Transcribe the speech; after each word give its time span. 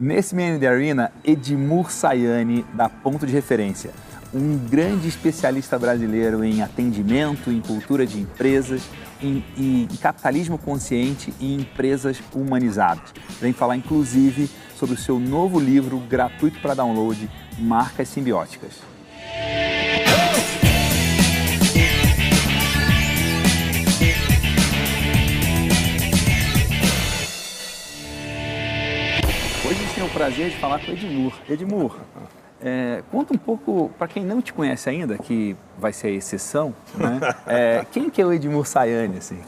Nesse 0.00 0.34
the 0.34 0.66
Arena, 0.66 1.12
Edmur 1.22 1.90
Sayane, 1.90 2.64
da 2.72 2.88
Ponto 2.88 3.26
de 3.26 3.34
Referência, 3.34 3.90
um 4.32 4.56
grande 4.56 5.06
especialista 5.06 5.78
brasileiro 5.78 6.42
em 6.42 6.62
atendimento, 6.62 7.50
em 7.50 7.60
cultura 7.60 8.06
de 8.06 8.18
empresas, 8.18 8.80
em, 9.20 9.44
em, 9.58 9.82
em 9.82 9.96
capitalismo 9.96 10.56
consciente 10.56 11.34
e 11.38 11.52
em 11.52 11.60
empresas 11.60 12.16
humanizadas. 12.34 13.12
Vem 13.42 13.52
falar, 13.52 13.76
inclusive, 13.76 14.48
sobre 14.74 14.94
o 14.94 14.98
seu 14.98 15.20
novo 15.20 15.60
livro 15.60 15.98
gratuito 15.98 16.58
para 16.60 16.72
download, 16.72 17.30
Marcas 17.58 18.08
Simbióticas. 18.08 18.80
O 30.10 30.12
prazer 30.12 30.50
de 30.50 30.56
falar 30.56 30.84
com 30.84 30.90
Edmur. 30.90 31.32
Edmur, 31.48 31.96
é, 32.60 33.02
conta 33.10 33.32
um 33.32 33.38
pouco, 33.38 33.90
para 33.96 34.08
quem 34.08 34.24
não 34.24 34.42
te 34.42 34.52
conhece 34.52 34.90
ainda, 34.90 35.16
que 35.16 35.56
vai 35.78 35.92
ser 35.92 36.08
a 36.08 36.10
exceção, 36.10 36.74
né? 36.94 37.20
É, 37.46 37.86
quem 37.92 38.10
que 38.10 38.20
é 38.20 38.26
o 38.26 38.32
Edmur 38.32 38.66
Sayane, 38.66 39.18
assim? 39.18 39.40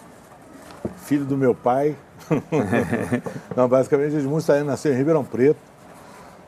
Filho 1.05 1.25
do 1.25 1.37
meu 1.37 1.55
pai. 1.55 1.97
não, 3.57 3.69
basicamente, 3.69 4.15
Edmur 4.15 4.41
Sayane 4.41 4.67
nasceu 4.67 4.93
em 4.93 4.97
Ribeirão 4.97 5.25
Preto, 5.25 5.59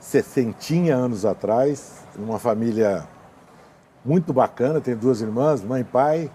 60 0.01 0.93
anos 0.95 1.25
atrás, 1.25 2.05
numa 2.17 2.39
família 2.39 3.07
muito 4.05 4.33
bacana, 4.33 4.81
tem 4.81 4.95
duas 4.95 5.21
irmãs, 5.21 5.63
mãe 5.63 5.81
e 5.81 5.85
pai, 5.85 6.31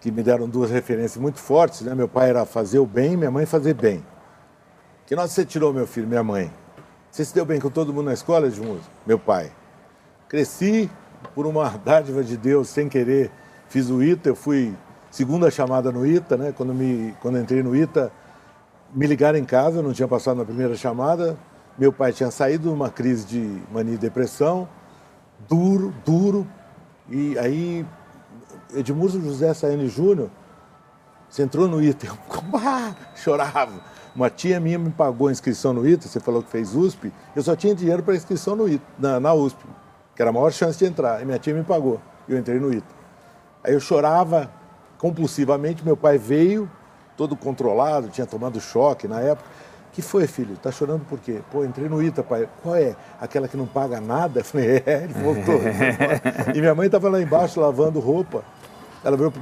que 0.00 0.10
me 0.10 0.22
deram 0.22 0.48
duas 0.48 0.70
referências 0.70 1.18
muito 1.18 1.38
fortes, 1.40 1.82
né? 1.82 1.94
Meu 1.94 2.08
pai 2.08 2.30
era 2.30 2.46
fazer 2.46 2.78
o 2.78 2.86
bem, 2.86 3.16
minha 3.16 3.30
mãe 3.30 3.44
fazer 3.44 3.74
bem. 3.74 4.02
Que 5.06 5.14
nós 5.14 5.32
você 5.32 5.44
tirou, 5.44 5.74
meu 5.74 5.86
filho, 5.86 6.06
minha 6.06 6.24
mãe? 6.24 6.50
Você 7.10 7.24
se 7.24 7.34
deu 7.34 7.44
bem 7.44 7.58
com 7.58 7.70
todo 7.70 7.92
mundo 7.92 8.06
na 8.06 8.12
escola, 8.12 8.46
Edmundo? 8.46 8.82
Meu 9.06 9.18
pai. 9.18 9.50
Cresci 10.28 10.90
por 11.34 11.46
uma 11.46 11.68
dádiva 11.70 12.22
de 12.22 12.36
Deus, 12.36 12.68
sem 12.68 12.88
querer. 12.88 13.30
Fiz 13.68 13.90
o 13.90 14.02
ITA, 14.02 14.30
eu 14.30 14.36
fui 14.36 14.74
segunda 15.10 15.50
chamada 15.50 15.90
no 15.90 16.06
ITA, 16.06 16.36
né? 16.36 16.54
Quando, 16.56 16.74
me, 16.74 17.14
quando 17.20 17.38
entrei 17.38 17.62
no 17.62 17.74
ITA, 17.74 18.12
me 18.94 19.06
ligaram 19.06 19.38
em 19.38 19.44
casa, 19.44 19.82
não 19.82 19.92
tinha 19.92 20.06
passado 20.06 20.36
na 20.36 20.44
primeira 20.44 20.76
chamada. 20.76 21.36
Meu 21.78 21.92
pai 21.92 22.12
tinha 22.12 22.30
saído 22.30 22.68
de 22.68 22.74
uma 22.74 22.90
crise 22.90 23.26
de 23.26 23.62
mania 23.72 23.94
e 23.94 23.98
depressão, 23.98 24.68
duro, 25.48 25.94
duro. 26.04 26.46
E 27.08 27.38
aí, 27.38 27.86
Edmurso 28.74 29.20
José 29.20 29.54
Saene 29.54 29.88
Júnior, 29.88 30.30
você 31.28 31.42
entrou 31.42 31.68
no 31.68 31.82
ITA, 31.82 32.06
eu 32.08 32.14
chorava. 33.16 33.97
Uma 34.18 34.28
tia 34.28 34.58
minha 34.58 34.76
me 34.80 34.90
pagou 34.90 35.28
a 35.28 35.30
inscrição 35.30 35.72
no 35.72 35.88
ITA, 35.88 36.08
você 36.08 36.18
falou 36.18 36.42
que 36.42 36.50
fez 36.50 36.74
USP, 36.74 37.12
eu 37.36 37.40
só 37.40 37.54
tinha 37.54 37.72
dinheiro 37.72 38.02
para 38.02 38.16
inscrição 38.16 38.56
no 38.56 38.68
ITA, 38.68 38.84
na, 38.98 39.20
na, 39.20 39.32
USP, 39.32 39.64
que 40.16 40.20
era 40.20 40.30
a 40.30 40.32
maior 40.32 40.50
chance 40.50 40.76
de 40.76 40.86
entrar. 40.86 41.22
E 41.22 41.24
minha 41.24 41.38
tia 41.38 41.54
me 41.54 41.62
pagou, 41.62 42.00
eu 42.28 42.36
entrei 42.36 42.58
no 42.58 42.72
ITA. 42.74 42.92
Aí 43.62 43.74
eu 43.74 43.78
chorava 43.78 44.50
compulsivamente, 44.98 45.84
meu 45.84 45.96
pai 45.96 46.18
veio, 46.18 46.68
todo 47.16 47.36
controlado, 47.36 48.08
tinha 48.08 48.26
tomado 48.26 48.60
choque 48.60 49.06
na 49.06 49.20
época. 49.20 49.48
que 49.92 50.02
foi, 50.02 50.26
filho? 50.26 50.56
Tá 50.56 50.72
chorando 50.72 51.04
por 51.04 51.20
quê? 51.20 51.40
Pô, 51.52 51.64
entrei 51.64 51.88
no 51.88 52.02
ITA, 52.02 52.24
pai. 52.24 52.48
Qual 52.60 52.74
é? 52.74 52.96
Aquela 53.20 53.46
que 53.46 53.56
não 53.56 53.66
paga 53.66 54.00
nada? 54.00 54.40
Eu 54.40 54.44
falei, 54.44 54.82
é, 54.84 55.04
ele 55.04 55.14
voltou. 55.22 55.60
e 56.52 56.60
minha 56.60 56.74
mãe 56.74 56.86
estava 56.86 57.08
lá 57.08 57.22
embaixo 57.22 57.60
lavando 57.60 58.00
roupa. 58.00 58.42
Ela 59.04 59.16
veio, 59.16 59.32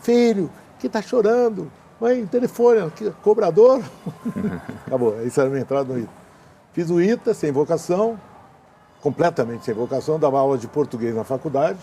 filho, 0.00 0.50
que 0.80 0.88
tá 0.88 1.00
chorando? 1.00 1.70
Mãe, 2.00 2.26
telefone, 2.26 2.80
aqui, 2.80 3.12
cobrador. 3.22 3.82
Acabou, 4.86 5.22
isso 5.24 5.40
era 5.40 5.48
a 5.48 5.50
minha 5.50 5.62
entrada 5.62 5.92
no 5.92 5.98
ITA. 5.98 6.10
Fiz 6.72 6.90
o 6.90 7.00
ITA 7.00 7.32
sem 7.32 7.52
vocação, 7.52 8.18
completamente 9.00 9.64
sem 9.64 9.74
vocação, 9.74 10.18
dava 10.18 10.38
aula 10.38 10.58
de 10.58 10.66
português 10.66 11.14
na 11.14 11.22
faculdade 11.24 11.78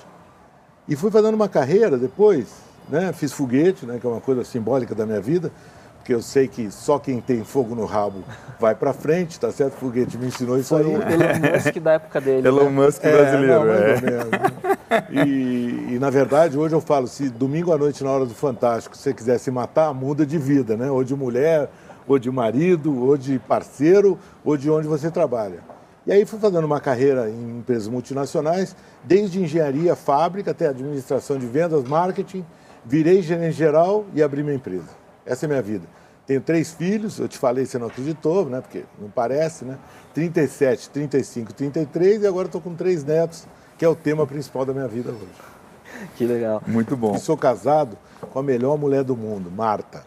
e 0.87 0.95
fui 0.95 1.09
fazendo 1.09 1.35
uma 1.35 1.47
carreira 1.47 1.97
depois, 1.97 2.47
né? 2.89 3.13
Fiz 3.13 3.31
foguete, 3.31 3.85
né? 3.85 3.99
que 3.99 4.05
é 4.05 4.09
uma 4.09 4.19
coisa 4.19 4.43
simbólica 4.43 4.93
da 4.93 5.05
minha 5.05 5.21
vida, 5.21 5.49
porque 5.97 6.13
eu 6.13 6.21
sei 6.21 6.47
que 6.47 6.69
só 6.71 6.99
quem 6.99 7.21
tem 7.21 7.43
fogo 7.45 7.73
no 7.73 7.85
rabo 7.85 8.23
vai 8.59 8.75
para 8.75 8.91
frente, 8.91 9.39
tá 9.39 9.49
certo? 9.51 9.73
Foguete 9.73 10.17
me 10.17 10.27
ensinou 10.27 10.57
isso 10.57 10.75
Foi 10.75 10.83
aí. 10.83 10.87
o 10.87 11.01
Elon 11.01 11.53
Musk 11.53 11.77
da 11.79 11.91
época 11.93 12.19
dele. 12.19 12.47
Elon 12.47 12.63
né? 12.65 12.69
Musk 12.85 13.05
É, 13.05 13.11
brasileiro, 13.11 13.53
não, 13.53 13.65
mais 13.65 14.03
é. 14.03 14.77
E, 15.11 15.93
e, 15.93 15.97
na 15.99 16.09
verdade, 16.09 16.57
hoje 16.57 16.75
eu 16.75 16.81
falo, 16.81 17.07
se 17.07 17.29
domingo 17.29 17.71
à 17.71 17.77
noite, 17.77 18.03
na 18.03 18.11
hora 18.11 18.25
do 18.25 18.33
Fantástico, 18.33 18.97
você 18.97 19.13
quiser 19.13 19.37
se 19.37 19.49
matar, 19.49 19.93
muda 19.93 20.25
de 20.25 20.37
vida, 20.37 20.75
né? 20.75 20.91
Ou 20.91 21.03
de 21.03 21.15
mulher, 21.15 21.69
ou 22.07 22.19
de 22.19 22.29
marido, 22.29 22.97
ou 23.01 23.17
de 23.17 23.39
parceiro, 23.39 24.19
ou 24.43 24.57
de 24.57 24.69
onde 24.69 24.87
você 24.87 25.09
trabalha. 25.09 25.59
E 26.05 26.11
aí 26.11 26.25
fui 26.25 26.39
fazendo 26.39 26.65
uma 26.65 26.79
carreira 26.79 27.29
em 27.29 27.59
empresas 27.59 27.87
multinacionais, 27.87 28.75
desde 29.03 29.41
engenharia, 29.41 29.95
fábrica, 29.95 30.51
até 30.51 30.67
administração 30.67 31.37
de 31.37 31.45
vendas, 31.45 31.83
marketing, 31.83 32.43
virei 32.83 33.21
gerente 33.21 33.53
geral 33.53 34.05
e 34.13 34.23
abri 34.23 34.41
minha 34.43 34.55
empresa. 34.55 34.89
Essa 35.25 35.45
é 35.45 35.47
a 35.47 35.49
minha 35.49 35.61
vida. 35.61 35.85
Tenho 36.25 36.41
três 36.41 36.71
filhos, 36.71 37.19
eu 37.19 37.27
te 37.27 37.37
falei, 37.37 37.65
você 37.65 37.77
não 37.77 37.87
acreditou, 37.87 38.45
né? 38.45 38.61
Porque 38.61 38.83
não 38.99 39.09
parece, 39.09 39.63
né? 39.63 39.77
37, 40.13 40.89
35, 40.89 41.53
33 41.53 42.23
e 42.23 42.27
agora 42.27 42.47
estou 42.47 42.61
com 42.61 42.73
três 42.73 43.03
netos, 43.03 43.45
que 43.81 43.85
é 43.85 43.89
o 43.89 43.95
tema 43.95 44.27
principal 44.27 44.63
da 44.63 44.73
minha 44.73 44.87
vida 44.87 45.09
hoje. 45.09 46.05
Que 46.15 46.23
legal. 46.23 46.61
Muito 46.67 46.95
bom. 46.95 47.15
E 47.15 47.19
sou 47.19 47.35
casado 47.35 47.97
com 48.31 48.37
a 48.37 48.43
melhor 48.43 48.77
mulher 48.77 49.03
do 49.03 49.17
mundo, 49.17 49.49
Marta. 49.49 50.03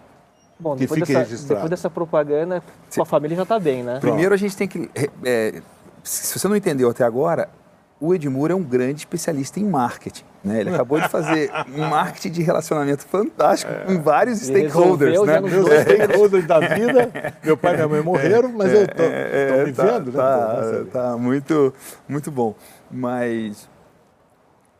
Bom, 0.56 0.74
Que 0.74 0.82
depois 0.82 1.00
fique 1.00 1.12
dessa, 1.12 1.24
registrado. 1.24 1.54
depois 1.54 1.70
dessa 1.70 1.90
propaganda, 1.90 2.62
sua 2.88 3.04
família 3.04 3.36
já 3.36 3.42
está 3.42 3.58
bem, 3.58 3.82
né? 3.82 3.98
Primeiro 3.98 4.32
a 4.32 4.36
gente 4.36 4.56
tem 4.56 4.68
que. 4.68 4.88
é, 5.24 5.60
se 6.04 6.38
você 6.38 6.46
não 6.46 6.54
entendeu 6.54 6.88
até 6.88 7.02
agora, 7.02 7.48
o 8.00 8.14
Edmur 8.14 8.50
é 8.50 8.54
um 8.54 8.62
grande 8.62 9.00
especialista 9.00 9.58
em 9.58 9.64
marketing. 9.64 10.24
Né? 10.44 10.60
Ele 10.60 10.70
acabou 10.70 11.00
de 11.00 11.08
fazer 11.08 11.50
um 11.74 11.88
marketing 11.88 12.30
de 12.30 12.42
relacionamento 12.42 13.04
fantástico 13.06 13.72
com 13.86 14.02
vários 14.02 14.46
Ele 14.48 14.68
stakeholders. 14.68 15.22
Né? 15.22 15.40
Meus 15.40 15.64
dois 15.64 15.80
stakeholders 15.80 16.46
da 16.46 16.60
vida, 16.60 17.10
meu 17.42 17.56
pai 17.56 17.72
e 17.72 17.76
minha 17.76 17.88
mãe 17.88 18.02
morreram, 18.02 18.52
mas 18.52 18.72
eu 18.72 18.82
estou 18.82 19.06
É, 19.06 19.64
me 19.64 19.72
tá, 19.72 19.84
vendo, 19.84 20.12
né? 20.12 20.18
Tá, 20.18 20.54
nossa, 20.54 20.86
tá 20.92 21.16
muito, 21.16 21.72
muito 22.06 22.30
bom. 22.30 22.54
Mas 22.94 23.68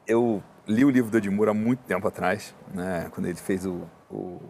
eu 0.06 0.42
li 0.66 0.84
o 0.84 0.91
livro 0.91 1.10
do 1.10 1.19
Edmur 1.19 1.48
há 1.48 1.54
muito 1.54 1.80
tempo 1.80 2.06
atrás, 2.06 2.54
né? 2.72 3.08
quando 3.10 3.26
ele 3.26 3.36
fez 3.36 3.66
o, 3.66 3.82
o- 4.10 4.41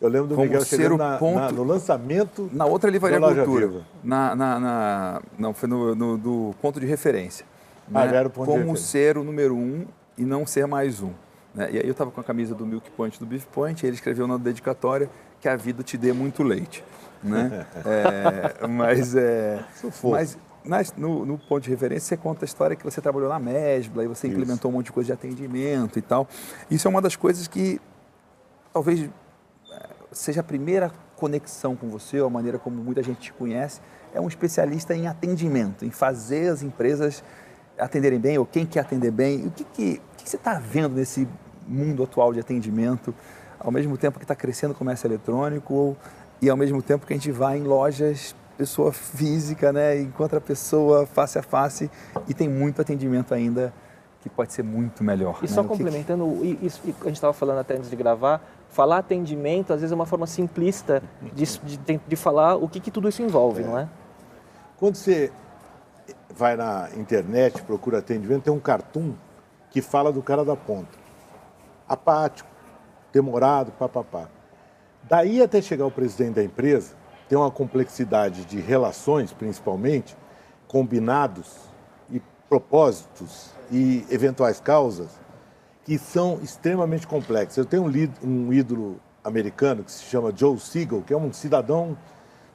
Eu 0.00 0.08
lembro 0.08 0.28
do 0.28 0.34
Como 0.34 0.46
Miguel 0.46 0.62
ser 0.64 0.76
chegando 0.76 0.94
o 0.94 0.98
na- 0.98 1.18
ponto- 1.18 1.38
na- 1.40 1.52
no 1.52 1.62
lançamento. 1.64 2.48
na 2.52 2.64
outra 2.64 2.90
livraria 2.90 3.20
Cultura. 3.20 3.82
Na, 4.02 4.34
na, 4.34 4.58
na- 4.60 5.22
não, 5.38 5.52
foi 5.54 5.68
no, 5.68 5.94
no- 5.94 6.16
do 6.18 6.54
ponto 6.60 6.80
de 6.80 6.86
referência. 6.86 7.44
Ah, 7.92 8.06
né? 8.06 8.16
era 8.16 8.28
o 8.28 8.30
ponto 8.30 8.46
de 8.46 8.52
Como 8.52 8.58
referência. 8.72 8.86
ser 8.86 9.18
o 9.18 9.24
número 9.24 9.54
um 9.54 9.84
e 10.16 10.24
não 10.24 10.46
ser 10.46 10.66
mais 10.66 11.02
um. 11.02 11.10
né? 11.54 11.68
E 11.70 11.78
aí 11.78 11.84
eu 11.86 11.92
estava 11.92 12.10
com 12.10 12.20
a 12.20 12.24
camisa 12.24 12.54
do 12.54 12.64
Milk 12.66 12.90
Point 12.92 13.18
do 13.20 13.26
Beef 13.26 13.44
Point 13.46 13.84
e 13.84 13.86
ele 13.88 13.94
escreveu 13.96 14.26
na 14.26 14.36
dedicatória 14.38 15.08
que 15.40 15.48
a 15.48 15.54
vida 15.56 15.82
te 15.82 15.96
dê 15.98 16.12
muito 16.12 16.42
leite. 16.42 16.82
Né? 17.22 17.66
É, 17.86 18.66
mas 18.66 19.14
é, 19.14 19.62
mas 20.02 20.36
nas- 20.64 20.92
no, 20.96 21.24
no 21.26 21.38
ponto 21.38 21.62
de 21.64 21.70
referência 21.70 22.08
você 22.08 22.16
conta 22.16 22.44
a 22.44 22.46
história 22.46 22.74
que 22.76 22.84
você 22.84 23.00
trabalhou 23.00 23.28
na 23.28 23.38
Mesbla 23.38 24.04
e 24.04 24.06
você 24.08 24.26
Isso. 24.26 24.36
implementou 24.36 24.70
um 24.70 24.74
monte 24.74 24.86
de 24.86 24.92
coisa 24.92 25.06
de 25.08 25.12
atendimento 25.12 25.98
e 25.98 26.02
tal. 26.02 26.26
Isso 26.70 26.86
é 26.88 26.90
uma 26.90 27.02
das 27.02 27.16
coisas 27.16 27.46
que 27.46 27.80
talvez 28.72 29.02
eh, 29.02 29.88
seja 30.12 30.40
a 30.40 30.44
primeira 30.44 30.90
conexão 31.16 31.76
com 31.76 31.88
você, 31.88 32.20
ou 32.20 32.26
a 32.26 32.30
maneira 32.30 32.58
como 32.58 32.76
muita 32.82 33.02
gente 33.02 33.20
te 33.20 33.32
conhece, 33.32 33.80
é 34.12 34.20
um 34.20 34.26
especialista 34.28 34.94
em 34.94 35.06
atendimento, 35.06 35.84
em 35.84 35.90
fazer 35.90 36.48
as 36.50 36.62
empresas 36.62 37.22
atenderem 37.78 38.18
bem, 38.18 38.38
ou 38.38 38.44
quem 38.46 38.64
quer 38.66 38.80
atender 38.80 39.10
bem. 39.10 39.46
O 39.46 39.50
que, 39.50 39.64
que, 39.64 40.00
o 40.12 40.16
que 40.16 40.28
você 40.28 40.36
está 40.36 40.54
vendo 40.58 40.94
nesse 40.94 41.26
mundo 41.66 42.02
atual 42.02 42.32
de 42.32 42.40
atendimento, 42.40 43.14
ao 43.58 43.70
mesmo 43.72 43.96
tempo 43.96 44.18
que 44.18 44.24
está 44.24 44.34
crescendo 44.34 44.72
o 44.72 44.74
comércio 44.74 45.06
eletrônico, 45.06 45.72
ou- 45.74 45.96
e 46.42 46.50
ao 46.50 46.56
mesmo 46.56 46.82
tempo 46.82 47.06
que 47.06 47.12
a 47.12 47.16
gente 47.16 47.30
vai 47.30 47.58
em 47.58 47.62
lojas, 47.62 48.34
pessoa 48.56 48.92
física, 48.92 49.72
né, 49.72 50.00
encontra 50.00 50.38
a 50.38 50.40
pessoa 50.40 51.06
face 51.06 51.38
a 51.38 51.42
face, 51.42 51.90
e 52.28 52.34
tem 52.34 52.48
muito 52.48 52.80
atendimento 52.80 53.34
ainda 53.34 53.72
que 54.20 54.28
pode 54.28 54.52
ser 54.52 54.62
muito 54.62 55.02
melhor. 55.04 55.38
E 55.40 55.42
né? 55.42 55.48
só 55.48 55.60
O 55.60 55.64
que 55.64 55.70
que- 55.70 55.76
complementando, 55.82 56.24
e- 56.44 56.58
isso 56.62 56.80
que 56.80 56.90
a 57.02 57.06
gente 57.06 57.16
estava 57.16 57.32
falando 57.32 57.58
até 57.58 57.74
antes 57.76 57.90
de 57.90 57.96
gravar, 57.96 58.40
falar 58.70 58.98
atendimento 58.98 59.72
às 59.72 59.80
vezes 59.80 59.92
é 59.92 59.94
uma 59.94 60.06
forma 60.06 60.26
simplista 60.26 61.02
de, 61.34 61.44
de, 61.44 62.00
de 62.08 62.16
falar 62.16 62.56
o 62.56 62.68
que, 62.68 62.80
que 62.80 62.90
tudo 62.90 63.08
isso 63.08 63.22
envolve, 63.22 63.62
não 63.62 63.78
é? 63.78 63.88
Quando 64.78 64.96
você 64.96 65.30
vai 66.34 66.56
na 66.56 66.88
internet, 66.96 67.62
procura 67.62 67.98
atendimento, 67.98 68.42
tem 68.44 68.52
um 68.52 68.58
cartoon 68.58 69.12
que 69.70 69.80
fala 69.80 70.12
do 70.12 70.22
cara 70.22 70.44
da 70.44 70.56
ponta. 70.56 70.98
Apático, 71.88 72.48
demorado, 73.12 73.70
papapá. 73.72 74.28
Daí 75.08 75.42
até 75.42 75.60
chegar 75.60 75.86
o 75.86 75.90
presidente 75.90 76.34
da 76.36 76.42
empresa, 76.42 76.94
tem 77.34 77.40
uma 77.40 77.50
complexidade 77.50 78.44
de 78.44 78.60
relações, 78.60 79.32
principalmente, 79.32 80.16
combinados 80.68 81.56
e 82.08 82.22
propósitos 82.48 83.50
e 83.72 84.06
eventuais 84.08 84.60
causas 84.60 85.08
que 85.84 85.98
são 85.98 86.38
extremamente 86.44 87.08
complexas. 87.08 87.56
Eu 87.56 87.64
tenho 87.64 87.82
um, 88.22 88.52
ídolo 88.52 89.00
americano 89.24 89.82
que 89.82 89.90
se 89.90 90.04
chama 90.04 90.32
Joe 90.32 90.56
Siegel, 90.60 91.02
que 91.04 91.12
é 91.12 91.16
um 91.16 91.32
cidadão 91.32 91.98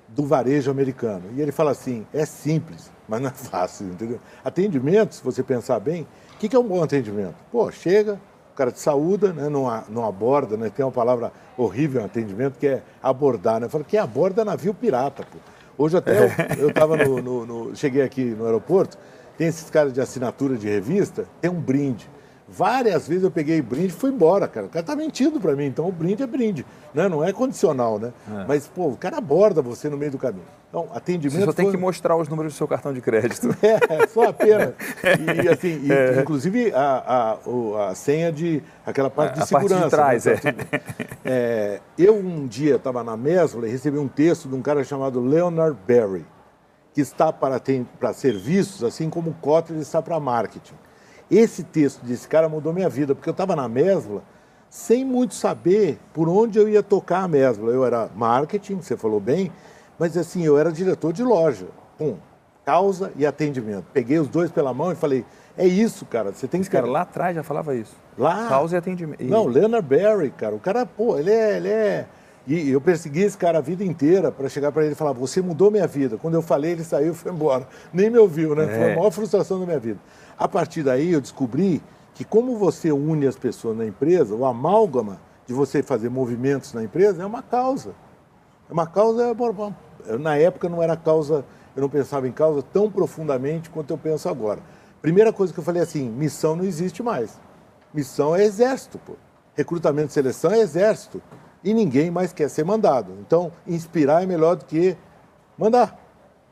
do 0.08 0.26
varejo 0.26 0.72
americano. 0.72 1.26
E 1.36 1.42
ele 1.42 1.52
fala 1.52 1.72
assim: 1.72 2.08
é 2.14 2.26
simples, 2.26 2.90
mas 3.06 3.20
não 3.20 3.28
é 3.28 3.34
fácil, 3.34 3.88
entendeu? 3.88 4.22
Atendimento, 4.46 5.16
se 5.16 5.22
você 5.22 5.44
pensar 5.44 5.82
bem, 5.82 6.08
o 6.36 6.38
que, 6.38 6.56
é 6.56 6.60
um 6.60 6.64
bom 6.66 6.82
atendimento? 6.82 7.36
Pô, 7.52 7.70
chega, 7.70 8.18
cara 8.60 8.72
te 8.74 8.80
saúda, 8.82 9.32
né, 9.32 9.48
não, 9.48 9.66
não 9.88 10.06
aborda, 10.06 10.58
né, 10.58 10.70
tem 10.70 10.84
uma 10.84 10.92
palavra 10.92 11.32
horrível 11.58 12.02
em 12.02 12.06
atendimento 12.06 12.60
que 12.60 12.68
é 12.68 12.84
abordar. 13.02 13.58
Né? 13.58 13.68
Eu 13.68 13.70
falo, 13.70 13.86
quem 13.86 13.98
aborda 13.98 14.42
é 14.42 14.46
navio 14.46 14.74
pirata, 14.74 15.24
pô. 15.24 15.38
Hoje 15.78 15.96
até 15.96 16.30
eu 16.60 16.68
estava 16.68 16.98
no, 16.98 17.22
no, 17.24 17.46
no, 17.46 17.76
Cheguei 17.76 18.02
aqui 18.02 18.26
no 18.26 18.46
aeroporto, 18.46 18.98
tem 19.38 19.48
esses 19.48 19.70
caras 19.70 19.94
de 19.94 20.02
assinatura 20.02 20.58
de 20.58 20.68
revista, 20.68 21.26
tem 21.40 21.50
um 21.50 21.62
brinde. 21.62 22.10
Várias 22.52 23.08
vezes 23.08 23.24
eu 23.24 23.30
peguei 23.30 23.62
brinde 23.62 23.88
e 23.88 23.92
fui 23.92 24.10
embora, 24.10 24.48
cara. 24.48 24.66
O 24.66 24.70
cara 24.70 24.84
tá 24.84 24.96
mentindo 24.96 25.40
para 25.40 25.56
mim, 25.56 25.66
então 25.66 25.88
o 25.88 25.92
brinde 25.92 26.24
é 26.24 26.28
brinde, 26.28 26.66
né? 26.94 27.08
Não 27.08 27.24
é 27.24 27.32
condicional, 27.32 28.00
né? 28.00 28.12
É. 28.28 28.46
Mas, 28.48 28.68
pô, 28.68 28.88
o 28.88 28.98
cara 28.98 29.18
aborda 29.18 29.62
você 29.62 29.88
no 29.88 29.96
meio 29.96 30.12
do 30.12 30.18
caminho. 30.18 30.46
Então, 30.68 30.88
atendimento... 30.94 31.40
Você 31.40 31.46
só 31.46 31.54
tem 31.54 31.66
foi... 31.66 31.76
que 31.76 31.80
mostrar 31.80 32.16
os 32.16 32.28
números 32.28 32.54
do 32.54 32.58
seu 32.58 32.68
cartão 32.68 32.92
de 32.92 33.02
crédito. 33.02 33.50
é, 33.62 34.08
só 34.08 34.30
apenas. 34.30 34.74
E, 35.44 35.48
assim, 35.48 35.80
e, 35.84 35.92
é. 35.92 36.22
inclusive 36.22 36.72
a, 36.74 37.38
a, 37.46 37.90
a, 37.90 37.96
senha 37.96 38.32
de... 38.32 38.64
aquela 38.84 39.12
parte 39.12 39.40
a, 39.40 39.44
de 39.44 39.48
segurança. 39.48 39.76
A 39.76 39.90
parte 39.90 40.18
de 40.18 40.24
trás, 40.24 40.26
né? 40.26 40.34
é. 41.24 41.32
é. 41.32 41.82
Eu, 41.98 42.16
um 42.16 42.48
dia, 42.48 42.78
estava 42.78 43.04
na 43.04 43.16
Mesla 43.16 43.68
e 43.68 43.72
recebi 43.72 44.00
um 44.00 44.08
texto 44.08 44.50
de 44.50 44.56
um 44.56 44.62
cara 44.62 44.84
chamado 44.84 45.20
Leonard 45.20 45.78
Berry, 45.86 46.26
que 46.94 47.02
está 47.02 47.32
para, 47.32 47.60
tem, 47.60 47.88
para 48.00 48.12
serviços, 48.12 48.84
assim 48.84 49.08
como 49.08 49.30
o 49.30 49.34
Kotler 49.36 49.80
está 49.80 50.02
para 50.02 50.20
marketing. 50.20 50.76
Esse 51.30 51.64
texto 51.64 52.04
desse 52.04 52.28
cara 52.28 52.50
mudou 52.50 52.74
minha 52.74 52.90
vida, 52.90 53.14
porque 53.14 53.30
eu 53.30 53.34
estava 53.34 53.56
na 53.56 53.68
Mesbla 53.68 54.24
sem 54.70 55.04
muito 55.04 55.34
saber 55.34 56.00
por 56.14 56.30
onde 56.30 56.60
eu 56.60 56.70
ia 56.70 56.84
tocar 56.84 57.24
a 57.24 57.28
Mesbla. 57.28 57.72
Eu 57.72 57.86
era 57.86 58.10
marketing, 58.16 58.78
você 58.82 58.96
falou 58.96 59.20
bem, 59.20 59.52
mas 59.98 60.16
assim, 60.18 60.44
eu 60.44 60.58
era 60.58 60.72
diretor 60.72 61.12
de 61.14 61.24
loja. 61.24 61.68
Pum, 61.98 62.16
causa 62.66 63.12
e 63.16 63.26
atendimento. 63.26 63.86
Peguei 63.94 64.20
os 64.20 64.28
dois 64.28 64.52
pela 64.52 64.74
mão 64.74 64.92
e 64.92 64.96
falei, 64.96 65.26
é 65.58 65.68
isso, 65.68 66.06
cara, 66.06 66.32
você 66.32 66.48
tem 66.48 66.62
que... 66.62 66.70
Cara 66.70 66.88
lá 66.88 67.02
atrás 67.02 67.36
já 67.36 67.44
falava 67.44 67.76
isso. 67.76 67.96
Lá? 68.18 68.48
Causa 68.48 68.76
e 68.76 68.78
atendimento. 68.78 69.24
Não, 69.24 69.46
Leonard 69.46 69.88
Barry, 69.88 70.30
cara, 70.32 70.56
o 70.56 70.60
cara, 70.60 70.86
pô, 70.86 71.18
ele 71.18 71.32
é... 71.32 71.58
Ele 71.58 71.70
é... 71.70 72.06
E 72.48 72.72
eu 72.72 72.82
persegui 72.82 73.22
esse 73.22 73.38
cara 73.38 73.60
a 73.60 73.62
vida 73.62 73.84
inteira 73.84 74.32
para 74.32 74.50
chegar 74.50 74.72
para 74.72 74.84
ele 74.84 74.94
e 74.94 74.96
falar: 74.96 75.12
Você 75.12 75.40
mudou 75.40 75.70
minha 75.70 75.86
vida. 75.86 76.18
Quando 76.18 76.34
eu 76.34 76.42
falei, 76.42 76.72
ele 76.72 76.84
saiu 76.84 77.12
e 77.12 77.16
foi 77.16 77.32
embora. 77.32 77.68
Nem 77.94 78.10
me 78.10 78.18
ouviu, 78.18 78.56
né? 78.56 78.64
É. 78.64 78.68
Foi 78.68 78.92
a 78.94 78.96
maior 78.96 79.12
frustração 79.12 79.60
da 79.60 79.68
minha 79.68 79.78
vida. 79.78 80.00
A 80.40 80.48
partir 80.48 80.84
daí, 80.84 81.12
eu 81.12 81.20
descobri 81.20 81.84
que, 82.16 82.24
como 82.24 82.58
você 82.58 82.94
une 82.94 83.28
as 83.28 83.36
pessoas 83.36 83.78
na 83.78 83.86
empresa, 83.86 84.34
o 84.34 84.46
amálgama 84.46 85.20
de 85.46 85.54
você 85.54 85.84
fazer 85.84 86.10
movimentos 86.10 86.72
na 86.74 86.82
empresa 86.82 87.22
é 87.22 87.26
uma 87.26 87.44
causa. 87.44 87.94
É 88.70 88.72
uma 88.72 88.88
causa. 88.88 89.36
Na 90.18 90.38
época 90.38 90.70
não 90.70 90.82
era 90.82 90.96
causa, 90.96 91.44
eu 91.76 91.82
não 91.82 91.90
pensava 91.90 92.26
em 92.26 92.32
causa 92.32 92.64
tão 92.64 92.90
profundamente 92.90 93.70
quanto 93.70 93.92
eu 93.92 93.98
penso 93.98 94.30
agora. 94.30 94.62
Primeira 95.02 95.34
coisa 95.34 95.52
que 95.52 95.60
eu 95.60 95.64
falei 95.64 95.82
assim: 95.82 96.10
missão 96.10 96.56
não 96.56 96.64
existe 96.64 97.04
mais. 97.04 97.38
Missão 97.94 98.34
é 98.34 98.46
exército, 98.46 98.98
pô. 99.00 99.16
Recrutamento 99.56 100.10
e 100.10 100.14
seleção 100.14 100.52
é 100.52 100.60
exército. 100.60 101.22
E 101.62 101.74
ninguém 101.74 102.10
mais 102.10 102.32
quer 102.32 102.50
ser 102.50 102.64
mandado. 102.64 103.12
Então, 103.20 103.52
inspirar 103.68 104.24
é 104.24 104.26
melhor 104.26 104.56
do 104.56 104.64
que 104.64 104.96
mandar. 105.58 106.00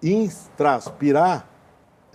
Inspirar 0.04 1.48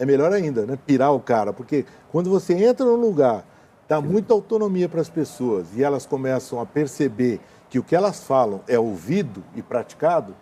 é 0.02 0.04
melhor 0.04 0.32
ainda, 0.32 0.66
né? 0.66 0.76
Pirar 0.84 1.14
o 1.14 1.20
cara, 1.20 1.52
porque 1.52 1.86
quando 2.10 2.28
você 2.28 2.54
entra 2.54 2.84
num 2.84 2.96
lugar, 2.96 3.46
dá 3.88 4.00
muita 4.00 4.34
autonomia 4.34 4.88
para 4.88 5.00
as 5.00 5.08
pessoas 5.08 5.68
e 5.76 5.84
elas 5.84 6.04
começam 6.04 6.60
a 6.60 6.66
perceber 6.66 7.38
que 7.70 7.78
o 7.78 7.84
que 7.84 7.94
elas 7.94 8.24
falam 8.24 8.60
é 8.66 8.76
ouvido 8.76 9.44
e 9.54 9.62
praticado, 9.62 10.34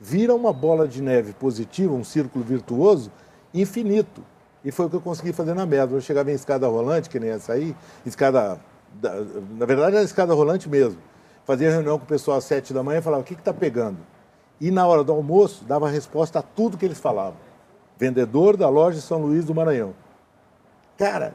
vira 0.00 0.34
uma 0.34 0.52
bola 0.52 0.88
de 0.88 1.00
neve 1.00 1.32
positiva, 1.32 1.94
um 1.94 2.02
círculo 2.02 2.44
virtuoso 2.44 3.08
infinito. 3.54 4.20
E 4.64 4.72
foi 4.72 4.86
o 4.86 4.90
que 4.90 4.96
eu 4.96 5.00
consegui 5.00 5.32
fazer 5.32 5.54
na 5.54 5.64
merda. 5.64 5.94
Eu 5.94 6.00
chegava 6.00 6.32
em 6.32 6.34
escada 6.34 6.66
rolante, 6.66 7.08
que 7.08 7.20
nem 7.20 7.30
essa 7.30 7.52
aí, 7.52 7.76
escada. 8.04 8.58
Na 9.00 9.64
verdade, 9.64 9.94
era 9.94 10.04
escada 10.04 10.34
rolante 10.34 10.68
mesmo. 10.68 10.98
Fazia 11.44 11.70
reunião 11.70 12.00
com 12.00 12.04
o 12.04 12.08
pessoal 12.08 12.38
às 12.38 12.44
sete 12.44 12.74
da 12.74 12.82
manhã 12.82 12.98
e 12.98 13.02
falava: 13.02 13.22
o 13.22 13.24
que 13.24 13.34
está 13.34 13.54
pegando? 13.54 13.98
E 14.60 14.72
na 14.72 14.84
hora 14.84 15.04
do 15.04 15.12
almoço, 15.12 15.64
dava 15.64 15.88
resposta 15.88 16.40
a 16.40 16.42
tudo 16.42 16.76
que 16.76 16.84
eles 16.84 16.98
falavam 16.98 17.53
vendedor 17.98 18.56
da 18.56 18.68
loja 18.68 18.96
de 18.96 19.02
São 19.02 19.18
Luís 19.18 19.44
do 19.44 19.54
Maranhão. 19.54 19.94
Cara, 20.96 21.34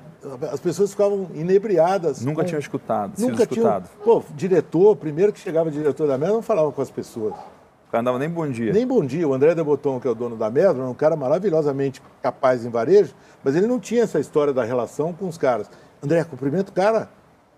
as 0.51 0.59
pessoas 0.59 0.91
ficavam 0.91 1.27
inebriadas. 1.33 2.21
Nunca 2.23 2.41
com... 2.41 2.47
tinham 2.47 2.59
escutado, 2.59 3.19
nunca 3.19 3.45
tinham. 3.45 3.83
Pô, 4.03 4.23
diretor, 4.33 4.95
primeiro 4.95 5.33
que 5.33 5.39
chegava 5.39 5.69
diretor 5.69 6.07
da 6.07 6.17
Mesma, 6.17 6.35
não 6.35 6.41
falava 6.41 6.71
com 6.71 6.81
as 6.81 6.89
pessoas. 6.89 7.33
O 7.33 7.91
cara 7.91 8.03
não 8.03 8.11
dava 8.11 8.19
nem 8.19 8.29
bom 8.29 8.47
dia. 8.47 8.71
Nem 8.71 8.85
bom 8.85 9.03
dia. 9.03 9.27
O 9.27 9.33
André 9.33 9.55
de 9.55 9.63
Botton, 9.63 9.99
que 9.99 10.07
é 10.07 10.11
o 10.11 10.15
dono 10.15 10.35
da 10.37 10.49
Mesma, 10.49 10.83
é 10.83 10.87
um 10.87 10.93
cara 10.93 11.15
maravilhosamente 11.15 12.01
capaz 12.21 12.63
em 12.63 12.69
varejo, 12.69 13.13
mas 13.43 13.55
ele 13.55 13.65
não 13.65 13.79
tinha 13.79 14.03
essa 14.03 14.19
história 14.19 14.53
da 14.53 14.63
relação 14.63 15.11
com 15.11 15.27
os 15.27 15.37
caras. 15.37 15.69
André, 16.01 16.23
cumprimento 16.23 16.69
o 16.69 16.71
cara. 16.71 17.09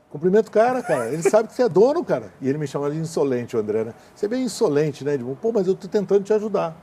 Cumprimento 0.09 0.48
o 0.48 0.51
cara, 0.51 0.81
cara. 0.81 1.09
Ele 1.09 1.21
sabe 1.21 1.50
que 1.50 1.53
você 1.53 1.63
é 1.63 1.69
dono, 1.69 2.03
cara. 2.03 2.31
E 2.42 2.50
ele 2.50 2.57
me 2.57 2.65
chamava 2.65 2.92
de 2.92 2.98
insolente, 2.98 3.56
o 3.56 3.59
André, 3.59 3.83
né? 3.83 3.94
Você 4.15 4.25
é 4.25 4.30
bem 4.30 4.44
insolente, 4.44 5.03
né? 5.03 5.18
Tipo, 5.18 5.36
Pô, 5.36 5.51
mas 5.51 5.68
eu 5.68 5.75
tô 5.75 5.88
tentando 5.88 6.24
te 6.24 6.33
ajudar. 6.33 6.75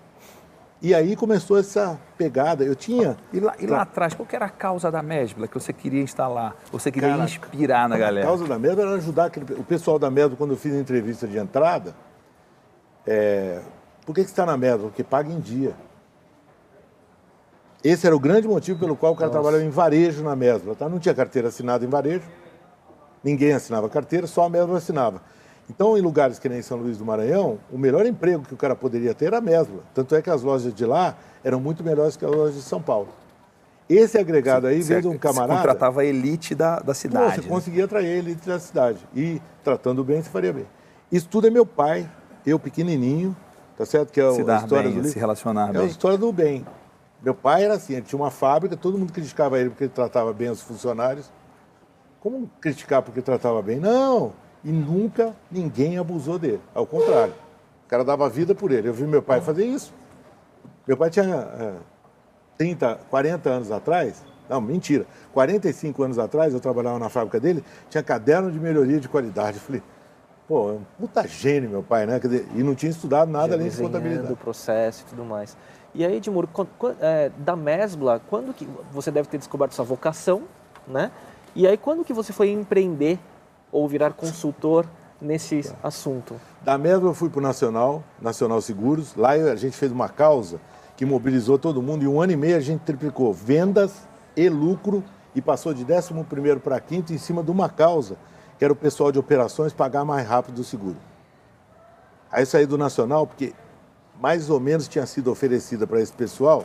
E 0.80 0.94
aí 0.94 1.16
começou 1.16 1.58
essa 1.58 1.98
pegada. 2.16 2.64
Eu 2.64 2.76
tinha. 2.76 3.16
E 3.32 3.40
lá, 3.40 3.54
e 3.58 3.66
lá 3.66 3.82
atrás, 3.82 4.14
qual 4.14 4.26
era 4.30 4.46
a 4.46 4.50
causa 4.50 4.90
da 4.90 5.02
Mesbla 5.02 5.48
que 5.48 5.54
você 5.54 5.72
queria 5.72 6.02
instalar? 6.02 6.54
Você 6.70 6.90
queria 6.92 7.16
inspirar 7.18 7.88
na 7.88 7.98
galera? 7.98 8.26
A 8.26 8.28
causa 8.28 8.46
da 8.46 8.58
Mesbla 8.58 8.84
era 8.84 8.94
ajudar 8.94 9.26
aquele, 9.26 9.54
o 9.54 9.64
pessoal 9.64 9.98
da 9.98 10.10
Mesbla, 10.10 10.36
quando 10.36 10.52
eu 10.52 10.56
fiz 10.56 10.72
a 10.74 10.78
entrevista 10.78 11.26
de 11.26 11.36
entrada. 11.36 11.94
É, 13.04 13.60
por 14.06 14.14
que, 14.14 14.20
que 14.20 14.28
você 14.28 14.32
está 14.32 14.46
na 14.46 14.56
Mesbla? 14.56 14.88
Porque 14.88 15.02
paga 15.02 15.32
em 15.32 15.40
dia. 15.40 15.74
Esse 17.82 18.06
era 18.06 18.14
o 18.14 18.20
grande 18.20 18.46
motivo 18.46 18.78
pelo 18.78 18.96
qual 18.96 19.12
o 19.12 19.16
cara 19.16 19.28
Nossa. 19.28 19.40
trabalhava 19.40 19.64
em 19.64 19.70
varejo 19.70 20.22
na 20.22 20.36
Mesbla. 20.36 20.74
Tá? 20.74 20.88
Não 20.88 20.98
tinha 20.98 21.14
carteira 21.14 21.48
assinada 21.48 21.84
em 21.84 21.88
varejo, 21.88 22.28
ninguém 23.22 23.52
assinava 23.52 23.88
carteira, 23.88 24.26
só 24.26 24.44
a 24.44 24.48
Mesbla 24.48 24.78
assinava. 24.78 25.22
Então, 25.70 25.98
em 25.98 26.00
lugares 26.00 26.38
que 26.38 26.48
nem 26.48 26.62
São 26.62 26.78
Luís 26.78 26.96
do 26.96 27.04
Maranhão, 27.04 27.58
o 27.70 27.76
melhor 27.76 28.06
emprego 28.06 28.42
que 28.42 28.54
o 28.54 28.56
cara 28.56 28.74
poderia 28.74 29.12
ter 29.12 29.26
era 29.26 29.38
a 29.38 29.40
mesma. 29.40 29.80
Tanto 29.94 30.14
é 30.14 30.22
que 30.22 30.30
as 30.30 30.42
lojas 30.42 30.72
de 30.72 30.86
lá 30.86 31.14
eram 31.44 31.60
muito 31.60 31.84
melhores 31.84 32.16
que 32.16 32.24
as 32.24 32.30
lojas 32.30 32.54
de 32.54 32.62
São 32.62 32.80
Paulo. 32.80 33.08
Esse 33.88 34.18
agregado 34.18 34.66
aí 34.66 34.80
veio 34.82 35.02
de 35.02 35.08
um 35.08 35.18
camarada. 35.18 35.52
Você 35.54 35.58
contratava 35.58 36.00
a 36.02 36.04
elite 36.04 36.54
da, 36.54 36.78
da 36.80 36.92
cidade. 36.92 37.36
Pô, 37.36 37.42
você 37.42 37.48
né? 37.48 37.48
conseguia 37.48 37.84
atrair 37.84 38.06
a 38.06 38.16
elite 38.18 38.46
da 38.46 38.58
cidade. 38.58 38.98
E 39.14 39.40
tratando 39.64 40.04
bem, 40.04 40.22
você 40.22 40.28
faria 40.28 40.52
bem. 40.52 40.66
Isso 41.10 41.26
tudo 41.28 41.46
é 41.46 41.50
meu 41.50 41.64
pai, 41.64 42.10
eu 42.46 42.58
pequenininho, 42.58 43.34
tá 43.76 43.86
certo? 43.86 44.12
Que 44.12 44.20
é 44.20 44.30
se 44.30 44.42
a 44.42 44.56
história 44.56 44.90
bem, 44.90 45.00
do 45.00 45.08
se 45.08 45.18
relacionar 45.18 45.70
é 45.70 45.72
bem. 45.72 45.80
É 45.80 45.84
a 45.84 45.86
história 45.86 46.18
do 46.18 46.30
bem. 46.30 46.66
Meu 47.22 47.34
pai 47.34 47.64
era 47.64 47.74
assim, 47.74 47.94
ele 47.94 48.02
tinha 48.02 48.20
uma 48.20 48.30
fábrica, 48.30 48.76
todo 48.76 48.98
mundo 48.98 49.12
criticava 49.12 49.58
ele 49.58 49.70
porque 49.70 49.84
ele 49.84 49.92
tratava 49.92 50.32
bem 50.32 50.50
os 50.50 50.60
funcionários. 50.60 51.30
Como 52.20 52.50
criticar 52.60 53.02
porque 53.02 53.22
tratava 53.22 53.62
bem? 53.62 53.78
Não, 53.78 54.32
e 54.68 54.70
nunca 54.70 55.34
ninguém 55.50 55.96
abusou 55.96 56.38
dele. 56.38 56.60
Ao 56.74 56.86
contrário, 56.86 57.32
o 57.86 57.88
cara 57.88 58.04
dava 58.04 58.28
vida 58.28 58.54
por 58.54 58.70
ele. 58.70 58.86
Eu 58.86 58.92
vi 58.92 59.04
meu 59.04 59.22
pai 59.22 59.40
fazer 59.40 59.64
isso. 59.64 59.94
Meu 60.86 60.94
pai 60.94 61.08
tinha 61.08 61.24
é, 61.24 61.72
30, 62.58 63.00
40 63.08 63.48
anos 63.48 63.70
atrás, 63.70 64.22
não, 64.48 64.60
mentira, 64.60 65.06
45 65.32 66.02
anos 66.02 66.18
atrás, 66.18 66.52
eu 66.52 66.60
trabalhava 66.60 66.98
na 66.98 67.08
fábrica 67.08 67.40
dele, 67.40 67.64
tinha 67.88 68.02
caderno 68.02 68.50
de 68.50 68.60
melhoria 68.60 69.00
de 69.00 69.08
qualidade. 69.08 69.56
Eu 69.56 69.62
falei, 69.62 69.82
pô, 70.46 70.70
é 70.70 70.72
um 70.72 70.82
puta 70.98 71.26
gênio 71.26 71.70
meu 71.70 71.82
pai, 71.82 72.04
né? 72.04 72.18
Dizer, 72.18 72.46
e 72.54 72.62
não 72.62 72.74
tinha 72.74 72.90
estudado 72.90 73.30
nada 73.30 73.48
Já 73.48 73.54
além 73.54 73.68
de 73.70 73.76
contabilidade. 73.76 74.32
o 74.32 74.36
processo 74.36 75.04
e 75.06 75.10
tudo 75.10 75.24
mais. 75.24 75.56
E 75.94 76.04
aí, 76.04 76.16
Edmur, 76.16 76.46
é, 77.00 77.30
da 77.38 77.56
Mesbla, 77.56 78.20
quando 78.28 78.52
que 78.52 78.68
você 78.92 79.10
deve 79.10 79.28
ter 79.28 79.38
descoberto 79.38 79.72
sua 79.72 79.84
vocação, 79.84 80.42
né? 80.86 81.10
E 81.54 81.66
aí, 81.66 81.76
quando 81.78 82.04
que 82.04 82.12
você 82.12 82.32
foi 82.32 82.50
empreender 82.50 83.18
ou 83.70 83.88
virar 83.88 84.12
consultor 84.12 84.86
nesse 85.20 85.62
tá. 85.62 85.74
assunto? 85.82 86.40
Da 86.62 86.78
mesma 86.78 87.08
eu 87.08 87.14
fui 87.14 87.28
para 87.28 87.38
o 87.38 87.42
Nacional, 87.42 88.02
Nacional 88.20 88.60
Seguros. 88.60 89.14
Lá 89.14 89.32
a 89.32 89.56
gente 89.56 89.76
fez 89.76 89.92
uma 89.92 90.08
causa 90.08 90.60
que 90.96 91.04
mobilizou 91.04 91.58
todo 91.58 91.82
mundo. 91.82 92.04
E 92.04 92.08
um 92.08 92.20
ano 92.20 92.32
e 92.32 92.36
meio 92.36 92.56
a 92.56 92.60
gente 92.60 92.80
triplicou 92.80 93.32
vendas 93.32 94.08
e 94.36 94.48
lucro 94.48 95.02
e 95.34 95.40
passou 95.40 95.72
de 95.72 95.84
11 95.84 96.60
para 96.62 96.80
quinto 96.80 97.12
em 97.12 97.18
cima 97.18 97.42
de 97.42 97.50
uma 97.50 97.68
causa, 97.68 98.16
que 98.58 98.64
era 98.64 98.72
o 98.72 98.76
pessoal 98.76 99.12
de 99.12 99.18
operações 99.18 99.72
pagar 99.72 100.04
mais 100.04 100.26
rápido 100.26 100.58
o 100.58 100.64
seguro. 100.64 100.96
Aí 102.30 102.44
saí 102.44 102.66
do 102.66 102.76
Nacional 102.76 103.26
porque 103.26 103.54
mais 104.20 104.50
ou 104.50 104.58
menos 104.58 104.88
tinha 104.88 105.06
sido 105.06 105.30
oferecida 105.30 105.86
para 105.86 106.00
esse 106.00 106.12
pessoal 106.12 106.64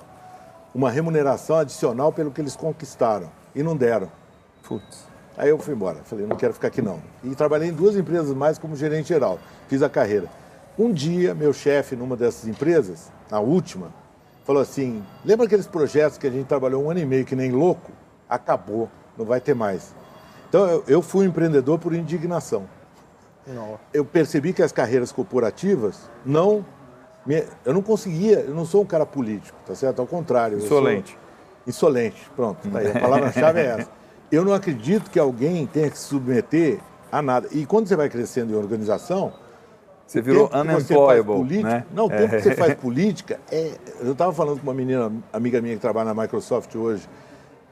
uma 0.74 0.90
remuneração 0.90 1.58
adicional 1.58 2.12
pelo 2.12 2.32
que 2.32 2.42
eles 2.42 2.56
conquistaram 2.56 3.30
e 3.54 3.62
não 3.62 3.78
deram. 3.78 4.12
Putz. 4.64 5.13
Aí 5.38 5.50
eu 5.50 5.58
fui 5.58 5.74
embora. 5.74 6.00
Falei, 6.04 6.26
não 6.26 6.36
quero 6.36 6.54
ficar 6.54 6.68
aqui 6.68 6.82
não. 6.82 7.00
E 7.24 7.34
trabalhei 7.36 7.70
em 7.70 7.74
duas 7.74 7.96
empresas 7.96 8.36
mais 8.36 8.58
como 8.58 8.76
gerente 8.76 9.10
geral. 9.10 9.40
Fiz 9.68 9.82
a 9.82 9.90
carreira. 9.90 10.28
Um 10.78 10.92
dia, 10.92 11.34
meu 11.34 11.54
chefe 11.54 11.96
numa 11.96 12.16
dessas 12.16 12.48
empresas, 12.48 13.12
na 13.30 13.40
última, 13.40 13.92
falou 14.44 14.62
assim: 14.62 15.04
lembra 15.24 15.46
aqueles 15.46 15.68
projetos 15.68 16.18
que 16.18 16.28
a 16.28 16.32
gente 16.32 16.48
trabalhou 16.48 16.84
um 16.84 16.90
ano 16.90 17.00
e 17.00 17.06
meio 17.06 17.26
que 17.26 17.36
nem 17.36 17.52
louco? 17.52 17.92
Acabou, 18.30 18.90
não 19.18 19.26
vai 19.26 19.40
ter 19.40 19.54
mais. 19.54 19.94
Então 20.50 20.66
eu, 20.66 20.84
eu 20.88 21.02
fui 21.02 21.26
um 21.26 21.30
empreendedor 21.30 21.80
por 21.80 21.94
indignação. 21.94 22.68
Não. 23.46 23.80
Eu 23.94 24.06
percebi 24.06 24.54
que 24.54 24.64
as 24.64 24.72
carreiras 24.72 25.12
corporativas 25.12 26.10
não 26.26 26.66
Eu 27.66 27.74
não 27.74 27.82
conseguia, 27.82 28.40
eu 28.40 28.54
não 28.54 28.66
sou 28.66 28.84
um 28.84 28.86
cara 28.86 29.06
político, 29.06 29.58
tá 29.66 29.76
certo? 29.76 30.00
Ao 30.00 30.08
contrário. 30.08 30.58
Insolente. 30.58 31.18
Insolente, 31.66 32.30
pronto. 32.36 32.68
Tá 32.70 32.80
aí, 32.80 32.92
a 32.92 33.00
palavra-chave 33.00 33.60
é 33.60 33.66
essa. 33.66 34.03
Eu 34.34 34.44
não 34.44 34.52
acredito 34.52 35.12
que 35.12 35.20
alguém 35.20 35.68
tenha 35.68 35.92
que 35.92 35.96
se 35.96 36.06
submeter 36.06 36.80
a 37.12 37.22
nada. 37.22 37.48
E 37.52 37.68
quando 37.68 37.88
você 37.88 37.96
vai 37.96 38.10
crescendo 38.10 38.52
em 38.52 38.56
organização, 38.56 39.32
você 40.08 40.24
virou 40.24 40.50
unemployable, 40.52 41.36
política, 41.36 41.70
né? 41.70 41.86
Não, 41.94 42.06
o 42.08 42.10
tempo 42.10 42.34
é. 42.34 42.38
que 42.38 42.42
você 42.42 42.56
faz 42.58 42.74
política, 42.74 43.40
é, 43.52 43.74
eu 44.02 44.14
estava 44.14 44.34
falando 44.34 44.60
com 44.60 44.64
uma 44.64 44.74
menina, 44.74 45.12
amiga 45.32 45.62
minha 45.62 45.76
que 45.76 45.82
trabalha 45.82 46.12
na 46.12 46.20
Microsoft 46.20 46.74
hoje, 46.74 47.08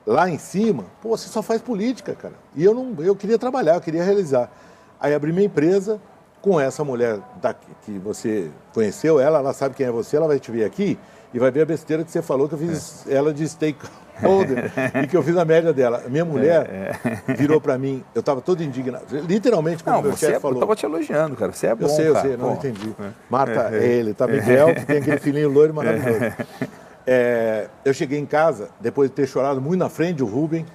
lá 0.06 0.30
em 0.30 0.38
cima, 0.38 0.86
pô, 1.02 1.18
você 1.18 1.28
só 1.30 1.42
faz 1.42 1.64
política, 1.64 2.14
cara. 2.14 2.36
E 2.56 2.64
eu 2.64 2.76
não, 2.76 2.96
eu 3.04 3.16
queria 3.16 3.40
trabalhar, 3.40 3.74
eu 3.74 3.82
queria 3.82 4.04
realizar. 4.04 4.52
Aí 5.00 5.16
abri 5.16 5.34
minha 5.34 5.48
empresa 5.48 6.00
com 6.44 6.62
essa 6.62 6.84
mulher 6.84 7.20
daqui, 7.42 7.72
que 7.88 7.98
você 7.98 8.52
conheceu, 8.72 9.20
ela, 9.20 9.40
ela 9.40 9.54
sabe 9.54 9.74
quem 9.74 9.88
é 9.88 9.92
você, 9.92 10.16
ela 10.16 10.28
vai 10.28 10.40
te 10.40 10.52
ver 10.52 10.66
aqui 10.66 11.00
e 11.34 11.40
vai 11.40 11.50
ver 11.52 11.62
a 11.62 11.66
besteira 11.66 12.04
que 12.04 12.12
você 12.12 12.22
falou 12.22 12.48
que 12.48 12.56
eu 12.56 12.60
fiz 12.60 13.08
é. 13.08 13.14
ela 13.14 13.34
de 13.34 13.48
stakeholder 13.48 14.72
e 15.02 15.08
que 15.08 15.16
eu 15.16 15.24
fiz 15.24 15.38
a 15.38 15.46
média 15.46 15.72
dela. 15.72 16.04
Minha 16.10 16.26
mulher 16.26 16.70
é, 16.70 17.10
é. 17.28 17.34
virou 17.34 17.62
para 17.62 17.78
mim, 17.78 18.04
eu 18.14 18.20
estava 18.20 18.42
todo 18.42 18.62
indignado, 18.62 19.06
literalmente 19.28 19.84
como 19.84 19.96
não, 19.96 20.04
meu 20.04 20.18
chefe 20.18 20.34
é, 20.34 20.40
falou. 20.40 20.58
Eu 20.58 20.64
estava 20.64 20.76
te 20.76 20.86
elogiando, 20.86 21.36
cara, 21.36 21.54
você 21.54 21.68
é 21.68 21.76
bom, 21.76 21.86
Eu 21.86 21.90
sei, 21.90 22.08
eu 22.10 22.16
sei, 22.18 22.38
não 22.38 22.54
entendi. 22.54 22.94
Marta, 23.30 23.70
é, 23.74 23.84
ele, 23.84 24.14
tá 24.14 24.28
Miguel, 24.28 24.76
que 24.76 24.86
tem 24.86 24.98
aquele 24.98 25.20
filhinho 25.20 25.50
loiro 25.50 25.74
maravilhoso. 25.74 26.36
É, 27.08 27.68
eu 27.84 27.94
cheguei 27.94 28.20
em 28.20 28.26
casa, 28.26 28.70
depois 28.80 29.10
de 29.10 29.16
ter 29.16 29.28
chorado 29.28 29.62
muito 29.62 29.80
na 29.80 29.90
frente 29.90 30.18
do 30.18 30.26
Rubem, 30.26 30.66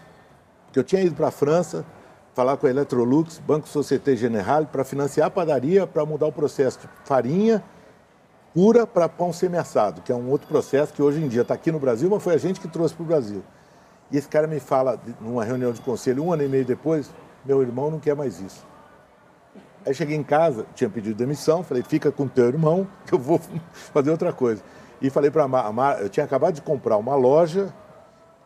que 0.72 0.78
eu 0.78 0.84
tinha 0.84 1.02
ido 1.02 1.14
para 1.14 1.28
a 1.28 1.30
França 1.30 1.84
falar 2.34 2.56
com 2.56 2.66
a 2.66 2.70
Electrolux, 2.70 3.38
Banco 3.38 3.68
Société 3.68 4.16
Générale, 4.16 4.66
para 4.66 4.84
financiar 4.84 5.28
a 5.28 5.30
padaria, 5.30 5.86
para 5.86 6.04
mudar 6.04 6.26
o 6.26 6.32
processo 6.32 6.80
de 6.80 6.88
farinha 7.04 7.62
pura 8.56 8.86
para 8.86 9.06
pão 9.06 9.34
semi-assado, 9.34 10.00
que 10.00 10.10
é 10.10 10.14
um 10.14 10.30
outro 10.30 10.48
processo 10.48 10.90
que 10.90 11.02
hoje 11.02 11.22
em 11.22 11.28
dia 11.28 11.42
está 11.42 11.52
aqui 11.52 11.70
no 11.70 11.78
Brasil, 11.78 12.08
mas 12.08 12.22
foi 12.22 12.32
a 12.32 12.38
gente 12.38 12.58
que 12.58 12.66
trouxe 12.66 12.94
para 12.94 13.02
o 13.02 13.06
Brasil. 13.06 13.44
E 14.10 14.16
esse 14.16 14.26
cara 14.26 14.46
me 14.46 14.58
fala, 14.58 14.98
numa 15.20 15.44
reunião 15.44 15.72
de 15.72 15.80
conselho, 15.82 16.24
um 16.24 16.32
ano 16.32 16.42
e 16.42 16.48
meio 16.48 16.64
depois, 16.64 17.10
meu 17.44 17.60
irmão 17.60 17.90
não 17.90 18.00
quer 18.00 18.16
mais 18.16 18.40
isso. 18.40 18.66
Aí 19.84 19.92
cheguei 19.92 20.16
em 20.16 20.22
casa, 20.22 20.64
tinha 20.74 20.88
pedido 20.88 21.14
demissão, 21.14 21.62
falei, 21.62 21.82
fica 21.82 22.10
com 22.10 22.26
teu 22.26 22.46
irmão, 22.46 22.88
que 23.04 23.12
eu 23.12 23.18
vou 23.18 23.38
fazer 23.92 24.10
outra 24.10 24.32
coisa. 24.32 24.62
E 25.02 25.10
falei 25.10 25.30
para 25.30 25.44
a 25.44 25.72
Mar, 25.72 26.00
eu 26.00 26.08
tinha 26.08 26.24
acabado 26.24 26.54
de 26.54 26.62
comprar 26.62 26.96
uma 26.96 27.14
loja 27.14 27.74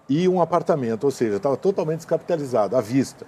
e 0.09 0.29
um 0.29 0.43
apartamento, 0.43 1.05
ou 1.05 1.13
seja, 1.13 1.37
estava 1.37 1.57
totalmente 1.57 1.99
descapitalizado, 1.99 2.77
à 2.77 2.81
vista. 2.81 3.25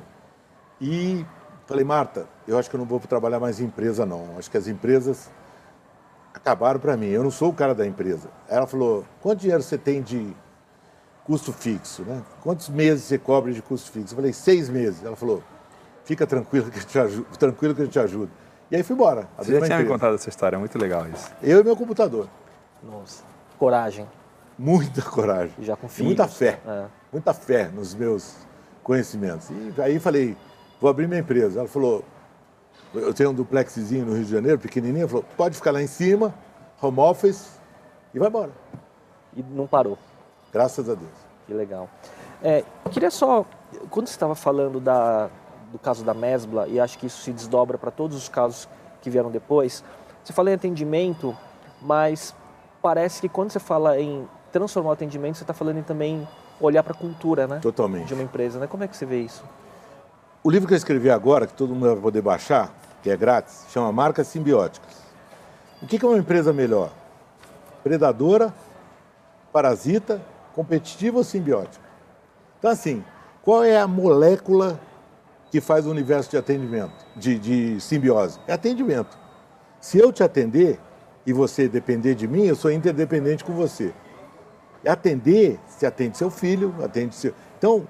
E 0.80 1.24
falei, 1.64 1.84
Marta, 1.84 2.26
eu 2.48 2.58
acho 2.58 2.68
que 2.68 2.74
eu 2.74 2.80
não 2.80 2.86
vou 2.86 2.98
trabalhar 2.98 3.38
mais 3.38 3.60
em 3.60 3.66
empresa, 3.66 4.04
não. 4.04 4.36
Acho 4.36 4.50
que 4.50 4.56
as 4.58 4.66
empresas 4.66 5.30
acabaram 6.34 6.80
para 6.80 6.96
mim. 6.96 7.08
Eu 7.08 7.22
não 7.22 7.30
sou 7.30 7.50
o 7.50 7.52
cara 7.52 7.74
da 7.74 7.86
empresa. 7.86 8.28
Ela 8.48 8.66
falou, 8.66 9.04
quanto 9.20 9.40
dinheiro 9.40 9.62
você 9.62 9.78
tem 9.78 10.02
de 10.02 10.34
custo 11.24 11.52
fixo, 11.52 12.02
né? 12.02 12.22
Quantos 12.42 12.68
meses 12.68 13.04
você 13.04 13.18
cobra 13.18 13.52
de 13.52 13.62
custo 13.62 13.90
fixo? 13.90 14.12
Eu 14.12 14.16
falei, 14.16 14.32
seis 14.32 14.68
meses. 14.68 15.04
Ela 15.04 15.16
falou, 15.16 15.42
fica 16.04 16.26
tranquilo 16.26 16.70
que 16.70 16.78
eu 16.78 16.84
te 16.84 16.98
ajudo, 16.98 17.26
tranquilo 17.38 17.74
que 17.74 17.82
eu 17.82 17.88
te 17.88 17.98
ajudo. 17.98 18.30
E 18.70 18.76
aí 18.76 18.82
fui 18.82 18.94
embora. 18.94 19.28
Você 19.38 19.52
já 19.52 19.66
tinha 19.66 19.78
me 19.78 19.86
contado 19.86 20.14
essa 20.14 20.28
história, 20.28 20.56
é 20.56 20.58
muito 20.58 20.78
legal 20.78 21.06
isso. 21.08 21.30
Eu 21.42 21.60
e 21.60 21.64
meu 21.64 21.76
computador. 21.76 22.26
Nossa, 22.82 23.22
coragem. 23.58 24.08
Muita 24.58 25.02
coragem. 25.02 25.54
Já 25.60 25.76
confio. 25.76 26.04
Muita 26.04 26.26
fé. 26.26 26.58
É. 26.66 26.86
Muita 27.12 27.34
fé 27.34 27.68
nos 27.68 27.94
meus 27.94 28.36
conhecimentos. 28.82 29.50
E 29.50 29.80
aí 29.80 29.98
falei, 29.98 30.36
vou 30.80 30.90
abrir 30.90 31.06
minha 31.06 31.20
empresa. 31.20 31.60
Ela 31.60 31.68
falou, 31.68 32.04
eu 32.94 33.14
tenho 33.14 33.30
um 33.30 33.34
duplexzinho 33.34 34.06
no 34.06 34.14
Rio 34.14 34.24
de 34.24 34.30
Janeiro, 34.30 34.58
pequenininho, 34.58 35.08
falou, 35.08 35.24
pode 35.36 35.56
ficar 35.56 35.70
lá 35.70 35.82
em 35.82 35.86
cima, 35.86 36.34
home 36.80 36.98
office, 36.98 37.58
e 38.12 38.18
vai 38.18 38.28
embora. 38.28 38.50
E 39.36 39.42
não 39.42 39.66
parou. 39.66 39.98
Graças 40.52 40.88
a 40.88 40.94
Deus. 40.94 41.10
Que 41.46 41.54
legal. 41.54 41.88
É, 42.42 42.64
queria 42.90 43.10
só, 43.10 43.46
quando 43.90 44.06
você 44.06 44.12
estava 44.12 44.34
falando 44.34 44.78
da, 44.80 45.30
do 45.70 45.78
caso 45.78 46.04
da 46.04 46.12
Mesbla, 46.12 46.68
e 46.68 46.78
acho 46.78 46.98
que 46.98 47.06
isso 47.06 47.22
se 47.22 47.32
desdobra 47.32 47.78
para 47.78 47.90
todos 47.90 48.16
os 48.16 48.28
casos 48.28 48.68
que 49.00 49.08
vieram 49.08 49.30
depois, 49.30 49.82
você 50.22 50.32
fala 50.32 50.50
em 50.50 50.54
atendimento, 50.54 51.36
mas 51.80 52.34
parece 52.82 53.20
que 53.20 53.28
quando 53.28 53.50
você 53.50 53.58
fala 53.58 53.98
em 53.98 54.28
transformar 54.52 54.90
o 54.90 54.92
atendimento, 54.92 55.38
você 55.38 55.44
está 55.44 55.54
falando 55.54 55.78
em 55.78 55.82
também 55.82 56.28
olhar 56.60 56.82
para 56.82 56.92
a 56.92 56.96
cultura, 56.96 57.46
né? 57.46 57.58
Totalmente. 57.60 58.06
De 58.06 58.14
uma 58.14 58.22
empresa, 58.22 58.58
né? 58.60 58.66
Como 58.66 58.84
é 58.84 58.88
que 58.88 58.96
você 58.96 59.06
vê 59.06 59.20
isso? 59.20 59.42
O 60.44 60.50
livro 60.50 60.68
que 60.68 60.74
eu 60.74 60.78
escrevi 60.78 61.10
agora, 61.10 61.46
que 61.46 61.54
todo 61.54 61.74
mundo 61.74 61.86
vai 61.86 61.96
poder 61.96 62.20
baixar, 62.20 62.72
que 63.02 63.10
é 63.10 63.16
grátis, 63.16 63.66
chama 63.70 63.90
Marcas 63.92 64.28
Simbióticas. 64.28 65.02
O 65.82 65.86
que 65.86 66.02
é 66.02 66.08
uma 66.08 66.18
empresa 66.18 66.52
melhor? 66.52 66.92
Predadora, 67.82 68.54
parasita, 69.52 70.22
competitiva 70.54 71.18
ou 71.18 71.24
simbiótica? 71.24 71.84
Então, 72.58 72.70
assim, 72.70 73.04
qual 73.42 73.64
é 73.64 73.76
a 73.78 73.88
molécula 73.88 74.80
que 75.50 75.60
faz 75.60 75.84
o 75.84 75.90
universo 75.90 76.30
de 76.30 76.36
atendimento, 76.36 76.94
de, 77.16 77.38
de 77.38 77.80
simbiose? 77.80 78.38
É 78.46 78.52
atendimento. 78.52 79.18
Se 79.80 79.98
eu 79.98 80.12
te 80.12 80.22
atender 80.22 80.78
e 81.26 81.32
você 81.32 81.68
depender 81.68 82.14
de 82.14 82.28
mim, 82.28 82.44
eu 82.44 82.54
sou 82.54 82.70
interdependente 82.70 83.42
com 83.42 83.52
você. 83.52 83.92
Atender, 84.86 85.58
se 85.66 85.84
atende 85.84 86.16
seu 86.16 86.30
filho, 86.30 86.74
atende 86.82 87.16
seu. 87.16 87.34
Então, 87.58 87.86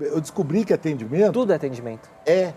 eu 0.00 0.20
descobri 0.20 0.64
que 0.64 0.72
atendimento. 0.72 1.32
Tudo 1.32 1.52
é 1.52 1.56
atendimento. 1.56 2.08
É. 2.24 2.54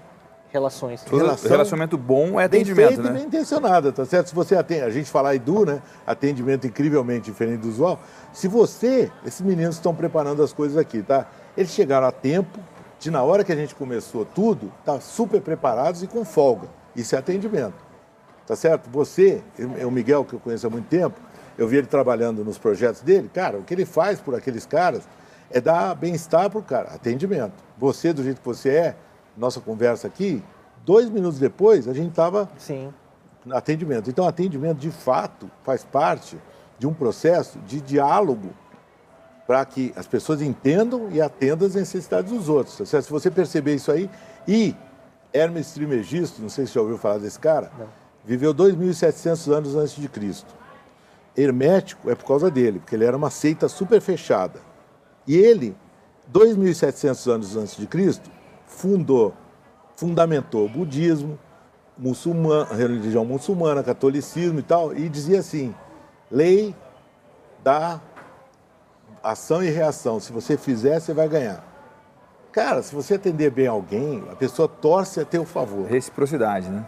Relações. 0.50 1.04
Relação, 1.04 1.50
relacionamento 1.50 1.98
bom 1.98 2.40
é 2.40 2.46
atendimento. 2.46 2.76
Bem 2.78 2.88
feito 2.88 3.04
né? 3.04 3.10
e 3.10 3.14
bem 3.14 3.24
intencionado, 3.26 3.92
tá 3.92 4.06
certo? 4.06 4.30
Se 4.30 4.36
você 4.36 4.56
atende, 4.56 4.84
a 4.84 4.90
gente 4.90 5.10
fala 5.10 5.36
Edu, 5.36 5.66
né? 5.66 5.82
Atendimento 6.08 6.66
incrivelmente 6.66 7.26
diferente 7.26 7.62
do 7.62 7.68
usual. 7.68 8.00
Se 8.32 8.48
você, 8.48 9.12
esses 9.26 9.42
meninos 9.42 9.76
estão 9.76 9.94
preparando 9.94 10.42
as 10.42 10.54
coisas 10.54 10.78
aqui, 10.78 11.02
tá? 11.02 11.28
Eles 11.58 11.72
chegaram 11.72 12.08
a 12.08 12.12
tempo, 12.12 12.60
de 13.00 13.12
na 13.12 13.22
hora 13.22 13.44
que 13.44 13.52
a 13.52 13.56
gente 13.56 13.76
começou 13.76 14.24
tudo, 14.24 14.72
tá 14.86 15.00
super 15.02 15.42
preparados 15.42 16.04
e 16.04 16.08
com 16.08 16.24
folga. 16.24 16.70
Isso 16.96 17.16
é 17.16 17.20
atendimento. 17.20 17.76
Tá 18.48 18.56
certo? 18.56 18.90
Você, 18.92 19.42
o 19.86 19.92
Miguel, 19.92 20.24
que 20.24 20.34
eu 20.34 20.40
conheço 20.40 20.68
há 20.68 20.70
muito 20.70 20.88
tempo, 20.88 21.20
eu 21.58 21.68
vi 21.68 21.78
ele 21.78 21.88
trabalhando 21.88 22.44
nos 22.44 22.58
projetos 22.58 23.02
dele, 23.02 23.30
cara, 23.34 23.58
o 23.58 23.64
que 23.64 23.74
ele 23.74 23.86
faz 23.86 24.20
por 24.20 24.36
aqueles 24.36 24.66
caras 24.66 25.04
é 25.50 25.62
dar 25.62 25.96
bem-estar 25.96 26.50
para 26.50 26.60
o 26.60 26.64
cara, 26.64 26.90
atendimento. 26.90 27.54
Você, 27.78 28.14
do 28.14 28.24
jeito 28.24 28.40
que 28.40 28.46
você 28.46 28.70
é, 28.70 28.96
nossa 29.38 29.60
conversa 29.60 30.08
aqui, 30.08 30.44
dois 30.86 31.10
minutos 31.10 31.40
depois 31.40 31.88
a 31.88 31.94
gente 31.94 32.10
estava 32.10 32.50
no 33.46 33.56
atendimento. 33.56 34.10
Então, 34.10 34.28
atendimento, 34.28 34.78
de 34.80 34.92
fato, 34.92 35.50
faz 35.64 35.84
parte 35.84 36.38
de 36.80 36.88
um 36.88 36.94
processo 36.94 37.60
de 37.60 37.80
diálogo 37.80 38.50
para 39.48 39.64
que 39.64 39.94
as 39.96 40.08
pessoas 40.08 40.42
entendam 40.42 41.10
e 41.12 41.22
atendam 41.22 41.68
as 41.68 41.76
necessidades 41.76 42.32
dos 42.32 42.50
outros. 42.50 42.78
Tá 42.78 43.02
Se 43.02 43.10
você 43.12 43.30
perceber 43.30 43.76
isso 43.76 43.92
aí, 43.92 44.10
e 44.48 44.76
Hermes 45.32 45.74
Trismegisto, 45.74 46.42
não 46.42 46.50
sei 46.50 46.66
se 46.66 46.74
já 46.74 46.82
ouviu 46.82 46.98
falar 46.98 47.20
desse 47.20 47.40
cara, 47.40 47.72
não. 47.78 47.88
viveu 48.24 48.54
2.700 48.54 49.52
anos 49.52 49.76
antes 49.76 49.96
de 49.96 50.08
Cristo. 50.08 50.54
Hermético 51.38 52.10
é 52.10 52.16
por 52.16 52.26
causa 52.26 52.50
dele, 52.50 52.80
porque 52.80 52.96
ele 52.96 53.06
era 53.06 53.16
uma 53.16 53.30
seita 53.30 53.68
super 53.68 54.02
fechada. 54.02 54.60
E 55.28 55.36
ele, 55.36 55.76
2.700 56.34 57.32
anos 57.32 57.58
antes 57.58 57.76
de 57.76 57.86
Cristo, 57.86 58.30
fundou, 58.76 59.34
fundamentou 59.96 60.66
o 60.66 60.70
budismo, 60.70 61.40
muçulmano, 61.98 62.74
religião 62.74 63.24
muçulmana, 63.24 63.84
catolicismo 63.84 64.60
e 64.60 64.64
tal, 64.64 64.94
e 64.94 65.08
dizia 65.10 65.40
assim: 65.40 65.74
lei 66.30 66.76
da 67.64 68.00
ação 69.24 69.64
e 69.64 69.70
reação. 69.70 70.20
Se 70.20 70.32
você 70.32 70.58
fizer, 70.58 71.00
você 71.00 71.14
vai 71.14 71.28
ganhar. 71.28 71.64
Cara, 72.52 72.82
se 72.82 72.94
você 72.94 73.16
atender 73.16 73.50
bem 73.50 73.68
alguém, 73.68 74.24
a 74.32 74.36
pessoa 74.36 74.68
torce 74.68 75.20
a 75.20 75.26
teu 75.26 75.46
favor. 75.46 75.88
Reciprocidade, 75.88 76.70
né? 76.70 76.86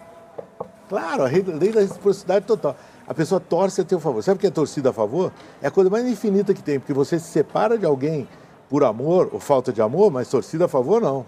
Claro, 0.88 1.24
a 1.24 1.28
lei 1.28 1.72
da 1.72 1.82
reciprocidade 1.82 2.46
total 2.46 2.76
a 3.08 3.14
pessoa 3.14 3.40
torce 3.40 3.80
a 3.80 3.86
teu 3.86 4.00
favor. 4.00 4.22
Sabe 4.22 4.38
o 4.38 4.40
que 4.42 4.48
é 4.48 4.52
torcida 4.52 4.90
a 4.90 4.94
favor? 4.94 5.32
É 5.62 5.68
a 5.68 5.72
coisa 5.72 5.90
mais 5.90 6.06
infinita 6.06 6.54
que 6.54 6.62
tem, 6.62 6.78
porque 6.78 6.94
você 6.94 7.18
se 7.18 7.28
separa 7.28 7.78
de 7.78 7.86
alguém 7.86 8.28
por 8.70 8.84
amor 8.84 9.30
ou 9.32 9.40
falta 9.40 9.72
de 9.72 9.82
amor, 9.82 10.12
mas 10.12 10.28
torcida 10.28 10.66
a 10.66 10.68
favor 10.68 11.02
não. 11.02 11.26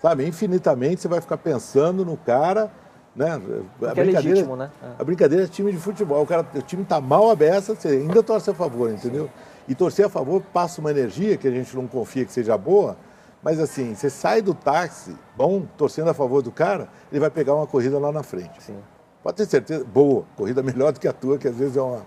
Sabe, 0.00 0.26
infinitamente 0.26 1.00
você 1.00 1.08
vai 1.08 1.20
ficar 1.20 1.38
pensando 1.38 2.04
no 2.04 2.16
cara, 2.16 2.70
né? 3.14 3.32
A 3.32 3.38
brincadeira, 3.38 4.00
é 4.00 4.04
legítimo, 4.04 4.56
né? 4.56 4.70
É. 4.82 4.86
A 4.98 5.04
brincadeira 5.04 5.44
é 5.44 5.48
time 5.48 5.72
de 5.72 5.78
futebol. 5.78 6.22
O, 6.22 6.26
cara, 6.26 6.46
o 6.54 6.62
time 6.62 6.82
está 6.82 7.00
mal 7.00 7.30
aberto, 7.30 7.74
você 7.74 7.88
ainda 7.88 8.22
torce 8.22 8.50
a 8.50 8.54
favor, 8.54 8.90
entendeu? 8.90 9.24
Sim. 9.24 9.30
E 9.68 9.74
torcer 9.74 10.06
a 10.06 10.08
favor 10.08 10.42
passa 10.52 10.80
uma 10.80 10.90
energia 10.90 11.36
que 11.36 11.48
a 11.48 11.50
gente 11.50 11.74
não 11.74 11.86
confia 11.86 12.24
que 12.24 12.32
seja 12.32 12.56
boa, 12.56 12.96
mas 13.42 13.58
assim, 13.58 13.94
você 13.94 14.10
sai 14.10 14.42
do 14.42 14.54
táxi, 14.54 15.16
bom, 15.36 15.66
torcendo 15.76 16.10
a 16.10 16.14
favor 16.14 16.42
do 16.42 16.52
cara, 16.52 16.88
ele 17.10 17.20
vai 17.20 17.30
pegar 17.30 17.54
uma 17.54 17.66
corrida 17.66 17.98
lá 17.98 18.12
na 18.12 18.22
frente. 18.22 18.62
Sim. 18.62 18.76
Pode 19.22 19.38
ter 19.38 19.46
certeza, 19.46 19.84
boa, 19.84 20.24
corrida 20.36 20.62
melhor 20.64 20.92
do 20.92 21.00
que 21.00 21.08
a 21.08 21.12
tua, 21.12 21.38
que 21.38 21.48
às 21.48 21.56
vezes 21.56 21.76
é 21.76 21.82
uma. 21.82 22.06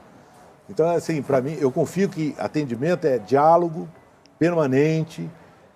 Então, 0.69 0.87
assim, 0.89 1.21
para 1.21 1.41
mim, 1.41 1.57
eu 1.59 1.71
confio 1.71 2.07
que 2.07 2.35
atendimento 2.37 3.05
é 3.05 3.17
diálogo 3.17 3.89
permanente, 4.37 5.29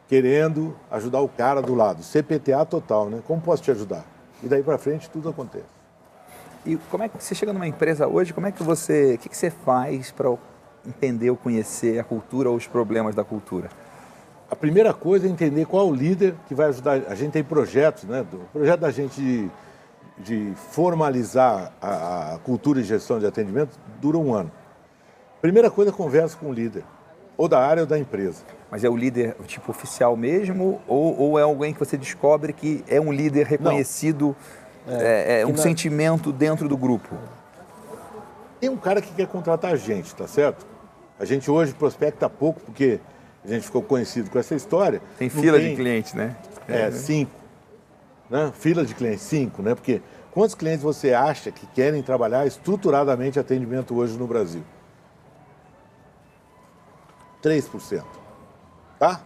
querendo 0.08 0.76
ajudar 0.92 1.22
o 1.22 1.30
cara 1.30 1.62
do 1.62 1.74
lado. 1.74 2.04
CPTA 2.04 2.66
total, 2.66 3.10
né? 3.10 3.22
Como 3.26 3.42
posso 3.42 3.64
te 3.64 3.72
ajudar? 3.72 4.06
E 4.44 4.48
daí 4.48 4.62
para 4.62 4.78
frente 4.78 5.10
tudo 5.10 5.30
acontece. 5.30 5.66
E 6.66 6.78
como 6.90 7.04
é 7.04 7.10
que 7.10 7.22
você 7.22 7.36
chega 7.36 7.52
numa 7.52 7.68
empresa 7.68 8.08
hoje, 8.08 8.34
como 8.34 8.48
é 8.48 8.52
que 8.52 8.64
você, 8.64 9.16
o 9.16 9.18
que, 9.18 9.30
que 9.30 9.38
você 9.38 9.50
faz 9.50 10.12
para 10.12 10.34
entender 10.86 11.30
ou 11.30 11.36
conhecer 11.36 12.00
a 12.00 12.04
cultura 12.04 12.50
ou 12.50 12.56
os 12.56 12.68
problemas 12.68 13.14
da 13.14 13.24
cultura? 13.24 13.70
A 14.50 14.56
primeira 14.56 14.94
coisa 14.94 15.28
é 15.28 15.30
entender 15.30 15.66
qual 15.66 15.88
é 15.88 15.90
o 15.90 15.96
líder 15.96 16.36
que 16.48 16.54
vai 16.54 16.68
ajudar. 16.68 17.02
A 17.08 17.16
gente 17.16 17.32
tem 17.32 17.44
projetos, 17.44 18.04
né? 18.04 18.26
O 18.32 18.38
projeto 18.54 18.80
da 18.82 18.92
gente 18.92 19.20
de, 19.20 19.50
de 20.20 20.54
formalizar 20.72 21.74
a, 21.82 22.36
a, 22.36 22.38
cultura 22.38 22.80
e 22.80 22.84
gestão 22.84 23.20
de 23.20 23.26
atendimento 23.26 23.78
dura 24.00 24.18
um 24.18 24.34
ano. 24.34 24.52
Primeira 25.42 25.72
coisa, 25.72 25.92
conversa 25.92 26.38
com 26.38 26.50
o 26.50 26.54
líder, 26.54 26.84
ou 27.38 27.48
da 27.48 27.60
área 27.60 27.82
ou 27.82 27.88
da 27.88 27.98
empresa. 27.98 28.44
Mas 28.70 28.84
é 28.84 28.90
o 28.90 28.96
líder 28.96 29.36
tipo 29.46 29.72
oficial 29.72 30.16
mesmo, 30.18 30.82
ou, 30.88 31.20
ou 31.20 31.40
é 31.40 31.44
alguém 31.44 31.74
que 31.74 31.80
você 31.80 31.98
descobre 31.98 32.54
que 32.54 32.84
é 32.88 33.00
um 33.00 33.12
líder 33.12 33.46
reconhecido, 33.46 34.36
é, 34.88 35.38
é, 35.38 35.42
é 35.42 35.46
um 35.46 35.56
sentimento 35.56 36.32
dentro 36.32 36.68
do 36.68 36.75
grupo? 36.75 37.16
Tem 38.60 38.70
um 38.70 38.78
cara 38.78 39.02
que 39.02 39.13
quer 39.13 39.28
contratar 39.28 39.74
a 39.74 39.75
gente, 39.75 40.16
tá 40.16 40.28
certo? 40.28 40.66
A 41.20 41.25
gente 41.25 41.50
hoje 41.52 41.74
prospecta 41.74 42.30
pouco, 42.30 42.62
porque 42.62 43.00
a 43.46 43.48
gente 43.48 43.66
ficou 43.66 43.84
conhecido 43.84 44.30
com 44.30 44.40
essa 44.40 44.56
história. 44.56 45.02
Tem 45.18 45.30
fila 45.30 45.60
tem, 45.60 45.70
de 45.70 45.75
clientes, 45.75 46.13
né? 46.13 46.36
É, 46.68 46.84
é, 46.84 46.92
cinco. 46.92 47.32
Né? 48.30 48.52
Fila 48.56 48.86
de 48.86 48.96
clientes, 48.96 49.22
cinco, 49.22 49.62
né? 49.62 49.75
Porque 49.75 50.02
quantos 50.32 50.56
clientes 50.56 50.82
você 50.82 51.13
acha 51.13 51.52
que 51.52 51.68
querem 51.68 52.02
trabalhar 52.02 52.48
estruturadamente 52.48 53.38
atendimento 53.38 53.96
hoje 53.96 54.18
no 54.18 54.25
Brasil? 54.25 54.63
3%. 57.44 58.04
Tá? 58.98 59.22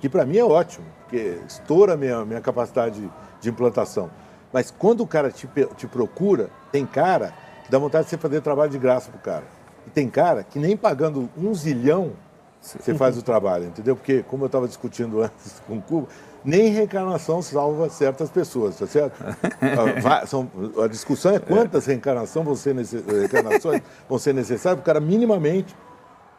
Que 0.00 0.08
para 0.08 0.26
mim 0.26 0.36
é 0.36 0.44
ótimo, 0.44 0.86
porque 1.02 1.38
estoura 1.46 1.94
a 1.94 1.96
minha, 1.96 2.24
minha 2.24 2.40
capacidade 2.40 3.10
de 3.40 3.48
implantação. 3.48 4.10
Mas 4.52 4.70
quando 4.70 5.00
o 5.00 5.06
cara 5.06 5.30
te, 5.30 5.48
te 5.76 5.86
procura, 5.86 6.50
tem 6.70 6.84
cara 6.84 7.32
que 7.64 7.70
dá 7.70 7.78
vontade 7.78 8.04
de 8.04 8.10
você 8.10 8.18
fazer 8.18 8.40
trabalho 8.42 8.70
de 8.70 8.78
graça 8.78 9.10
pro 9.10 9.20
cara. 9.20 9.44
E 9.86 9.90
tem 9.90 10.08
cara 10.08 10.42
que 10.42 10.58
nem 10.58 10.76
pagando 10.76 11.30
um 11.36 11.54
zilhão 11.54 12.12
você 12.60 12.94
faz 12.94 13.18
o 13.18 13.22
trabalho, 13.22 13.64
entendeu? 13.64 13.96
Porque, 13.96 14.22
como 14.22 14.44
eu 14.44 14.46
estava 14.46 14.68
discutindo 14.68 15.20
antes 15.20 15.60
com 15.66 15.78
o 15.78 15.82
Cuba, 15.82 16.06
nem 16.44 16.68
reencarnação 16.70 17.42
salva 17.42 17.88
certas 17.88 18.30
pessoas, 18.30 18.78
tá 18.78 18.86
certo? 18.86 19.18
Ah, 20.04 20.26
são, 20.26 20.48
a 20.82 20.86
discussão 20.86 21.34
é 21.34 21.38
quantas 21.38 21.86
reencarnações 21.86 22.44
vão 22.44 22.54
ser, 22.54 22.74
reencarnações 22.74 23.82
vão 24.08 24.18
ser 24.18 24.32
necessárias 24.34 24.80
para 24.80 24.82
o 24.82 24.84
cara 24.84 25.00
minimamente 25.00 25.74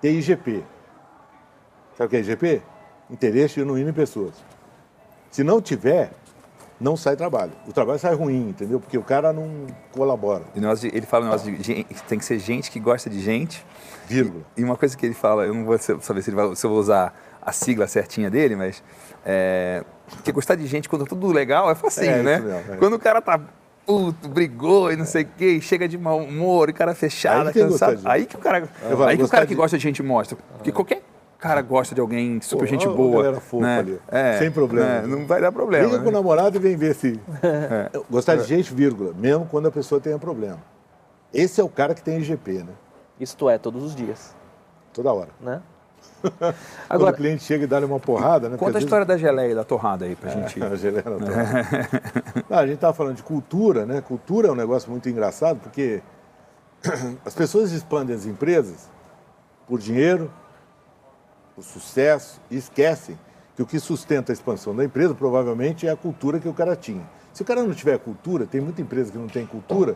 ter 0.02 0.14
IGP. 0.14 0.64
Sabe 1.98 2.08
o 2.08 2.10
que 2.10 2.16
é 2.18 2.20
IGP? 2.20 2.62
Interesse 3.10 3.56
genuíno 3.56 3.90
em 3.90 3.94
pessoas. 3.94 4.34
Se 5.32 5.44
não 5.44 5.62
tiver, 5.62 6.12
não 6.80 6.98
sai 6.98 7.16
trabalho. 7.16 7.52
O 7.68 7.74
trabalho 7.74 8.00
sai 8.00 8.14
ruim, 8.14 8.50
entendeu? 8.50 8.80
Porque 8.80 8.98
o 8.98 9.04
cara 9.04 9.32
não 9.34 9.68
colabora. 9.92 10.44
ele 10.56 11.06
fala 11.06 11.26
um 11.26 11.28
negócio 11.28 11.56
de 11.56 11.84
tem 12.08 12.20
que 12.20 12.26
ser 12.26 12.40
gente 12.40 12.70
que 12.72 12.80
gosta 12.80 13.10
de 13.10 13.20
gente 13.20 13.66
Vírgula. 14.08 14.44
E, 14.56 14.64
uma 14.64 14.76
coisa 14.76 14.96
que 14.98 15.06
ele 15.06 15.14
fala, 15.14 15.46
eu 15.46 15.54
não 15.54 15.66
vou 15.66 15.78
saber 15.78 16.22
se, 16.22 16.32
vai, 16.32 16.56
se 16.56 16.66
eu 16.66 16.70
vou 16.70 16.80
usar 16.80 17.14
a 17.42 17.52
sigla 17.52 17.88
certinha 17.88 18.30
dele, 18.30 18.56
mas 18.56 18.84
é, 19.26 19.84
que 20.24 20.32
gostar 20.32 20.56
de 20.56 20.66
gente 20.68 20.88
quando 20.88 21.04
tá 21.04 21.10
tudo 21.10 21.28
legal 21.28 21.70
é 21.70 21.76
facinho, 21.76 22.12
é, 22.12 22.24
né? 22.24 22.40
Mesmo, 22.40 22.74
é. 22.74 22.78
Quando 22.78 22.94
o 22.94 23.00
cara 23.00 23.22
tá 23.22 23.40
puto, 23.86 24.30
brigou 24.30 24.92
e 24.92 24.96
não 24.96 25.06
sei 25.06 25.24
o 25.24 25.28
quê, 25.38 25.60
chega 25.62 25.88
de 25.88 25.98
mau 25.98 26.20
humor, 26.20 26.70
e 26.70 26.74
cara 26.74 26.96
fechado, 26.96 27.48
aí 27.48 27.54
cansado. 27.54 28.02
Aí 28.06 28.26
que 28.26 28.36
o 28.36 28.40
cara, 28.40 28.70
aí 29.08 29.18
que 29.18 29.24
o 29.24 29.30
cara 29.30 29.46
que 29.46 29.56
gosta 29.56 29.78
de 29.78 29.84
gente 29.84 30.02
mostra. 30.02 30.38
Porque 30.54 30.70
ah. 30.70 30.74
qualquer 30.74 31.02
cara 31.44 31.62
gosta 31.62 31.94
de 31.94 32.00
alguém 32.00 32.40
super 32.40 32.64
Pô, 32.64 32.66
gente 32.66 32.88
boa. 32.88 33.22
Galera 33.22 33.42
fofa 33.42 33.66
né? 33.66 33.80
ali. 33.80 34.00
É, 34.08 34.38
Sem 34.40 34.50
problema. 34.50 34.88
É, 34.88 35.02
não 35.06 35.28
vai 35.28 35.42
dar 35.42 35.52
problema. 35.52 35.84
Liga 35.84 35.98
né? 35.98 36.04
com 36.04 36.10
o 36.10 36.14
namorado 36.14 36.56
e 36.56 36.60
vem 36.60 36.78
ver 36.78 36.96
se. 36.96 37.20
É. 37.44 37.92
Gostar 38.10 38.38
de 38.38 38.46
gente, 38.46 38.74
vírgula, 38.74 39.14
mesmo 39.14 39.46
quando 39.48 39.68
a 39.68 39.72
pessoa 39.72 40.00
tenha 40.00 40.18
problema. 40.18 40.60
Esse 41.34 41.60
é 41.60 41.64
o 41.64 41.68
cara 41.68 41.94
que 41.94 42.02
tem 42.02 42.20
IGP, 42.20 42.60
né? 42.60 42.72
Isto 43.20 43.50
é, 43.50 43.58
todos 43.58 43.84
os 43.84 43.94
dias. 43.94 44.34
Toda 44.94 45.12
hora. 45.12 45.32
Né? 45.42 45.62
Agora, 46.90 47.12
Quando 47.12 47.14
o 47.14 47.18
cliente 47.18 47.44
chega 47.44 47.66
e 47.66 47.68
dá-lhe 47.68 47.86
uma 47.86 48.00
porrada, 48.00 48.48
né? 48.48 48.56
Conta 48.56 48.78
a 48.78 48.82
história 48.82 49.06
vezes... 49.06 49.22
da 49.22 49.28
geleia 49.28 49.52
e 49.52 49.56
da 49.56 49.66
torrada 49.66 50.06
aí 50.06 50.16
pra 50.16 50.32
é, 50.32 50.34
gente. 50.34 50.64
A 50.64 50.76
geleia 50.78 51.04
da 51.04 51.18
torrada. 51.18 51.90
Não, 52.50 52.58
a 52.58 52.66
gente 52.66 52.76
estava 52.76 52.94
falando 52.94 53.18
de 53.18 53.24
cultura, 53.24 53.86
né? 53.86 54.00
Cultura 54.00 54.48
é 54.48 54.52
um 54.52 54.56
negócio 54.56 54.90
muito 54.90 55.10
engraçado, 55.10 55.60
porque 55.60 56.02
as 57.26 57.36
pessoas 57.36 57.74
expandem 57.74 58.16
as 58.16 58.26
empresas 58.26 58.90
por 59.68 59.78
dinheiro, 59.80 60.32
por 61.56 61.64
sucesso, 61.64 62.42
e 62.50 62.58
esquecem 62.58 63.18
que 63.56 63.62
o 63.62 63.66
que 63.66 63.80
sustenta 63.80 64.32
a 64.32 64.34
expansão 64.34 64.76
da 64.76 64.84
empresa 64.84 65.14
provavelmente 65.14 65.88
é 65.88 65.92
a 65.92 65.96
cultura 65.96 66.40
que 66.40 66.48
o 66.48 66.54
cara 66.54 66.76
tinha. 66.76 67.08
Se 67.32 67.42
o 67.42 67.46
cara 67.46 67.64
não 67.64 67.74
tiver 67.74 67.98
cultura, 68.00 68.46
tem 68.46 68.62
muita 68.62 68.82
empresa 68.82 69.12
que 69.12 69.18
não 69.18 69.28
tem 69.28 69.46
cultura, 69.46 69.96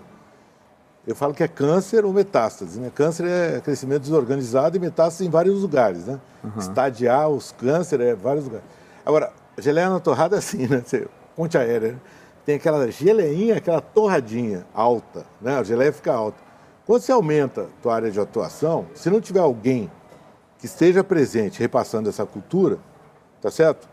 eu 1.08 1.16
falo 1.16 1.34
que 1.34 1.42
é 1.42 1.48
câncer 1.48 2.04
ou 2.04 2.12
metástase. 2.12 2.80
Né? 2.80 2.92
Câncer 2.94 3.26
é 3.28 3.62
crescimento 3.62 4.02
desorganizado 4.02 4.76
e 4.76 4.80
metástase 4.80 5.26
em 5.26 5.30
vários 5.30 5.62
lugares. 5.62 6.06
Né? 6.06 6.20
Uhum. 6.44 6.60
Estadiar 6.60 7.30
os 7.30 7.54
câncer 7.54 8.02
é 8.02 8.14
vários 8.14 8.44
lugares. 8.44 8.66
Agora, 9.06 9.32
geleia 9.58 9.90
na 9.90 10.02
torrada 10.02 10.36
é 10.36 10.40
assim, 10.40 10.68
né? 10.68 10.84
Você, 10.86 11.08
ponte 11.36 11.58
aérea, 11.58 11.94
né? 11.94 12.00
tem 12.46 12.56
aquela 12.56 12.90
geleinha, 12.92 13.56
aquela 13.56 13.80
torradinha 13.80 14.66
alta, 14.74 15.26
né? 15.42 15.58
A 15.58 15.64
geleia 15.64 15.94
fica 15.94 16.14
alta. 16.14 16.38
Quando 16.86 17.02
você 17.02 17.12
aumenta 17.12 17.62
a 17.64 17.82
tua 17.82 17.96
área 17.96 18.12
de 18.12 18.20
atuação, 18.20 18.86
se 18.94 19.10
não 19.10 19.22
tiver 19.22 19.40
alguém 19.40 19.90
que 20.60 20.66
esteja 20.66 21.04
presente 21.04 21.60
repassando 21.60 22.10
essa 22.10 22.26
cultura, 22.26 22.78
tá 23.42 23.52
certo? 23.52 23.88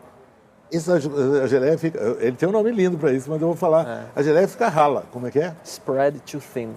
Essa 0.73 0.95
a 0.95 1.47
geleia 1.47 1.77
fica. 1.77 1.99
Ele 2.19 2.35
tem 2.35 2.49
um 2.49 2.51
nome 2.51 2.71
lindo 2.71 2.97
para 2.97 3.11
isso, 3.11 3.29
mas 3.29 3.39
eu 3.41 3.47
vou 3.47 3.55
falar. 3.55 3.87
É. 3.87 4.05
A 4.15 4.23
geleia 4.23 4.47
fica 4.47 4.67
rala. 4.67 5.05
Como 5.11 5.27
é 5.27 5.31
que 5.31 5.39
é? 5.39 5.55
Spread 5.63 6.19
too 6.21 6.41
thin. 6.41 6.73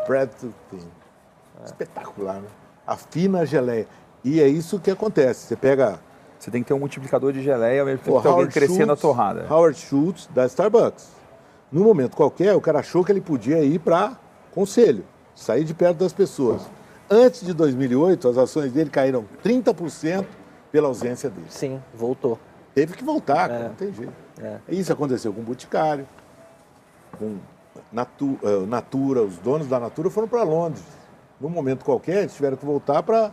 Spread 0.00 0.32
too 0.40 0.54
thin. 0.70 0.86
É. 1.60 1.66
Espetacular, 1.66 2.36
né? 2.36 2.48
Afina 2.86 3.40
a 3.40 3.44
geleia. 3.44 3.86
E 4.24 4.40
é 4.40 4.46
isso 4.46 4.78
que 4.78 4.90
acontece. 4.90 5.46
Você 5.46 5.56
pega. 5.56 5.98
Você 6.38 6.50
tem 6.50 6.62
que 6.62 6.68
ter 6.68 6.74
um 6.74 6.78
multiplicador 6.78 7.32
de 7.32 7.40
geleia, 7.42 7.84
mesmo 7.84 8.00
tem 8.02 8.16
que 8.16 8.22
ter 8.22 8.28
alguém 8.28 8.48
crescendo 8.48 8.92
a 8.92 8.96
torrada. 8.96 9.46
Howard 9.48 9.78
Schultz, 9.78 10.28
da 10.32 10.44
Starbucks. 10.46 11.08
No 11.70 11.84
momento 11.84 12.16
qualquer, 12.16 12.54
o 12.54 12.60
cara 12.60 12.80
achou 12.80 13.04
que 13.04 13.12
ele 13.12 13.20
podia 13.20 13.62
ir 13.62 13.78
para 13.78 14.16
conselho, 14.50 15.04
sair 15.36 15.64
de 15.64 15.72
perto 15.72 15.98
das 15.98 16.12
pessoas. 16.12 16.62
Antes 17.14 17.44
de 17.44 17.52
2008, 17.52 18.26
as 18.26 18.38
ações 18.38 18.72
dele 18.72 18.88
caíram 18.88 19.26
30% 19.44 20.24
pela 20.70 20.88
ausência 20.88 21.28
dele. 21.28 21.46
Sim, 21.50 21.78
voltou. 21.94 22.38
Teve 22.74 22.94
que 22.94 23.04
voltar, 23.04 23.50
é. 23.50 23.68
não 23.68 23.74
tem 23.74 23.92
jeito. 23.92 24.14
É. 24.40 24.56
Isso 24.66 24.90
aconteceu 24.90 25.30
com 25.30 25.42
o 25.42 25.44
Boticário, 25.44 26.08
com 27.18 27.36
Natu, 27.92 28.38
uh, 28.42 28.66
Natura, 28.66 29.20
os 29.20 29.36
donos 29.36 29.66
da 29.66 29.78
Natura 29.78 30.08
foram 30.08 30.26
para 30.26 30.42
Londres. 30.42 30.82
Num 31.38 31.50
momento 31.50 31.84
qualquer, 31.84 32.20
eles 32.20 32.34
tiveram 32.34 32.56
que 32.56 32.64
voltar 32.64 33.02
para 33.02 33.30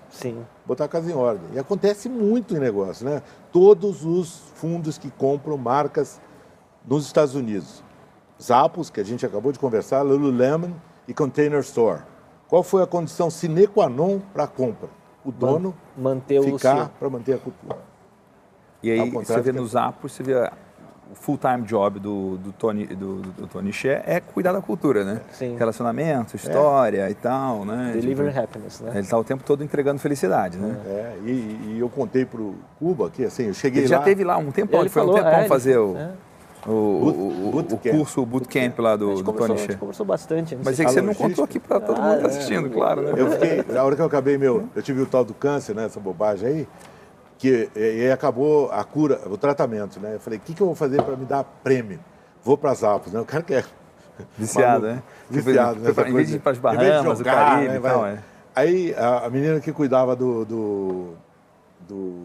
botar 0.66 0.84
a 0.84 0.90
casa 0.90 1.10
em 1.10 1.16
ordem. 1.16 1.48
E 1.54 1.60
acontece 1.60 2.10
muito 2.10 2.58
em 2.58 2.60
negócio, 2.60 3.06
né? 3.06 3.24
Todos 3.50 4.04
os 4.04 4.52
fundos 4.56 4.98
que 4.98 5.10
compram 5.10 5.58
marcas 5.58 6.20
nos 6.86 7.06
Estados 7.06 7.34
Unidos. 7.34 7.82
Zappos, 8.44 8.90
que 8.90 9.00
a 9.00 9.06
gente 9.06 9.26
acabou 9.26 9.54
de 9.54 9.60
conversar, 9.60 10.02
Lululemon 10.02 10.72
e 11.08 11.14
Container 11.14 11.62
Store. 11.62 12.02
Qual 12.50 12.64
foi 12.64 12.82
a 12.82 12.88
condição 12.88 13.30
sine 13.30 13.68
qua 13.68 13.88
non 13.88 14.20
para 14.34 14.46
a 14.46 14.48
compra? 14.48 14.90
O 15.24 15.32
dono 15.32 15.76
manter 15.96 16.42
ficar 16.42 16.90
para 16.90 17.10
manter 17.10 17.36
a 17.36 17.38
cultura. 17.38 17.78
E 18.82 18.90
aí, 18.90 19.10
você 19.10 19.40
vê 19.42 19.52
nos 19.52 19.72
Zappos, 19.72 20.14
você 20.14 20.24
vê 20.24 20.34
o 21.12 21.16
full-time 21.16 21.64
job 21.64 22.00
do, 22.00 22.38
do 22.38 22.52
Tony 22.52 22.86
do, 22.86 23.22
do 23.22 23.48
Tony 23.48 23.74
Xé 23.74 24.04
é 24.06 24.20
cuidar 24.20 24.54
da 24.54 24.62
cultura, 24.62 25.04
né? 25.04 25.22
Sim. 25.32 25.56
Relacionamento, 25.58 26.36
história 26.36 27.08
é. 27.08 27.12
e 27.12 27.16
tal, 27.16 27.66
né? 27.66 27.92
Deliver 27.94 28.28
tipo, 28.28 28.40
happiness, 28.40 28.80
né? 28.80 28.92
Ele 28.92 29.00
está 29.00 29.18
o 29.18 29.24
tempo 29.24 29.44
todo 29.44 29.64
entregando 29.64 30.00
felicidade, 30.00 30.58
né? 30.58 30.80
É, 30.86 31.18
e, 31.26 31.30
e 31.66 31.78
eu 31.80 31.90
contei 31.90 32.26
para 32.26 32.42
o 32.42 32.56
Cuba 32.78 33.10
que 33.10 33.26
assim, 33.26 33.44
eu 33.48 33.54
cheguei 33.54 33.84
ele 33.84 33.92
lá... 33.92 33.98
já 33.98 34.04
teve 34.04 34.24
lá 34.24 34.38
um 34.38 34.52
tempão, 34.52 34.82
ele 34.82 34.90
foi 34.90 35.02
falou, 35.02 35.18
um 35.18 35.24
tempão 35.24 35.40
é, 35.40 35.48
fazer 35.48 35.78
o... 35.78 35.98
É. 35.98 36.12
O, 36.68 36.72
o, 36.72 37.56
o, 37.56 37.60
o, 37.60 37.78
curso, 37.78 38.22
o 38.22 38.26
bootcamp 38.26 38.78
lá 38.80 38.96
do, 38.96 39.24
do 39.24 39.34
Tony. 39.34 39.54
A 39.54 39.58
gente 39.58 39.78
conversou 39.78 40.06
bastante. 40.06 40.58
Mas 40.64 40.80
é 40.80 40.86
que 40.86 40.92
você 40.92 41.02
não 41.02 41.14
contou 41.14 41.46
aqui 41.46 41.60
para 41.60 41.80
todo 41.80 42.02
mundo 42.02 42.10
que 42.10 42.16
está 42.16 42.28
ah, 42.28 42.30
assistindo, 42.30 42.68
é. 42.68 42.70
claro. 42.70 43.02
Né? 43.02 43.14
Eu 43.16 43.32
fiquei, 43.32 43.66
na 43.74 43.84
hora 43.84 43.96
que 43.96 44.02
eu 44.02 44.06
acabei 44.06 44.38
meu, 44.38 44.68
eu 44.76 44.82
tive 44.82 45.02
o 45.02 45.06
tal 45.06 45.24
do 45.24 45.34
câncer, 45.34 45.74
né, 45.74 45.86
essa 45.86 46.00
bobagem 46.00 46.48
aí, 46.48 46.68
que 47.38 47.70
e 47.76 47.80
aí 47.80 48.12
acabou 48.12 48.70
a 48.72 48.84
cura, 48.84 49.22
o 49.26 49.38
tratamento, 49.38 50.00
né? 50.00 50.16
Eu 50.16 50.20
falei, 50.20 50.38
o 50.38 50.42
que, 50.42 50.54
que 50.54 50.62
eu 50.62 50.68
vou 50.68 50.76
fazer 50.76 51.02
para 51.02 51.16
me 51.16 51.26
dar 51.26 51.46
prêmio? 51.64 52.00
Vou 52.44 52.58
para 52.58 52.72
as 52.72 52.84
Alpes, 52.84 53.14
né? 53.14 53.20
O 53.22 53.26
cara 53.26 53.44
quer. 53.44 53.66
Viciado, 54.38 54.86
né? 54.86 55.04
Viciado, 55.30 55.80
né? 55.80 55.92
Em 56.08 56.14
vez 56.14 56.28
de 56.28 56.36
ir 56.36 56.40
para 56.40 56.52
as 56.52 56.58
Bahamas, 56.58 57.22
o 57.22 57.24
Caribe 57.24 57.70
né? 57.70 57.78
e 57.78 57.80
tal, 57.80 58.06
é. 58.06 58.20
Aí 58.56 58.94
a, 58.96 59.26
a, 59.26 59.30
menina 59.30 59.60
que 59.62 59.72
cuidava 59.72 60.16
do, 60.16 60.44
do, 60.44 61.14
do, 61.88 62.24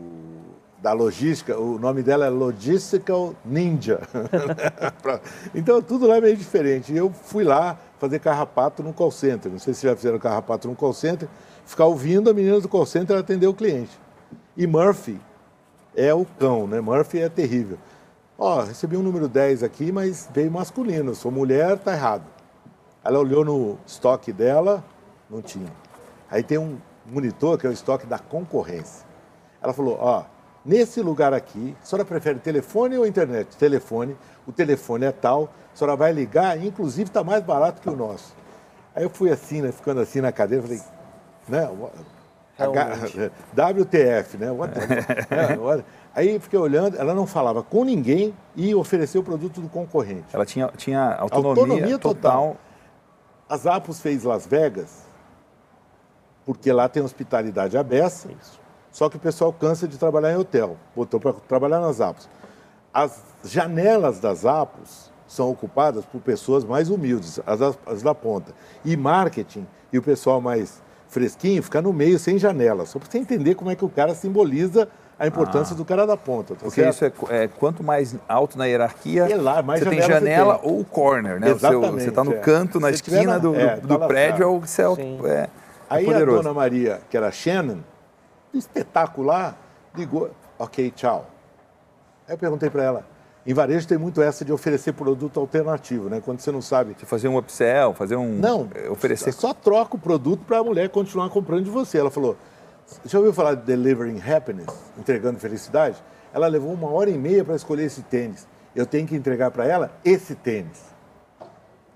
da 0.84 0.92
logística, 0.92 1.58
o 1.58 1.78
nome 1.78 2.02
dela 2.02 2.26
é 2.26 2.28
Logistical 2.28 3.34
Ninja. 3.42 4.00
então 5.54 5.80
tudo 5.80 6.06
lá 6.06 6.18
é 6.18 6.20
meio 6.20 6.36
diferente. 6.36 6.94
Eu 6.94 7.10
fui 7.10 7.42
lá 7.42 7.78
fazer 7.98 8.18
carrapato 8.18 8.82
no 8.82 8.92
call 8.92 9.10
center. 9.10 9.50
Não 9.50 9.58
sei 9.58 9.72
se 9.72 9.86
já 9.86 9.96
fizeram 9.96 10.18
carrapato 10.18 10.68
no 10.68 10.76
call 10.76 10.92
center. 10.92 11.26
Ficar 11.64 11.86
ouvindo 11.86 12.28
a 12.28 12.34
menina 12.34 12.60
do 12.60 12.68
call 12.68 12.84
center 12.84 13.16
atender 13.16 13.46
o 13.46 13.54
cliente. 13.54 13.98
E 14.54 14.66
Murphy 14.66 15.18
é 15.96 16.12
o 16.12 16.26
cão, 16.38 16.66
né? 16.66 16.82
Murphy 16.82 17.20
é 17.20 17.30
terrível. 17.30 17.78
Ó, 18.38 18.60
recebi 18.60 18.98
um 18.98 19.02
número 19.02 19.26
10 19.26 19.62
aqui, 19.62 19.90
mas 19.90 20.28
veio 20.34 20.50
masculino. 20.50 21.14
Sou 21.14 21.32
mulher, 21.32 21.78
tá 21.78 21.94
errado. 21.94 22.24
Ela 23.02 23.18
olhou 23.18 23.42
no 23.42 23.78
estoque 23.86 24.34
dela, 24.34 24.84
não 25.30 25.40
tinha. 25.40 25.72
Aí 26.30 26.42
tem 26.42 26.58
um 26.58 26.76
monitor 27.10 27.56
que 27.56 27.66
é 27.66 27.70
o 27.70 27.72
estoque 27.72 28.04
da 28.06 28.18
concorrência. 28.18 29.06
Ela 29.62 29.72
falou, 29.72 29.96
ó, 29.98 30.33
nesse 30.64 31.00
lugar 31.00 31.32
aqui, 31.32 31.76
a 31.82 31.84
senhora 31.84 32.04
prefere 32.04 32.38
telefone 32.38 32.96
ou 32.96 33.06
internet? 33.06 33.56
Telefone, 33.56 34.16
o 34.46 34.52
telefone 34.52 35.06
é 35.06 35.12
tal, 35.12 35.50
a 35.72 35.76
senhora 35.76 35.96
vai 35.96 36.12
ligar, 36.12 36.62
inclusive 36.62 37.10
está 37.10 37.22
mais 37.22 37.42
barato 37.42 37.80
que 37.80 37.88
o 37.88 37.96
nosso. 37.96 38.34
Aí 38.94 39.02
eu 39.02 39.10
fui 39.10 39.30
assim, 39.30 39.60
né, 39.60 39.72
ficando 39.72 40.00
assim 40.00 40.20
na 40.20 40.32
cadeira, 40.32 40.62
falei, 40.62 40.80
né, 41.48 41.68
H, 42.58 43.30
WTF, 43.80 44.38
né? 44.38 44.50
What, 44.50 44.72
what, 45.58 45.84
aí 46.14 46.38
fiquei 46.38 46.58
olhando, 46.58 46.96
ela 46.96 47.12
não 47.12 47.26
falava 47.26 47.62
com 47.62 47.84
ninguém 47.84 48.32
e 48.54 48.74
ofereceu 48.74 49.20
o 49.20 49.24
produto 49.24 49.60
do 49.60 49.68
concorrente. 49.68 50.26
Ela 50.32 50.46
tinha, 50.46 50.68
tinha 50.76 51.14
autonomia, 51.16 51.62
autonomia 51.62 51.98
total. 51.98 52.32
total. 52.32 52.56
A 53.48 53.56
Zappos 53.56 54.00
fez 54.00 54.22
Las 54.22 54.46
Vegas, 54.46 55.02
porque 56.46 56.72
lá 56.72 56.88
tem 56.88 57.02
hospitalidade 57.02 57.76
aberta, 57.76 58.28
Isso. 58.40 58.63
Só 58.94 59.08
que 59.08 59.16
o 59.16 59.18
pessoal 59.18 59.52
cansa 59.52 59.88
de 59.88 59.98
trabalhar 59.98 60.32
em 60.32 60.36
hotel, 60.36 60.76
botou 60.94 61.18
para 61.18 61.32
trabalhar 61.32 61.80
nas 61.80 61.96
Zappos. 61.96 62.28
As 62.92 63.20
janelas 63.44 64.20
das 64.20 64.38
Zappos 64.38 65.10
são 65.26 65.50
ocupadas 65.50 66.04
por 66.04 66.20
pessoas 66.20 66.64
mais 66.64 66.88
humildes, 66.88 67.40
as, 67.44 67.60
as 67.84 68.02
da 68.04 68.14
ponta. 68.14 68.52
E 68.84 68.96
marketing, 68.96 69.66
e 69.92 69.98
o 69.98 70.02
pessoal 70.02 70.40
mais 70.40 70.80
fresquinho, 71.08 71.60
fica 71.60 71.82
no 71.82 71.92
meio, 71.92 72.20
sem 72.20 72.38
janela. 72.38 72.86
Só 72.86 73.00
para 73.00 73.10
você 73.10 73.18
entender 73.18 73.56
como 73.56 73.68
é 73.68 73.74
que 73.74 73.84
o 73.84 73.88
cara 73.88 74.14
simboliza 74.14 74.88
a 75.18 75.26
importância 75.26 75.74
ah, 75.74 75.76
do 75.76 75.84
cara 75.84 76.06
da 76.06 76.16
ponta. 76.16 76.54
Tá 76.54 76.60
porque 76.62 76.80
certo? 76.80 77.24
isso 77.24 77.32
é, 77.32 77.44
é, 77.44 77.48
quanto 77.48 77.82
mais 77.82 78.14
alto 78.28 78.56
na 78.56 78.66
hierarquia, 78.66 79.24
é 79.28 79.34
lá, 79.34 79.60
mais 79.60 79.80
você 79.82 79.90
tem 79.90 80.02
janela 80.02 80.54
você 80.54 80.68
tem. 80.68 80.72
ou 80.72 80.84
corner, 80.84 81.40
né? 81.40 81.50
Exatamente, 81.50 82.04
você 82.04 82.10
está 82.10 82.22
no 82.22 82.34
é. 82.34 82.38
canto, 82.38 82.78
na 82.78 82.90
esquina 82.90 83.24
na, 83.24 83.38
do, 83.38 83.56
é, 83.56 83.76
do, 83.76 83.98
tá 83.98 84.06
prédio, 84.06 84.44
é 84.44 84.46
o 84.46 84.60
que 84.60 84.70
você 84.70 84.82
é, 84.82 85.48
Aí 85.90 86.14
a 86.14 86.24
dona 86.24 86.54
Maria, 86.54 87.00
que 87.10 87.16
era 87.16 87.32
Shannon, 87.32 87.78
espetacular, 88.56 89.58
ligou, 89.94 90.30
ok, 90.58 90.90
tchau. 90.90 91.26
Aí 92.26 92.34
eu 92.34 92.38
perguntei 92.38 92.70
para 92.70 92.82
ela, 92.82 93.06
em 93.46 93.52
varejo 93.52 93.86
tem 93.86 93.98
muito 93.98 94.22
essa 94.22 94.44
de 94.44 94.52
oferecer 94.52 94.92
produto 94.94 95.38
alternativo, 95.38 96.08
né? 96.08 96.22
Quando 96.24 96.40
você 96.40 96.50
não 96.50 96.62
sabe. 96.62 96.94
De 96.94 97.04
fazer 97.04 97.28
um 97.28 97.36
upsell, 97.36 97.92
fazer 97.92 98.16
um. 98.16 98.38
Não, 98.38 98.68
oferecer. 98.90 99.32
Só 99.32 99.52
troca 99.52 99.96
o 99.96 99.98
produto 99.98 100.42
para 100.46 100.58
a 100.58 100.64
mulher 100.64 100.88
continuar 100.88 101.28
comprando 101.28 101.64
de 101.64 101.70
você. 101.70 101.98
Ela 101.98 102.10
falou: 102.10 102.38
já 103.04 103.18
ouviu 103.18 103.34
falar 103.34 103.54
de 103.54 103.62
delivering 103.62 104.18
happiness, 104.18 104.74
entregando 104.98 105.38
felicidade? 105.38 106.02
Ela 106.32 106.46
levou 106.46 106.72
uma 106.72 106.90
hora 106.90 107.10
e 107.10 107.18
meia 107.18 107.44
para 107.44 107.54
escolher 107.54 107.84
esse 107.84 108.02
tênis. 108.02 108.46
Eu 108.74 108.86
tenho 108.86 109.06
que 109.06 109.14
entregar 109.14 109.50
para 109.50 109.66
ela 109.66 109.92
esse 110.04 110.34
tênis. 110.34 110.82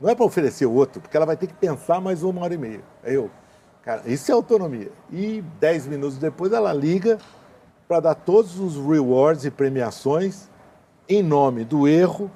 Não 0.00 0.08
é 0.10 0.14
para 0.14 0.24
oferecer 0.24 0.66
outro, 0.66 1.00
porque 1.00 1.16
ela 1.16 1.26
vai 1.26 1.36
ter 1.36 1.46
que 1.46 1.54
pensar 1.54 2.00
mais 2.00 2.22
uma 2.22 2.42
hora 2.42 2.54
e 2.54 2.58
meia. 2.58 2.82
Aí 3.02 3.14
eu, 3.14 3.30
cara, 3.88 4.02
isso 4.04 4.30
é 4.30 4.34
autonomia. 4.34 4.92
E 5.10 5.42
dez 5.58 5.86
minutos 5.86 6.18
depois 6.18 6.52
ela 6.52 6.74
liga 6.74 7.16
para 7.88 8.00
dar 8.00 8.14
todos 8.14 8.60
os 8.60 8.76
rewards 8.76 9.46
e 9.46 9.50
premiações 9.50 10.50
em 11.08 11.22
nome 11.22 11.64
do 11.64 11.88
erro 11.88 12.30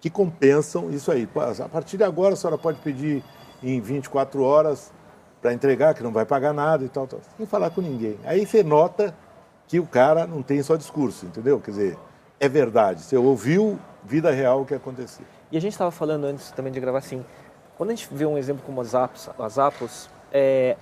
que 0.00 0.08
compensam 0.08 0.90
isso 0.90 1.12
aí. 1.12 1.28
A 1.62 1.68
partir 1.68 1.98
de 1.98 2.04
agora, 2.04 2.32
a 2.32 2.36
senhora 2.36 2.56
pode 2.56 2.78
pedir 2.78 3.22
em 3.62 3.82
24 3.82 4.42
horas 4.42 4.94
para 5.42 5.52
entregar, 5.52 5.92
que 5.92 6.02
não 6.02 6.10
vai 6.10 6.24
pagar 6.24 6.54
nada 6.54 6.82
e 6.82 6.88
tal, 6.88 7.06
tal, 7.06 7.20
sem 7.36 7.44
falar 7.44 7.68
com 7.68 7.82
ninguém. 7.82 8.18
Aí 8.24 8.46
você 8.46 8.62
nota 8.62 9.14
que 9.68 9.78
o 9.78 9.86
cara 9.86 10.26
não 10.26 10.42
tem 10.42 10.62
só 10.62 10.74
discurso, 10.74 11.26
entendeu? 11.26 11.60
Quer 11.60 11.70
dizer, 11.70 11.98
é 12.40 12.48
verdade. 12.48 13.02
Você 13.02 13.14
ouviu 13.14 13.78
vida 14.02 14.30
real 14.30 14.62
o 14.62 14.64
que 14.64 14.74
aconteceu. 14.74 15.26
E 15.52 15.58
a 15.58 15.60
gente 15.60 15.72
estava 15.72 15.90
falando 15.90 16.24
antes 16.24 16.50
também 16.52 16.72
de 16.72 16.80
gravar 16.80 17.00
assim, 17.00 17.22
quando 17.76 17.90
a 17.90 17.94
gente 17.94 18.08
vê 18.10 18.24
um 18.24 18.38
exemplo 18.38 18.62
como 18.64 18.80
as 18.80 18.94
apps, 18.94 19.28
as 19.38 19.58
apps 19.58 20.08
é, 20.32 20.76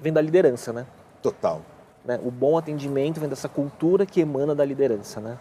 vem 0.00 0.12
da 0.12 0.20
liderança, 0.20 0.72
né? 0.72 0.86
Total. 1.22 1.62
Né? 2.04 2.18
O 2.22 2.30
bom 2.30 2.56
atendimento 2.56 3.20
vem 3.20 3.28
dessa 3.28 3.48
cultura 3.48 4.06
que 4.06 4.20
emana 4.20 4.54
da 4.54 4.64
liderança, 4.64 5.20
né? 5.20 5.38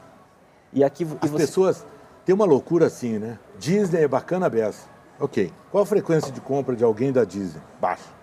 E 0.73 0.83
aqui 0.83 1.03
As 1.21 1.29
você... 1.29 1.45
pessoas 1.45 1.85
têm 2.25 2.35
uma 2.35 2.45
loucura 2.45 2.87
assim, 2.87 3.17
né? 3.17 3.39
Disney 3.57 4.03
é 4.03 4.07
bacana 4.07 4.49
beça. 4.49 4.87
Ok. 5.19 5.51
Qual 5.71 5.83
a 5.83 5.85
frequência 5.85 6.31
de 6.31 6.41
compra 6.41 6.75
de 6.75 6.83
alguém 6.83 7.11
da 7.11 7.23
Disney? 7.23 7.61
Baixa. 7.79 8.17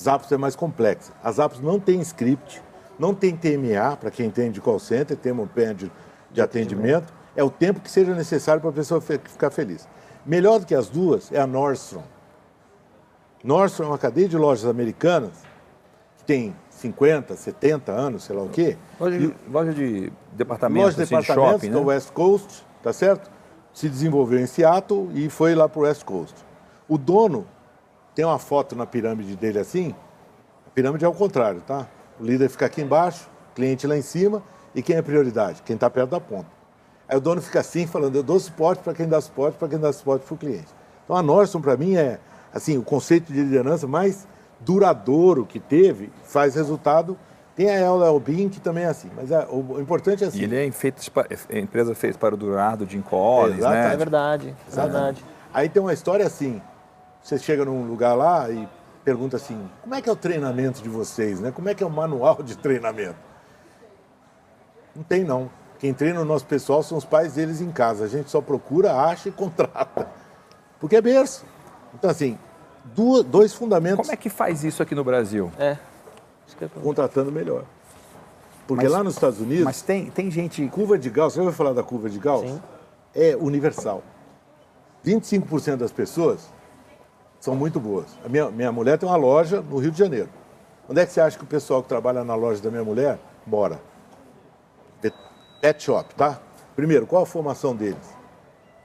Zappos 0.00 0.30
é 0.32 0.36
mais 0.36 0.56
complexa. 0.56 1.12
A 1.22 1.30
Zappos 1.30 1.60
não 1.60 1.78
tem 1.78 2.00
script, 2.00 2.62
não 2.98 3.14
tem 3.14 3.36
TMA, 3.36 3.96
para 3.96 4.10
quem 4.10 4.26
entende 4.26 4.54
de 4.54 4.60
call 4.60 4.78
center, 4.78 5.16
tem 5.16 5.32
um 5.32 5.46
pen 5.46 5.74
de, 5.74 5.92
de 6.30 6.40
atendimento. 6.40 7.12
É 7.36 7.42
o 7.42 7.50
tempo 7.50 7.80
que 7.80 7.90
seja 7.90 8.14
necessário 8.14 8.60
para 8.60 8.70
a 8.70 8.72
pessoa 8.72 9.00
ficar 9.00 9.50
feliz. 9.50 9.86
Melhor 10.24 10.60
do 10.60 10.66
que 10.66 10.74
as 10.74 10.88
duas 10.88 11.32
é 11.32 11.40
a 11.40 11.46
Nordstrom. 11.46 12.02
Nordstrom 13.42 13.86
é 13.86 13.88
uma 13.88 13.98
cadeia 13.98 14.28
de 14.28 14.36
lojas 14.36 14.66
americanas 14.66 15.32
que 16.18 16.24
tem 16.24 16.54
50, 16.70 17.36
70 17.36 17.92
anos, 17.92 18.24
sei 18.24 18.36
lá 18.36 18.42
o 18.42 18.48
quê. 18.48 18.76
Loja 19.00 19.18
de, 19.18 19.34
loja 19.48 19.72
de 19.72 20.12
departamentos, 20.32 20.84
loja 20.84 20.96
de 20.96 21.02
assim, 21.02 21.14
departamentos 21.16 21.60
de 21.60 21.66
shopping, 21.66 21.80
né? 21.80 21.86
West 21.86 22.10
Coast, 22.12 22.66
tá 22.82 22.92
certo? 22.92 23.30
Se 23.72 23.88
desenvolveu 23.88 24.38
em 24.38 24.46
Seattle 24.46 25.10
e 25.14 25.28
foi 25.28 25.54
lá 25.54 25.68
para 25.68 25.80
o 25.80 25.82
West 25.82 26.04
Coast. 26.04 26.34
O 26.88 26.96
dono 26.98 27.46
tem 28.14 28.24
uma 28.24 28.38
foto 28.38 28.76
na 28.76 28.86
pirâmide 28.86 29.34
dele 29.36 29.58
assim, 29.58 29.94
a 30.66 30.70
pirâmide 30.70 31.04
é 31.04 31.08
o 31.08 31.14
contrário, 31.14 31.60
tá? 31.62 31.86
O 32.20 32.24
líder 32.24 32.48
fica 32.48 32.66
aqui 32.66 32.82
embaixo, 32.82 33.28
cliente 33.54 33.86
lá 33.86 33.96
em 33.96 34.02
cima, 34.02 34.42
e 34.74 34.82
quem 34.82 34.96
é 34.96 35.02
prioridade? 35.02 35.62
Quem 35.62 35.74
está 35.74 35.88
perto 35.90 36.10
da 36.10 36.20
ponta. 36.20 36.46
Aí 37.08 37.16
o 37.16 37.20
dono 37.20 37.42
fica 37.42 37.60
assim, 37.60 37.86
falando, 37.86 38.16
eu 38.16 38.22
dou 38.22 38.38
suporte 38.38 38.82
para 38.82 38.94
quem 38.94 39.08
dá 39.08 39.20
suporte, 39.20 39.58
para 39.58 39.68
quem 39.68 39.78
dá 39.78 39.92
suporte 39.92 40.24
para 40.24 40.34
o 40.34 40.38
cliente. 40.38 40.68
Então 41.04 41.16
a 41.16 41.22
Nordstrom, 41.22 41.60
para 41.60 41.76
mim, 41.76 41.94
é 41.94 42.18
assim, 42.52 42.78
o 42.78 42.82
conceito 42.82 43.32
de 43.32 43.40
liderança 43.40 43.86
mais 43.86 44.26
duradouro 44.60 45.44
que 45.44 45.58
teve, 45.58 46.12
faz 46.24 46.54
resultado. 46.54 47.18
Tem 47.54 47.68
a 47.68 47.78
El 47.78 48.18
Bean, 48.20 48.48
que 48.48 48.60
também 48.60 48.84
é 48.84 48.88
assim, 48.88 49.10
mas 49.14 49.30
é, 49.30 49.46
o, 49.50 49.74
o, 49.74 49.80
importante 49.80 50.24
é 50.24 50.26
assim. 50.26 50.40
E 50.40 50.44
ele 50.44 50.66
é 50.66 50.70
feito, 50.72 51.02
é 51.50 51.58
empresa 51.58 51.94
feita 51.94 52.18
para 52.18 52.34
o 52.34 52.38
durar 52.38 52.78
do 52.78 52.86
Jim 52.86 53.02
Collins, 53.02 53.62
é, 53.62 53.68
né? 53.68 53.92
É 53.92 53.96
verdade, 53.96 54.56
é 54.70 54.74
verdade. 54.74 55.24
Aí 55.52 55.68
tem 55.68 55.82
uma 55.82 55.92
história 55.92 56.26
assim, 56.26 56.62
você 57.22 57.38
chega 57.38 57.64
num 57.64 57.86
lugar 57.86 58.14
lá 58.14 58.48
e 58.50 58.66
pergunta 59.04 59.36
assim, 59.36 59.68
como 59.82 59.94
é 59.94 60.00
que 60.00 60.08
é 60.08 60.12
o 60.12 60.16
treinamento 60.16 60.82
de 60.82 60.88
vocês, 60.88 61.40
né? 61.40 61.50
Como 61.50 61.68
é 61.68 61.74
que 61.74 61.84
é 61.84 61.86
o 61.86 61.90
manual 61.90 62.42
de 62.42 62.56
treinamento? 62.56 63.16
Não 64.96 65.02
tem 65.02 65.22
não. 65.22 65.50
Quem 65.78 65.92
treina 65.92 66.20
o 66.20 66.24
nosso 66.24 66.46
pessoal 66.46 66.82
são 66.82 66.96
os 66.96 67.04
pais 67.04 67.34
deles 67.34 67.60
em 67.60 67.70
casa. 67.70 68.04
A 68.04 68.08
gente 68.08 68.30
só 68.30 68.40
procura, 68.40 68.94
acha 68.94 69.28
e 69.28 69.32
contrata. 69.32 70.08
Porque 70.78 70.96
é 70.96 71.00
berço. 71.00 71.44
Então 71.94 72.10
assim, 72.10 72.38
duas, 72.94 73.24
dois 73.24 73.54
fundamentos. 73.54 73.98
Como 73.98 74.12
é 74.12 74.16
que 74.16 74.28
faz 74.28 74.64
isso 74.64 74.82
aqui 74.82 74.94
no 74.94 75.04
Brasil? 75.04 75.50
É. 75.58 75.76
Contratando 76.82 77.32
melhor. 77.32 77.64
Porque 78.66 78.84
mas, 78.84 78.92
lá 78.92 79.02
nos 79.02 79.14
Estados 79.14 79.40
Unidos. 79.40 79.64
Mas 79.64 79.82
tem, 79.82 80.10
tem 80.10 80.30
gente. 80.30 80.66
Curva 80.68 80.98
de 80.98 81.10
Gauss, 81.10 81.34
você 81.34 81.42
vai 81.42 81.52
falar 81.52 81.72
da 81.72 81.82
curva 81.82 82.08
de 82.08 82.18
Gauss? 82.18 82.48
Sim. 82.48 82.62
É 83.14 83.36
universal. 83.36 84.02
25% 85.04 85.76
das 85.76 85.92
pessoas 85.92 86.48
são 87.40 87.56
muito 87.56 87.80
boas. 87.80 88.06
A 88.24 88.28
minha, 88.28 88.50
minha 88.50 88.70
mulher 88.70 88.98
tem 88.98 89.08
uma 89.08 89.16
loja 89.16 89.60
no 89.60 89.78
Rio 89.78 89.90
de 89.90 89.98
Janeiro. 89.98 90.28
Onde 90.88 91.00
é 91.00 91.06
que 91.06 91.12
você 91.12 91.20
acha 91.20 91.36
que 91.36 91.44
o 91.44 91.46
pessoal 91.46 91.82
que 91.82 91.88
trabalha 91.88 92.24
na 92.24 92.34
loja 92.34 92.62
da 92.62 92.70
minha 92.70 92.84
mulher 92.84 93.18
mora? 93.46 93.80
Pet 95.60 95.80
shop, 95.80 96.12
tá? 96.16 96.40
Primeiro, 96.74 97.06
qual 97.06 97.22
a 97.22 97.26
formação 97.26 97.74
deles? 97.74 98.16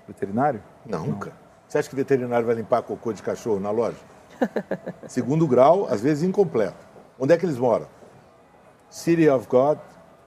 Veterinário? 0.08 0.62
Nunca. 0.86 1.30
Não. 1.30 1.47
Você 1.68 1.80
acha 1.80 1.90
que 1.90 1.96
o 1.96 1.98
veterinário 1.98 2.46
vai 2.46 2.56
limpar 2.56 2.82
cocô 2.82 3.12
de 3.12 3.22
cachorro 3.22 3.60
na 3.60 3.72
loja? 3.72 3.98
Segundo 5.08 5.46
grau, 5.48 5.88
às 5.90 6.02
vezes 6.02 6.24
incompleto. 6.24 6.86
Onde 7.20 7.34
é 7.34 7.38
que 7.38 7.46
eles 7.46 7.58
moram? 7.58 7.88
City 8.90 9.28
of 9.28 9.48
God, 9.48 9.78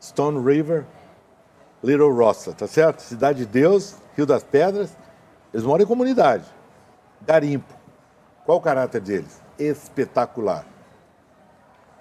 Stone 0.03 0.45
River, 0.45 0.85
Little 1.83 2.13
Rossa, 2.13 2.53
tá 2.53 2.67
certo? 2.67 3.01
Cidade 3.01 3.41
de 3.41 3.47
Deus, 3.47 3.97
Rio 4.17 4.27
das 4.27 4.43
Pedras. 4.43 4.95
Eles 5.53 5.65
moram 5.65 5.85
em 5.85 5.87
comunidade. 5.87 6.45
Garimpo. 7.23 7.73
Qual 8.45 8.59
o 8.59 8.61
caráter 8.61 9.01
deles? 9.01 9.41
Espetacular. 9.59 10.67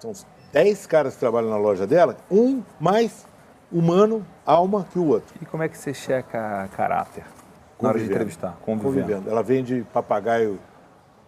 São 0.00 0.12
10 0.52 0.86
caras 0.86 1.14
que 1.14 1.20
trabalham 1.20 1.48
na 1.48 1.56
loja 1.56 1.86
dela, 1.86 2.16
um 2.30 2.62
mais 2.78 3.26
humano, 3.70 4.26
alma 4.44 4.86
que 4.90 4.98
o 4.98 5.06
outro. 5.06 5.34
E 5.40 5.46
como 5.46 5.62
é 5.62 5.68
que 5.68 5.78
você 5.78 5.94
checa 5.94 6.68
caráter? 6.76 7.24
Na 7.80 7.88
hora 7.88 7.98
de 7.98 8.04
entrevistar, 8.06 8.58
convivendo. 8.64 9.02
convivendo. 9.02 9.30
Ela 9.30 9.42
vende 9.42 9.86
papagaio. 9.92 10.58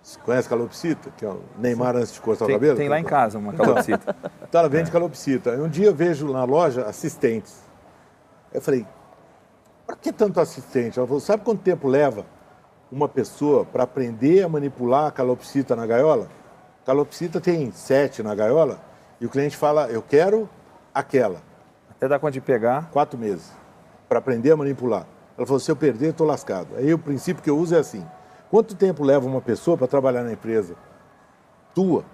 Você 0.02 0.18
conhece 0.18 0.48
calopsita? 0.48 1.10
Que 1.16 1.24
é 1.24 1.28
o 1.28 1.42
Neymar 1.58 1.96
antes 1.96 2.12
de 2.12 2.20
cortar 2.20 2.46
tem, 2.46 2.56
o 2.56 2.58
cabelo? 2.58 2.76
Tem 2.76 2.88
lá 2.88 2.98
em 2.98 3.04
casa 3.04 3.38
uma 3.38 3.52
calopsita. 3.52 4.16
então 4.42 4.58
ela 4.58 4.68
vende 4.68 4.88
é. 4.88 4.92
calopsita. 4.92 5.52
Um 5.52 5.68
dia 5.68 5.86
eu 5.86 5.94
vejo 5.94 6.32
na 6.32 6.44
loja 6.44 6.84
assistentes. 6.86 7.60
Eu 8.52 8.60
falei, 8.60 8.84
para 9.86 9.96
que 9.96 10.12
tanto 10.12 10.40
assistente? 10.40 10.98
Ela 10.98 11.06
falou, 11.06 11.20
sabe 11.20 11.44
quanto 11.44 11.62
tempo 11.62 11.86
leva 11.86 12.26
uma 12.90 13.08
pessoa 13.08 13.64
para 13.64 13.84
aprender 13.84 14.42
a 14.42 14.48
manipular 14.48 15.06
a 15.06 15.10
calopsita 15.10 15.76
na 15.76 15.86
gaiola? 15.86 16.28
calopsita 16.84 17.40
tem 17.40 17.70
sete 17.70 18.22
na 18.22 18.34
gaiola 18.34 18.80
e 19.20 19.26
o 19.26 19.28
cliente 19.28 19.56
fala, 19.56 19.86
eu 19.86 20.02
quero 20.02 20.48
aquela. 20.92 21.40
Até 21.90 22.08
dar 22.08 22.18
conta 22.18 22.32
de 22.32 22.40
pegar? 22.40 22.90
Quatro 22.90 23.18
meses, 23.18 23.52
para 24.08 24.18
aprender 24.18 24.50
a 24.50 24.56
manipular. 24.56 25.06
Ela 25.36 25.46
falou: 25.46 25.60
se 25.60 25.70
eu 25.70 25.76
perder, 25.76 26.10
estou 26.10 26.26
lascado. 26.26 26.76
Aí 26.76 26.92
o 26.92 26.98
princípio 26.98 27.42
que 27.42 27.50
eu 27.50 27.58
uso 27.58 27.74
é 27.74 27.78
assim: 27.78 28.04
Quanto 28.52 28.74
tempo 28.74 29.02
leva 29.02 29.26
uma 29.26 29.40
pessoa 29.40 29.78
para 29.78 29.86
trabalhar 29.86 30.22
na 30.22 30.32
empresa 30.32 30.76
tua 31.74 32.04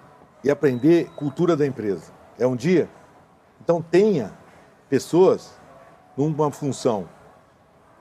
e 0.41 0.49
aprender 0.49 1.09
cultura 1.17 1.53
da 1.53 1.67
empresa? 1.67 2.13
É 2.37 2.47
um 2.47 2.55
dia? 2.55 2.89
Então 3.61 3.81
tenha 3.81 4.31
pessoas 4.89 5.53
numa 6.15 6.49
função 6.49 7.09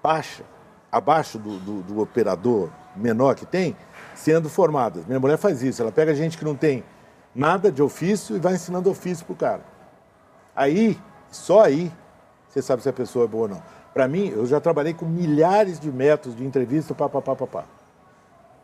baixa, 0.01 0.45
abaixo 0.91 1.37
do, 1.37 1.59
do, 1.59 1.83
do 1.83 2.01
operador 2.01 2.71
menor 2.95 3.35
que 3.35 3.45
tem, 3.45 3.77
sendo 4.15 4.49
formadas. 4.49 5.05
Minha 5.05 5.19
mulher 5.19 5.37
faz 5.37 5.61
isso, 5.61 5.83
ela 5.83 5.91
pega 5.91 6.15
gente 6.15 6.39
que 6.39 6.45
não 6.45 6.55
tem 6.55 6.85
nada 7.35 7.73
de 7.73 7.83
ofício 7.83 8.37
e 8.37 8.39
vai 8.39 8.55
ensinando 8.55 8.89
ofício 8.89 9.27
para 9.27 9.33
o 9.33 9.37
cara. 9.37 9.63
Aí, 10.55 10.97
só 11.29 11.65
aí, 11.65 11.93
você 12.49 12.63
sabe 12.63 12.83
se 12.83 12.89
a 12.89 12.93
pessoa 12.93 13.25
é 13.25 13.29
boa 13.29 13.43
ou 13.43 13.49
não. 13.49 13.63
Para 13.93 14.07
mim, 14.07 14.29
eu 14.29 14.47
já 14.47 14.61
trabalhei 14.61 14.95
com 14.95 15.07
milhares 15.07 15.81
de 15.81 15.91
métodos 15.91 16.37
de 16.37 16.45
entrevista, 16.45 16.95
pá, 16.95 17.09
pá, 17.09 17.21
pá, 17.21 17.35
pá, 17.35 17.47
pá. 17.47 17.65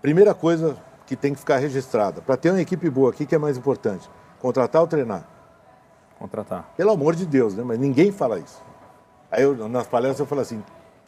Primeira 0.00 0.34
coisa 0.34 0.76
que 1.06 1.16
tem 1.16 1.32
que 1.32 1.40
ficar 1.40 1.58
registrada, 1.58 2.20
para 2.22 2.37
ter 2.37 2.50
uma 2.50 2.60
equipe 2.60 2.88
boa, 2.88 3.10
o 3.10 3.12
que 3.12 3.34
é 3.34 3.38
mais 3.38 3.56
importante? 3.56 4.08
Contratar 4.40 4.80
ou 4.82 4.88
treinar? 4.88 5.26
Contratar. 6.18 6.70
Pelo 6.76 6.90
amor 6.90 7.14
de 7.14 7.26
Deus, 7.26 7.54
né? 7.54 7.62
Mas 7.62 7.78
ninguém 7.78 8.12
fala 8.12 8.38
isso. 8.38 8.62
Aí 9.30 9.42
eu, 9.42 9.68
nas 9.68 9.87
palestras 9.87 10.20
eu 10.20 10.26
falo 10.26 10.40
assim, 10.40 10.62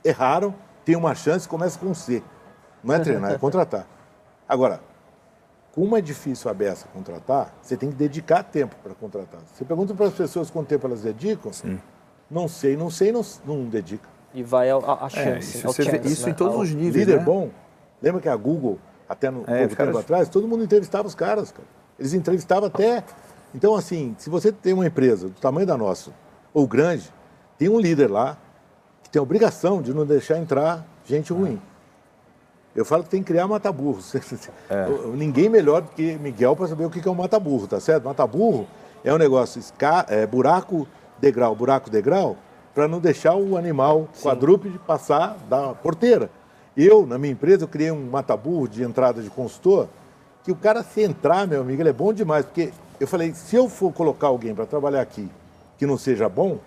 erraram, 0.05 0.55
tem 0.85 0.97
uma 0.97 1.15
chance, 1.15 1.49
começa 1.49 1.79
com 1.79 1.95
C. 1.95 2.23
Não 2.83 2.95
é 2.95 2.99
treinar, 2.99 3.33
é 3.33 3.39
contratar. 3.39 3.87
Agora, 4.49 4.81
como 5.73 5.97
é 5.97 6.01
difícil 6.01 6.51
a 6.51 6.55
beça 6.55 6.87
contratar, 6.93 7.55
você 7.61 7.77
tem 7.77 7.91
que 7.91 7.97
dedicar 7.97 8.43
tempo 8.43 8.75
para 8.83 8.95
contratar. 8.95 9.41
Você 9.55 9.65
pergunta 9.65 9.95
para 9.95 10.07
as 10.07 10.15
pessoas 10.15 10.51
quanto 10.51 10.69
tempo 10.69 10.87
elas 10.87 11.03
dedicam, 11.03 11.53
Sim. 11.53 11.79
Não 12.31 12.49
sei, 12.49 12.77
não 12.77 12.91
sei, 12.91 13.13
não, 13.13 13.23
não 13.45 13.65
dedica. 13.65 14.09
E 14.35 14.43
vai 14.43 14.69
a, 14.71 14.77
a 14.77 15.07
É, 15.07 15.09
chance. 15.09 15.57
isso 15.59 15.67
ao 15.67 15.73
você 15.73 15.83
vê 15.85 15.91
chance, 15.99 16.13
isso 16.13 16.27
né? 16.27 16.33
em 16.33 16.35
todos 16.35 16.55
Ao- 16.55 16.61
os 16.61 16.71
níveis, 16.71 16.95
Líder 17.07 17.19
né? 17.19 17.25
bom, 17.25 17.51
lembra 18.03 18.21
que 18.21 18.29
a 18.29 18.37
Google, 18.37 18.79
até 19.09 19.31
no 19.31 19.43
É, 19.47 19.67
pouco 19.67 19.77
tempo 19.77 19.99
atrás, 19.99 20.29
todo 20.29 20.47
mundo 20.47 20.63
entrevistava 20.65 21.07
os 21.07 21.15
caras, 21.15 21.51
cara. 21.53 21.67
Eles 21.99 22.13
entrevistavam 22.13 22.67
até. 22.67 23.03
Então, 23.55 23.75
assim, 23.75 24.15
se 24.19 24.29
você 24.29 24.53
tem 24.53 24.73
uma 24.75 24.87
empresa 24.87 25.29
do 25.29 25.41
tamanho 25.41 25.67
da 25.67 25.77
nossa, 25.77 26.11
ou 26.53 26.67
grande, 26.67 27.11
tem 27.57 27.69
um 27.69 27.81
líder 27.81 28.11
lá 28.11 28.37
que 29.03 29.09
tem 29.09 29.19
a 29.19 29.23
obrigação 29.23 29.81
de 29.81 29.95
não 29.95 30.05
deixar 30.05 30.37
entrar 30.39 30.85
gente 31.07 31.33
ruim. 31.33 31.61
Eu 32.75 32.85
falo 32.85 33.03
que 33.05 33.09
tem 33.09 33.23
que 33.23 33.29
criar 33.33 33.47
mata-burro. 33.49 34.01
É. 34.69 34.87
Ninguém 35.15 35.49
melhor 35.49 35.81
do 35.81 35.89
que 35.93 36.19
Miguel 36.19 36.55
para 36.55 36.67
saber 36.67 36.85
o 36.85 36.91
que 36.91 37.07
é 37.07 37.11
um 37.11 37.15
mata-burro, 37.15 37.67
tá 37.67 37.81
certo? 37.81 38.05
Mata-burro 38.05 38.67
é 39.03 39.15
um 39.15 39.17
negócio, 39.17 39.59
esca... 39.61 40.05
é, 40.09 40.27
buraco, 40.27 40.87
degrau, 41.21 41.55
buraco, 41.55 41.91
degrau, 41.91 42.37
para 42.75 42.87
não 42.87 43.01
deixar 43.01 43.35
o 43.35 43.57
animal 43.57 44.09
quadrúpede 44.23 44.79
passar 44.79 45.37
da 45.49 45.75
porteira. 45.75 46.31
Eu, 46.77 47.07
na 47.07 47.17
minha 47.17 47.33
empresa, 47.33 47.65
eu 47.65 47.69
criei 47.69 47.91
um 47.91 48.11
mata-burro 48.11 48.69
de 48.69 48.83
entrada 48.83 49.23
de 49.23 49.31
consultor, 49.31 49.89
que 50.45 50.53
o 50.53 50.57
cara, 50.57 50.83
se 50.83 51.03
entrar, 51.03 51.47
meu 51.47 51.63
amigo, 51.63 51.81
ele 51.81 51.89
é 51.89 51.93
bom 51.93 52.13
demais, 52.13 52.45
porque 52.45 52.71
eu 53.01 53.07
falei, 53.07 53.33
se 53.35 53.57
eu 53.57 53.69
for 53.69 53.93
colocar 53.93 54.27
alguém 54.29 54.55
para 54.55 54.67
trabalhar 54.67 55.01
aqui 55.01 55.29
que 55.79 55.87
não 55.87 55.97
seja 55.99 56.29
bom, 56.29 56.59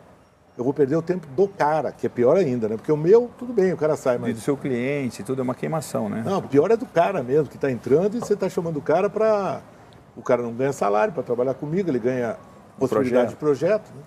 eu 0.58 0.64
vou 0.64 0.74
perder 0.74 0.96
o 0.96 1.02
tempo 1.02 1.26
do 1.28 1.48
cara, 1.48 1.92
que 1.92 2.06
é 2.06 2.10
pior 2.10 2.36
ainda, 2.36 2.68
né? 2.68 2.76
Porque 2.76 2.92
o 2.92 2.98
meu, 2.98 3.30
tudo 3.38 3.54
bem, 3.54 3.72
o 3.72 3.78
cara 3.78 3.96
sai, 3.96 4.18
E 4.18 4.20
mas 4.20 4.34
do 4.34 4.42
seu 4.42 4.58
cliente, 4.58 5.24
tudo 5.24 5.40
é 5.40 5.44
uma 5.44 5.56
queimação, 5.56 6.10
né? 6.10 6.22
não, 6.26 6.42
pior 6.42 6.70
é 6.70 6.76
do 6.76 6.86
cara 6.86 7.24
mesmo, 7.24 7.48
que 7.48 7.56
está 7.56 7.72
entrando 7.72 8.18
e 8.18 8.20
você 8.20 8.34
está 8.34 8.50
chamando 8.50 8.78
o 8.78 8.82
cara 8.82 9.10
para. 9.10 9.62
O 10.18 10.22
cara 10.22 10.42
não 10.42 10.52
ganha 10.52 10.74
salário 10.74 11.14
para 11.14 11.24
trabalhar 11.24 11.54
comigo, 11.54 11.90
ele 11.90 12.00
ganha 12.00 12.36
possibilidade 12.78 13.36
projeto. 13.38 13.84
de 13.84 13.90
projeto. 13.90 13.96
né? 13.96 14.04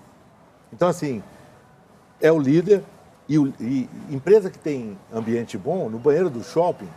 Então, 0.73 0.87
assim, 0.87 1.21
é 2.19 2.31
o 2.31 2.39
líder 2.39 2.83
e, 3.29 3.37
o- 3.37 3.53
e 3.59 3.87
empresa 4.09 4.49
que 4.49 4.57
tem 4.57 4.97
ambiente 5.13 5.57
bom, 5.57 5.87
no 5.89 5.99
banheiro 5.99 6.29
do 6.29 6.43
shopping, 6.43 6.89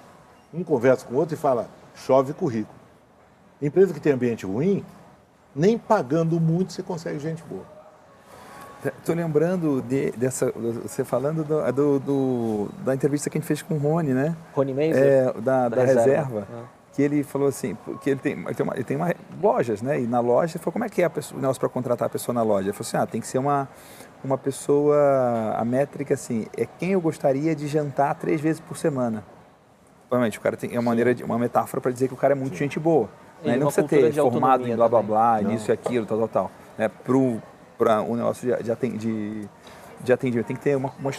um 0.53 0.65
conversa 0.65 1.05
com 1.07 1.15
o 1.15 1.19
outro 1.19 1.35
e 1.35 1.39
fala, 1.39 1.69
chove 1.95 2.33
currículo. 2.33 2.75
Empresa 3.61 3.93
que 3.95 4.01
tem 4.01 4.13
ambiente 4.13 4.47
ruim, 4.47 4.85
nem 5.55 5.79
pagando 5.79 6.41
muito 6.41 6.73
você 6.73 6.83
consegue 6.83 7.19
gente 7.19 7.43
boa. 7.45 7.65
Tô 9.05 9.15
lembrando 9.15 9.83
de- 9.83 10.13
dessa, 10.13 10.53
você 10.53 11.03
falando 11.05 11.43
do, 11.43 11.73
do- 11.73 11.99
do- 11.99 12.69
da 12.85 12.95
entrevista 12.95 13.29
que 13.29 13.37
a 13.37 13.41
gente 13.41 13.49
fez 13.49 13.61
com 13.63 13.75
o 13.75 13.79
Rony, 13.79 14.13
né? 14.15 14.37
Rony 14.55 14.73
Meiser? 14.75 15.03
É, 15.03 15.33
da, 15.41 15.69
Da 15.69 15.77
da 15.77 15.85
reserva. 15.85 16.11
reserva. 16.11 16.49
Ah. 16.53 16.76
Que 16.97 17.03
ele 17.03 17.23
falou 17.23 17.47
assim, 17.47 17.77
que 18.03 18.09
ele 18.09 18.19
tem, 18.19 18.33
ele 18.33 18.55
tem, 18.55 18.65
uma, 18.65 18.75
ele 18.75 18.85
tem 18.85 18.97
uma- 18.97 19.15
lojas, 19.43 19.83
né? 19.83 20.01
E 20.01 20.07
na 20.07 20.19
loja, 20.19 20.57
ele 20.57 20.65
falou, 20.65 20.73
como 20.73 20.85
é 20.87 20.89
que 20.89 21.03
é 21.03 21.05
a 21.05 21.11
pessoa, 21.11 21.39
o 21.39 21.43
negócio 21.43 21.61
para 21.61 21.69
contratar 21.69 22.07
a 22.07 22.09
pessoa 22.09 22.35
na 22.35 22.43
loja? 22.43 22.69
Ele 22.69 22.73
falou 22.73 22.89
assim, 22.89 22.97
ah, 22.97 23.07
tem 23.07 23.21
que 23.21 23.27
ser 23.27 23.37
uma, 23.37 23.69
uma 24.25 24.39
pessoa, 24.39 24.97
a 25.59 25.63
métrica 25.63 26.15
assim, 26.15 26.47
é 26.57 26.65
quem 26.65 26.93
eu 26.93 27.01
gostaria 27.03 27.55
de 27.55 27.69
jantar 27.69 28.15
três 28.15 28.41
vezes 28.41 28.61
por 28.61 28.79
semana. 28.79 29.23
Provavelmente, 30.09 30.39
o 30.39 30.41
cara 30.41 30.57
tem 30.57 30.75
é 30.75 30.79
uma 30.79 30.91
maneira 30.91 31.15
de, 31.15 31.23
uma 31.23 31.39
metáfora 31.39 31.83
para 31.83 31.91
dizer 31.91 32.09
que 32.09 32.15
o 32.15 32.17
cara 32.17 32.33
é 32.33 32.35
muito 32.35 32.57
gente 32.57 32.81
boa. 32.81 33.11
Né? 33.45 33.53
Ele 33.53 33.57
uma 33.57 33.65
não 33.65 33.67
precisa 33.67 33.87
ter 33.87 34.15
formado 34.15 34.67
em 34.67 34.75
blá 34.75 34.89
blá 34.89 35.03
blá, 35.03 35.43
Não. 35.43 35.51
nisso 35.51 35.71
e 35.71 35.73
aquilo, 35.73 36.07
tal, 36.07 36.17
tal, 36.21 36.29
tal. 36.29 36.51
Né? 36.79 36.89
Para 37.77 38.01
um 38.01 38.17
negócio 38.17 38.49
de, 38.49 38.63
de, 38.97 39.49
de, 40.01 40.13
atendimento. 40.15 40.47
Tem 40.47 40.57
que 40.57 40.63
ter 40.63 40.77
uma, 40.77 40.91
uma 40.99 41.11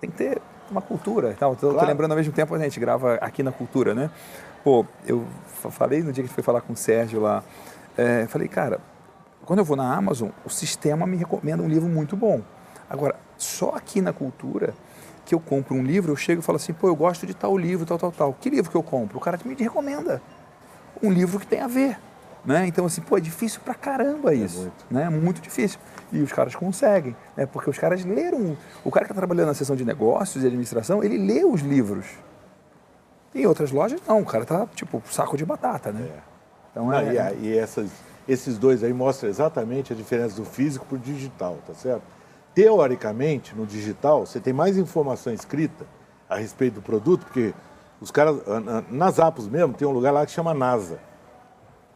tem 0.00 0.08
que 0.08 0.16
ter 0.16 0.40
uma 0.70 0.80
cultura. 0.80 1.32
e 1.32 1.34
tô 1.56 1.72
Claro. 1.72 1.86
lembrando 1.86 2.12
ao 2.12 2.16
mesmo 2.16 2.32
tempo, 2.32 2.54
a 2.54 2.58
gente 2.58 2.78
grava 2.80 3.14
aqui 3.16 3.42
na 3.42 3.52
cultura, 3.52 3.94
né? 3.94 4.10
Pô, 4.64 4.84
eu 5.06 5.24
fa- 5.46 5.70
falei 5.70 6.02
no 6.02 6.12
dia 6.12 6.24
que 6.24 6.30
foi 6.30 6.42
falar 6.42 6.60
com 6.60 6.72
o 6.72 6.76
Sérgio 6.76 7.20
lá, 7.20 7.42
é, 7.96 8.26
falei, 8.26 8.48
cara, 8.48 8.80
quando 9.44 9.60
eu 9.60 9.64
vou 9.64 9.76
na 9.76 9.94
Amazon, 9.94 10.28
o 10.44 10.50
sistema 10.50 11.06
me 11.06 11.16
recomenda 11.16 11.62
um 11.62 11.68
livro 11.68 11.88
muito 11.88 12.16
bom. 12.16 12.42
Agora, 12.88 13.16
só 13.36 13.70
aqui 13.70 14.00
na 14.00 14.12
cultura 14.12 14.74
que 15.24 15.34
eu 15.34 15.40
compro 15.40 15.74
um 15.74 15.82
livro, 15.82 16.12
eu 16.12 16.16
chego 16.16 16.40
e 16.40 16.44
falo 16.44 16.56
assim, 16.56 16.72
pô, 16.72 16.88
eu 16.88 16.96
gosto 16.96 17.26
de 17.26 17.34
tal 17.34 17.56
livro, 17.56 17.84
tal, 17.86 17.98
tal, 17.98 18.12
tal. 18.12 18.32
Que 18.34 18.48
livro 18.50 18.70
que 18.70 18.76
eu 18.76 18.82
compro? 18.82 19.18
O 19.18 19.20
cara 19.20 19.38
me 19.44 19.54
recomenda 19.54 20.22
um 21.02 21.10
livro 21.10 21.38
que 21.38 21.46
tem 21.46 21.60
a 21.60 21.66
ver. 21.66 21.98
Né? 22.44 22.66
Então, 22.66 22.86
assim, 22.86 23.02
pô, 23.02 23.16
é 23.18 23.20
difícil 23.20 23.60
pra 23.62 23.74
caramba 23.74 24.32
isso. 24.32 24.60
muito. 24.62 24.86
né? 24.90 25.08
Muito 25.10 25.40
difícil. 25.40 25.78
E 26.10 26.20
os 26.22 26.32
caras 26.32 26.54
conseguem, 26.54 27.14
né? 27.36 27.44
porque 27.44 27.68
os 27.68 27.76
caras 27.78 28.04
leram. 28.04 28.56
O 28.82 28.90
cara 28.90 29.04
que 29.04 29.12
está 29.12 29.20
trabalhando 29.20 29.48
na 29.48 29.54
seção 29.54 29.76
de 29.76 29.84
negócios 29.84 30.42
e 30.42 30.46
administração, 30.46 31.04
ele 31.04 31.18
lê 31.18 31.44
os 31.44 31.60
livros. 31.60 32.06
Em 33.34 33.46
outras 33.46 33.70
lojas, 33.70 34.00
não. 34.06 34.20
O 34.20 34.24
cara 34.24 34.44
tá, 34.44 34.66
tipo, 34.74 35.02
saco 35.10 35.36
de 35.36 35.44
batata, 35.44 35.92
né? 35.92 36.08
Então, 36.70 36.90
Ah, 36.90 37.02
é, 37.04 37.12
e 37.14 37.18
a- 37.18 37.32
e 37.32 37.58
essas- 37.58 37.90
esses 38.26 38.58
dois 38.58 38.82
aí 38.84 38.92
mostram 38.92 39.28
exatamente 39.28 39.92
a 39.92 39.96
diferença 39.96 40.36
do 40.36 40.44
físico 40.44 40.84
para 40.86 40.96
o 40.96 40.98
digital, 40.98 41.56
tá 41.66 41.74
certo? 41.74 42.02
Teoricamente, 42.54 43.54
no 43.54 43.64
digital, 43.66 44.26
você 44.26 44.40
tem 44.40 44.52
mais 44.52 44.76
informação 44.76 45.32
escrita 45.32 45.84
a 46.28 46.36
respeito 46.36 46.74
do 46.74 46.82
produto, 46.82 47.24
porque 47.24 47.54
os 48.00 48.10
caras, 48.10 48.36
ah, 48.46 48.62
ah, 48.78 48.84
nas 48.90 49.18
Apos 49.18 49.46
mesmo, 49.48 49.74
tem 49.74 49.86
um 49.86 49.92
lugar 49.92 50.12
lá 50.12 50.24
que 50.26 50.32
chama 50.32 50.52
NASA. 50.52 50.98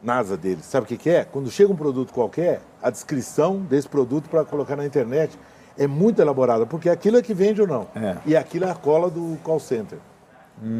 NASA 0.01 0.35
deles. 0.37 0.65
Sabe 0.65 0.85
o 0.85 0.87
que, 0.87 0.97
que 0.97 1.09
é? 1.09 1.23
Quando 1.23 1.49
chega 1.49 1.71
um 1.71 1.75
produto 1.75 2.13
qualquer, 2.13 2.61
a 2.81 2.89
descrição 2.89 3.57
desse 3.59 3.87
produto 3.87 4.29
para 4.29 4.43
colocar 4.43 4.75
na 4.75 4.85
internet 4.85 5.37
é 5.77 5.87
muito 5.87 6.21
elaborada, 6.21 6.65
porque 6.65 6.89
aquilo 6.89 7.17
é 7.17 7.21
que 7.21 7.33
vende 7.33 7.61
ou 7.61 7.67
não. 7.67 7.87
É. 7.95 8.17
E 8.25 8.35
aquilo 8.35 8.65
é 8.65 8.71
a 8.71 8.75
cola 8.75 9.09
do 9.09 9.37
call 9.43 9.59
center. 9.59 9.97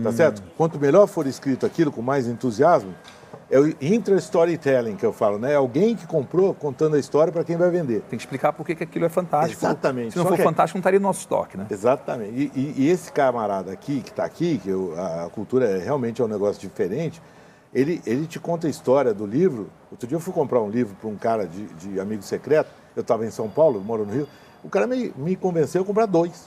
Tá 0.03 0.11
certo? 0.11 0.41
Quanto 0.57 0.79
melhor 0.79 1.07
for 1.07 1.27
escrito 1.27 1.65
aquilo, 1.65 1.91
com 1.91 2.01
mais 2.01 2.27
entusiasmo, 2.27 2.93
é 3.51 3.59
o 3.59 3.67
intra-storytelling 3.81 4.95
que 4.95 5.05
eu 5.05 5.11
falo, 5.11 5.37
né? 5.37 5.53
É 5.53 5.55
alguém 5.55 5.95
que 5.95 6.07
comprou 6.07 6.53
contando 6.53 6.95
a 6.95 6.99
história 6.99 7.31
para 7.33 7.43
quem 7.43 7.57
vai 7.57 7.69
vender. 7.69 8.01
Tem 8.09 8.17
que 8.17 8.23
explicar 8.23 8.53
por 8.53 8.65
que 8.65 8.71
aquilo 8.83 9.05
é 9.05 9.09
fantástico. 9.09 9.59
Exatamente. 9.65 10.11
Se 10.11 10.17
não 10.17 10.23
Só 10.23 10.29
for 10.29 10.37
que- 10.37 10.43
fantástico, 10.43 10.77
não 10.77 10.81
estaria 10.81 10.99
no 10.99 11.07
nosso 11.07 11.19
estoque, 11.21 11.57
né? 11.57 11.67
Exatamente. 11.69 12.31
E, 12.33 12.51
e- 12.59 12.73
e 12.83 12.89
esse 12.89 13.11
camarada 13.11 13.71
aqui, 13.71 14.01
que 14.01 14.09
está 14.11 14.23
aqui, 14.23 14.57
que 14.57 14.69
eu- 14.69 14.93
a, 14.97 15.29
cultura 15.29 15.65
é, 15.65 15.77
realmente 15.83 16.21
é 16.21 16.25
um 16.25 16.27
negócio 16.27 16.61
diferente, 16.61 17.21
ele, 17.73 18.01
ele 18.05 18.25
te 18.27 18.39
conta 18.39 18.67
a 18.67 18.69
história 18.69 19.13
do 19.13 19.25
livro. 19.25 19.69
Outro 19.91 20.07
dia 20.07 20.15
eu 20.15 20.21
fui 20.21 20.33
comprar 20.33 20.61
um 20.61 20.69
livro 20.69 20.95
para 20.99 21.09
um 21.09 21.15
cara 21.17 21.45
de, 21.45 21.65
de 21.65 21.99
amigo 21.99 22.21
secreto, 22.23 22.69
eu 22.95 23.01
estava 23.01 23.25
em 23.25 23.31
São 23.31 23.49
Paulo, 23.49 23.81
moro 23.81 24.05
no 24.05 24.13
Rio, 24.13 24.27
o 24.63 24.69
cara 24.69 24.87
me, 24.87 25.13
me 25.17 25.35
convenceu 25.35 25.81
a 25.81 25.85
comprar 25.85 26.05
dois. 26.05 26.45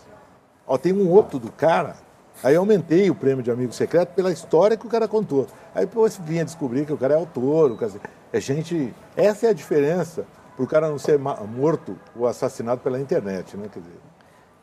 Ó, 0.66 0.78
tem 0.78 0.92
um 0.92 1.08
outro 1.10 1.38
do 1.38 1.52
cara, 1.52 1.96
aí 2.42 2.54
eu 2.54 2.60
aumentei 2.60 3.10
o 3.10 3.14
prêmio 3.14 3.42
de 3.42 3.50
amigo 3.50 3.72
secreto 3.72 4.14
pela 4.14 4.30
história 4.32 4.76
que 4.76 4.86
o 4.86 4.90
cara 4.90 5.06
contou. 5.08 5.46
Aí 5.74 5.86
depois 5.86 6.16
vinha 6.24 6.44
descobrir 6.44 6.84
que 6.86 6.92
o 6.92 6.96
cara 6.98 7.14
é 7.14 7.16
autor, 7.16 7.72
o 7.72 7.76
cara, 7.76 7.92
é 8.32 8.40
gente... 8.40 8.94
Essa 9.16 9.46
é 9.46 9.50
a 9.50 9.52
diferença 9.52 10.24
para 10.54 10.64
o 10.64 10.66
cara 10.66 10.88
não 10.88 10.98
ser 10.98 11.18
morto 11.18 11.98
ou 12.14 12.26
assassinado 12.26 12.80
pela 12.80 12.98
internet, 13.00 13.56
né? 13.56 13.68
Quer 13.72 13.80
dizer, 13.80 13.96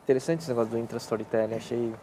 Interessante 0.02 0.40
esse 0.40 0.48
negócio 0.50 0.70
do 0.70 0.78
intra-storytelling, 0.78 1.54
achei... 1.54 1.94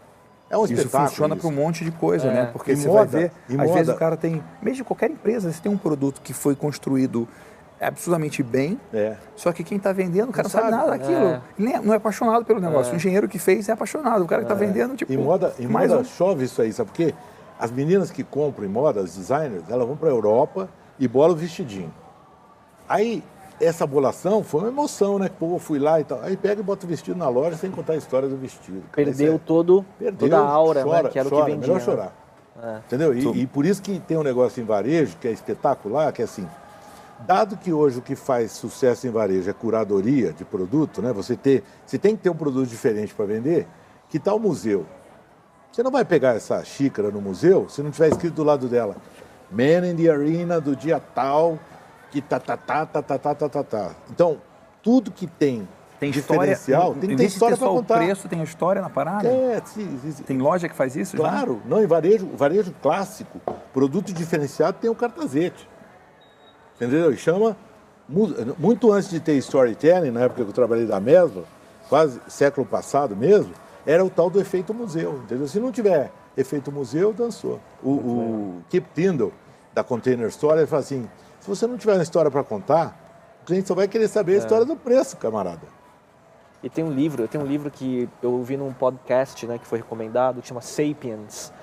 é 0.49 0.57
um 0.57 0.65
Isso 0.65 0.89
funciona 0.89 1.35
para 1.35 1.47
um 1.47 1.51
monte 1.51 1.83
de 1.85 1.91
coisa, 1.91 2.27
É. 2.27 2.33
né? 2.33 2.45
Porque 2.51 2.71
E 2.71 2.75
você 2.75 2.87
moda, 2.87 3.05
vai 3.05 3.21
ver, 3.21 3.31
às 3.49 3.55
moda. 3.55 3.73
vezes 3.73 3.93
o 3.93 3.97
cara 3.97 4.17
tem, 4.17 4.43
mesmo 4.61 4.83
qualquer 4.85 5.11
empresa, 5.11 5.51
você 5.51 5.61
tem 5.61 5.71
um 5.71 5.77
produto 5.77 6.19
que 6.21 6.33
foi 6.33 6.55
construído 6.55 7.27
absolutamente 7.87 8.43
bem, 8.43 8.79
É. 8.93 9.15
só 9.35 9.51
que 9.51 9.63
quem 9.63 9.77
está 9.77 9.91
vendendo, 9.91 10.29
o 10.29 10.31
cara 10.31 10.43
não, 10.47 10.49
sabe 10.51 10.69
sabe. 10.69 10.75
nada 10.77 10.91
daquilo. 10.97 11.25
É. 11.25 11.41
Ele 11.57 11.73
é- 11.73 11.79
não 11.81 11.93
é 11.93 11.97
apaixonado 11.97 12.45
pelo 12.45 12.59
negócio. 12.59 12.93
O 12.93 12.95
engenheiro 12.95 13.27
que 13.27 13.39
fez 13.39 13.67
é 13.69 13.71
apaixonado. 13.71 14.23
O 14.23 14.27
cara 14.27 14.41
que 14.43 14.51
está 14.51 14.55
vendendo, 14.55 14.95
tipo. 14.95 15.11
Em 15.11 15.17
moda, 15.17 15.53
em 15.59 15.67
mais 15.67 15.89
moda 15.89 16.01
um. 16.01 16.05
chove 16.05 16.45
isso 16.45 16.61
aí, 16.61 16.71
sabe 16.71 16.89
por 16.91 16.95
quê? 16.95 17.13
As 17.59 17.71
meninas 17.71 18.11
que 18.11 18.23
compram 18.23 18.65
em 18.65 18.69
moda, 18.69 19.01
as 19.01 19.15
designers, 19.15 19.63
elas 19.69 19.87
vão 19.87 19.95
para 19.95 20.09
a 20.09 20.11
Europa 20.11 20.69
e 20.99 21.07
bolam 21.07 21.31
o 21.33 21.35
vestidinho. 21.35 21.91
Aí, 22.89 23.23
essa 23.59 23.85
bolação 23.85 24.43
foi 24.43 24.61
uma 24.61 24.69
emoção, 24.69 25.19
né? 25.19 25.29
Pô, 25.39 25.57
fui 25.59 25.79
lá 25.79 25.99
e 25.99 26.03
tal. 26.03 26.19
Aí 26.21 26.35
pega 26.35 26.61
e 26.61 26.63
bota 26.63 26.85
o 26.85 26.89
vestido 26.89 27.17
na 27.17 27.29
loja 27.29 27.55
sem 27.57 27.69
contar 27.71 27.93
a 27.93 27.97
história 27.97 28.27
do 28.27 28.35
vestido. 28.35 28.81
cara. 28.91 29.05
Perdeu 29.07 29.35
Isso 29.35 29.41
todo, 29.45 29.85
é- 29.99 30.05
perdeu, 30.05 30.29
toda 30.29 30.37
a 30.41 30.45
aura, 30.47 30.83
chora, 30.83 31.03
né? 31.03 31.09
Que 31.09 31.19
era 31.19 31.29
chora, 31.29 31.41
o 31.41 31.45
que 31.45 31.51
vendia. 31.51 31.67
Melhor 31.67 31.79
né? 31.79 31.85
chorar. 31.85 32.13
É. 32.63 32.77
Entendeu? 32.85 33.13
E, 33.13 33.41
e, 33.41 33.47
por 33.47 33.65
isso 33.65 33.81
que 33.81 33.99
tem 33.99 34.17
um 34.17 34.23
negócio 34.23 34.61
em 34.61 34.65
varejo 34.65 35.15
que 35.19 35.27
é 35.27 35.31
espetacular, 35.31 36.11
que 36.11 36.21
é 36.21 36.25
assim, 36.25 36.47
dado 37.25 37.57
que 37.57 37.71
hoje 37.71 37.99
o 37.99 38.01
que 38.01 38.15
faz 38.15 38.51
sucesso 38.51 39.07
em 39.07 39.09
varejo 39.09 39.49
é 39.49 39.53
curadoria 39.53 40.33
de 40.33 40.43
produto, 40.43 41.01
né? 41.01 41.11
Você, 41.13 41.35
ter, 41.35 41.63
você 41.85 41.97
tem 41.97 42.15
que 42.15 42.23
ter 42.23 42.29
um 42.29 42.35
produto 42.35 42.67
diferente 42.67 43.13
para 43.13 43.25
vender, 43.25 43.67
que 44.09 44.19
tal 44.19 44.37
o 44.37 44.39
museu? 44.39 44.85
Você 45.71 45.81
não 45.81 45.91
vai 45.91 46.03
pegar 46.03 46.35
essa 46.35 46.63
xícara 46.63 47.09
no 47.09 47.21
museu 47.21 47.69
se 47.69 47.81
não 47.81 47.91
tiver 47.91 48.09
escrito 48.09 48.33
do 48.35 48.43
lado 48.43 48.67
dela 48.67 48.97
Man 49.49 49.87
in 49.87 49.95
the 49.95 50.09
Arena 50.09 50.59
do 50.59 50.75
dia 50.75 51.01
tal, 51.13 51.59
que 52.09 52.21
tá, 52.21 52.39
tá, 52.39 52.57
tá, 52.57 52.85
tá, 52.85 53.01
tá, 53.01 53.17
tá, 53.17 53.35
tá, 53.35 53.49
tá, 53.49 53.63
tá. 53.63 53.91
Então, 54.09 54.37
tudo 54.81 55.11
que 55.11 55.27
tem 55.27 55.67
tem 55.99 56.09
diferencial, 56.09 56.93
história, 56.93 56.99
tem 56.99 57.09
que 57.11 57.15
ter 57.15 57.25
história 57.25 57.55
para 57.55 57.67
contar. 57.67 57.93
o 57.93 57.97
preço, 57.99 58.27
tem 58.27 58.41
a 58.41 58.43
história 58.43 58.81
na 58.81 58.89
parada? 58.89 59.27
É, 59.27 59.61
sim, 59.63 59.99
sim, 60.01 60.11
sim. 60.11 60.23
Tem 60.23 60.37
loja 60.39 60.67
que 60.67 60.75
faz 60.75 60.95
isso? 60.95 61.15
Claro, 61.15 61.61
já? 61.63 61.69
não, 61.69 61.83
em 61.83 61.85
varejo, 61.85 62.27
varejo 62.35 62.73
clássico, 62.81 63.39
produto 63.71 64.11
diferenciado 64.11 64.77
tem 64.81 64.89
o 64.89 64.95
cartazete. 64.95 65.69
Entendeu? 66.81 67.13
E 67.13 67.17
chama, 67.17 67.55
muito 68.57 68.91
antes 68.91 69.07
de 69.07 69.19
ter 69.19 69.33
storytelling, 69.35 70.09
na 70.09 70.21
época 70.21 70.43
que 70.43 70.49
eu 70.49 70.53
trabalhei 70.53 70.87
da 70.87 70.99
mesma, 70.99 71.43
quase 71.87 72.19
século 72.27 72.65
passado 72.65 73.15
mesmo, 73.15 73.53
era 73.85 74.03
o 74.03 74.09
tal 74.09 74.31
do 74.31 74.41
efeito 74.41 74.73
museu, 74.73 75.21
entendeu? 75.23 75.47
Se 75.47 75.59
não 75.59 75.71
tiver 75.71 76.11
efeito 76.35 76.71
museu, 76.71 77.13
dançou. 77.13 77.59
O, 77.83 77.91
o 77.91 78.63
Kip 78.67 78.87
Tindall, 78.95 79.31
da 79.71 79.83
Container 79.83 80.27
Store, 80.29 80.57
ele 80.57 80.65
fala 80.65 80.81
assim, 80.81 81.07
se 81.39 81.47
você 81.47 81.67
não 81.67 81.77
tiver 81.77 81.93
uma 81.93 82.01
história 82.01 82.31
para 82.31 82.43
contar, 82.43 82.97
o 83.43 83.45
cliente 83.45 83.67
só 83.67 83.75
vai 83.75 83.87
querer 83.87 84.07
saber 84.07 84.31
a 84.31 84.35
é. 84.35 84.37
história 84.39 84.65
do 84.65 84.75
preço, 84.75 85.17
camarada. 85.17 85.67
E 86.63 86.69
tem 86.69 86.83
um 86.83 86.91
livro, 86.91 87.27
tem 87.27 87.39
um 87.39 87.45
livro 87.45 87.69
que 87.69 88.09
eu 88.23 88.31
ouvi 88.31 88.57
num 88.57 88.73
podcast, 88.73 89.45
né, 89.45 89.59
que 89.59 89.67
foi 89.67 89.77
recomendado, 89.77 90.41
que 90.41 90.47
chama 90.47 90.61
Sapiens, 90.61 91.53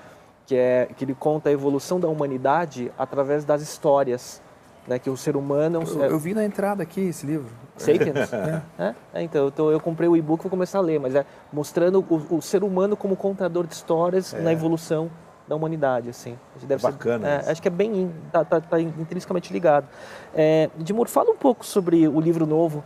que 0.45 0.55
é 0.55 0.87
que 0.95 1.03
ele 1.03 1.13
conta 1.13 1.49
a 1.49 1.51
evolução 1.51 1.99
da 1.99 2.07
humanidade 2.07 2.89
através 2.97 3.43
das 3.43 3.61
histórias, 3.61 4.41
né, 4.89 4.97
que 4.97 5.09
o 5.09 5.15
ser 5.15 5.37
humano 5.37 5.77
é 5.77 5.79
um, 5.79 6.03
eu, 6.03 6.11
eu 6.11 6.19
vi 6.19 6.33
na 6.33 6.43
entrada 6.43 6.81
aqui 6.81 7.01
esse 7.01 7.25
livro. 7.25 7.47
Sapiens? 7.77 8.33
é. 8.33 8.61
É? 8.79 8.95
É, 9.13 9.21
então, 9.21 9.45
eu, 9.45 9.51
tô, 9.51 9.71
eu 9.71 9.79
comprei 9.79 10.09
o 10.09 10.17
e-book, 10.17 10.41
vou 10.41 10.49
começar 10.49 10.79
a 10.79 10.81
ler, 10.81 10.99
mas 10.99 11.13
é 11.13 11.23
mostrando 11.53 12.03
o, 12.09 12.37
o 12.37 12.41
ser 12.41 12.63
humano 12.63 12.97
como 12.97 13.15
contador 13.15 13.67
de 13.67 13.73
histórias 13.75 14.33
é. 14.33 14.41
na 14.41 14.51
evolução 14.51 15.09
da 15.47 15.55
humanidade, 15.55 16.09
assim. 16.09 16.35
Deve 16.63 16.81
Bacana. 16.81 17.41
Ser, 17.43 17.47
é, 17.47 17.51
acho 17.51 17.61
que 17.61 17.67
é 17.67 17.71
bem, 17.71 18.11
tá, 18.31 18.43
tá, 18.43 18.59
tá 18.59 18.81
intrinsecamente 18.81 19.53
ligado. 19.53 19.87
É, 20.35 20.69
Dimur, 20.75 21.07
fala 21.07 21.29
um 21.29 21.37
pouco 21.37 21.63
sobre 21.63 22.07
o 22.07 22.19
livro 22.19 22.47
novo 22.47 22.83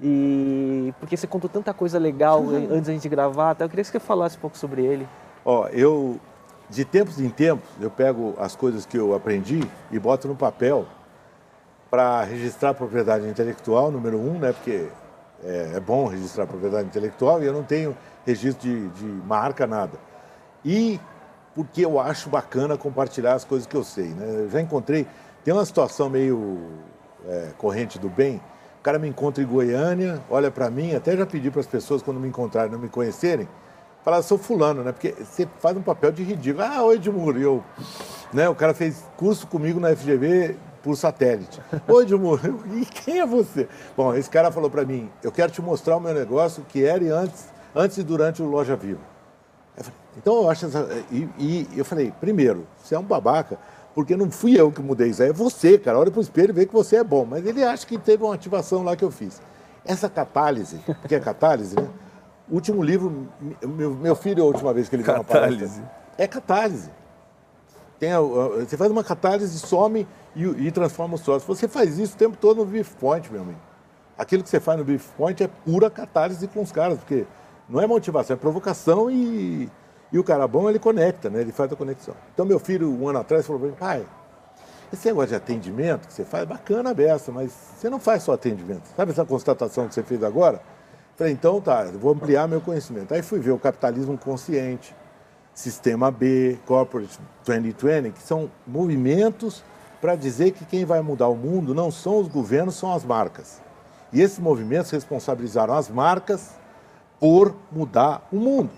e 0.00 0.94
porque 0.98 1.16
você 1.16 1.26
contou 1.26 1.50
tanta 1.50 1.74
coisa 1.74 1.98
legal 1.98 2.42
antes 2.70 2.86
da 2.86 2.92
gente 2.92 3.08
gravar, 3.08 3.52
então 3.52 3.66
eu 3.66 3.68
queria 3.68 3.84
que 3.84 3.90
você 3.90 4.00
falasse 4.00 4.36
um 4.36 4.40
pouco 4.40 4.56
sobre 4.56 4.84
ele. 4.84 5.08
Ó, 5.44 5.66
eu 5.68 6.20
de 6.70 6.84
tempos 6.84 7.20
em 7.20 7.28
tempos 7.28 7.68
eu 7.80 7.90
pego 7.90 8.34
as 8.38 8.56
coisas 8.56 8.86
que 8.86 8.96
eu 8.96 9.14
aprendi 9.14 9.60
e 9.90 9.98
boto 9.98 10.26
no 10.26 10.34
papel 10.34 10.86
para 11.92 12.24
registrar 12.24 12.72
propriedade 12.72 13.28
intelectual, 13.28 13.90
número 13.90 14.18
um, 14.18 14.38
né? 14.38 14.54
Porque 14.54 14.88
é, 15.44 15.72
é, 15.74 15.78
bom 15.80 16.06
registrar 16.06 16.46
propriedade 16.46 16.88
intelectual 16.88 17.42
e 17.42 17.46
eu 17.46 17.52
não 17.52 17.62
tenho 17.62 17.94
registro 18.24 18.66
de, 18.66 18.88
de 18.88 19.04
marca, 19.04 19.66
nada. 19.66 19.98
E 20.64 20.98
porque 21.54 21.84
eu 21.84 22.00
acho 22.00 22.30
bacana 22.30 22.78
compartilhar 22.78 23.34
as 23.34 23.44
coisas 23.44 23.66
que 23.66 23.76
eu 23.76 23.84
sei, 23.84 24.06
né? 24.06 24.44
Eu 24.44 24.48
já 24.48 24.58
encontrei, 24.62 25.06
tem 25.44 25.52
uma 25.52 25.66
situação 25.66 26.08
meio 26.08 26.62
é, 27.28 27.50
corrente 27.58 27.98
do 27.98 28.08
bem, 28.08 28.40
o 28.80 28.82
cara 28.82 28.98
me 28.98 29.06
encontra 29.06 29.44
em 29.44 29.46
Goiânia, 29.46 30.18
olha 30.30 30.50
para 30.50 30.70
mim, 30.70 30.94
até 30.94 31.14
já 31.14 31.26
pedi 31.26 31.50
para 31.50 31.60
as 31.60 31.66
pessoas 31.66 32.00
quando 32.00 32.18
me 32.18 32.26
encontrarem, 32.26 32.72
não 32.72 32.78
me 32.78 32.88
conhecerem, 32.88 33.46
falar, 34.02 34.22
sou 34.22 34.38
fulano, 34.38 34.82
né? 34.82 34.92
Porque 34.92 35.10
você 35.10 35.46
faz 35.58 35.76
um 35.76 35.82
papel 35.82 36.10
de 36.10 36.22
ridículo. 36.22 36.64
Ah, 36.64 36.82
oi, 36.84 36.96
Edmuro, 36.96 37.38
eu... 37.38 37.62
Né? 38.32 38.48
O 38.48 38.54
cara 38.54 38.72
fez 38.72 39.04
curso 39.18 39.46
comigo 39.46 39.78
na 39.78 39.94
FGV 39.94 40.56
por 40.82 40.96
satélite. 40.96 41.60
Oi, 41.88 42.02
Edmuro, 42.04 42.64
e 42.74 42.84
quem 42.84 43.20
é 43.20 43.26
você? 43.26 43.68
Bom, 43.96 44.14
esse 44.14 44.28
cara 44.28 44.50
falou 44.50 44.68
para 44.68 44.84
mim, 44.84 45.10
eu 45.22 45.30
quero 45.30 45.52
te 45.52 45.62
mostrar 45.62 45.96
o 45.96 46.00
meu 46.00 46.12
negócio 46.12 46.64
que 46.68 46.84
era 46.84 47.04
antes, 47.14 47.46
antes 47.74 47.98
e 47.98 48.02
durante 48.02 48.42
o 48.42 48.46
Loja 48.46 48.76
Viva. 48.76 49.00
Eu 49.76 49.84
falei, 49.84 49.98
então 50.16 50.34
eu 50.42 50.50
acho... 50.50 50.66
Essa... 50.66 50.88
E, 51.10 51.28
e 51.38 51.68
eu 51.76 51.84
falei, 51.84 52.12
primeiro, 52.20 52.66
você 52.82 52.94
é 52.94 52.98
um 52.98 53.04
babaca, 53.04 53.58
porque 53.94 54.16
não 54.16 54.30
fui 54.30 54.58
eu 54.58 54.70
que 54.72 54.80
mudei 54.80 55.08
isso 55.08 55.22
aí, 55.22 55.30
é 55.30 55.32
você, 55.32 55.78
cara. 55.78 55.98
Olha 55.98 56.10
para 56.10 56.18
o 56.18 56.22
espelho 56.22 56.50
e 56.50 56.52
vê 56.52 56.66
que 56.66 56.72
você 56.72 56.96
é 56.96 57.04
bom. 57.04 57.24
Mas 57.24 57.44
ele 57.46 57.62
acha 57.62 57.86
que 57.86 57.98
teve 57.98 58.24
uma 58.24 58.34
ativação 58.34 58.82
lá 58.82 58.96
que 58.96 59.04
eu 59.04 59.10
fiz. 59.10 59.40
Essa 59.84 60.08
catálise, 60.08 60.80
que 61.06 61.14
é 61.14 61.20
catálise, 61.20 61.76
né? 61.76 61.88
O 62.50 62.54
último 62.54 62.82
livro, 62.82 63.28
meu, 63.62 63.94
meu 63.94 64.14
filho, 64.14 64.42
a 64.42 64.46
última 64.46 64.72
vez 64.72 64.88
que 64.88 64.96
ele 64.96 65.02
viu 65.02 65.14
uma 65.14 65.24
palestra, 65.24 65.90
é 66.18 66.26
catálise. 66.26 66.90
Tem 68.02 68.10
a, 68.10 68.20
você 68.20 68.76
faz 68.76 68.90
uma 68.90 69.04
catálise, 69.04 69.56
some 69.60 70.08
e, 70.34 70.42
e 70.42 70.72
transforma 70.72 71.14
o 71.14 71.18
sócio. 71.18 71.46
Você 71.46 71.68
faz 71.68 72.00
isso 72.00 72.16
o 72.16 72.18
tempo 72.18 72.36
todo 72.36 72.56
no 72.56 72.64
Beef 72.64 72.94
Point, 72.96 73.30
meu 73.30 73.42
amigo. 73.42 73.60
Aquilo 74.18 74.42
que 74.42 74.48
você 74.48 74.58
faz 74.58 74.76
no 74.76 74.84
Beef 74.84 75.06
Point 75.16 75.40
é 75.40 75.46
pura 75.46 75.88
catálise 75.88 76.48
com 76.48 76.62
os 76.62 76.72
caras, 76.72 76.98
porque 76.98 77.24
não 77.68 77.80
é 77.80 77.86
motivação, 77.86 78.34
é 78.34 78.36
provocação 78.36 79.08
e 79.08 79.70
e 80.12 80.18
o 80.18 80.24
cara 80.24 80.48
bom, 80.48 80.68
ele 80.68 80.80
conecta, 80.80 81.30
né? 81.30 81.42
ele 81.42 81.52
faz 81.52 81.72
a 81.72 81.76
conexão. 81.76 82.14
Então, 82.34 82.44
meu 82.44 82.58
filho, 82.58 82.90
um 82.90 83.08
ano 83.08 83.20
atrás, 83.20 83.46
falou 83.46 83.60
para 83.60 83.70
mim, 83.70 83.76
pai, 83.76 84.04
esse 84.92 85.06
negócio 85.06 85.28
de 85.28 85.36
atendimento 85.36 86.08
que 86.08 86.12
você 86.12 86.24
faz, 86.24 86.44
bacana 86.44 86.90
a 86.90 86.94
beça, 86.94 87.30
mas 87.30 87.52
você 87.52 87.88
não 87.88 88.00
faz 88.00 88.24
só 88.24 88.32
atendimento. 88.32 88.82
Sabe 88.96 89.12
essa 89.12 89.24
constatação 89.24 89.86
que 89.86 89.94
você 89.94 90.02
fez 90.02 90.24
agora? 90.24 90.60
Falei, 91.16 91.32
então 91.32 91.60
tá, 91.60 91.84
vou 91.84 92.12
ampliar 92.12 92.48
meu 92.48 92.60
conhecimento. 92.60 93.14
Aí 93.14 93.22
fui 93.22 93.38
ver 93.38 93.52
o 93.52 93.58
capitalismo 93.58 94.18
consciente, 94.18 94.92
Sistema 95.54 96.10
B, 96.10 96.58
Corporate 96.66 97.18
2020, 97.44 98.12
que 98.12 98.22
são 98.22 98.50
movimentos 98.66 99.62
para 100.00 100.16
dizer 100.16 100.52
que 100.52 100.64
quem 100.64 100.84
vai 100.84 101.00
mudar 101.00 101.28
o 101.28 101.36
mundo 101.36 101.74
não 101.74 101.90
são 101.90 102.18
os 102.18 102.28
governos, 102.28 102.74
são 102.74 102.92
as 102.92 103.04
marcas. 103.04 103.60
E 104.12 104.20
esses 104.20 104.38
movimentos 104.38 104.90
responsabilizaram 104.90 105.74
as 105.74 105.88
marcas 105.88 106.50
por 107.20 107.54
mudar 107.70 108.26
o 108.32 108.36
mundo. 108.36 108.70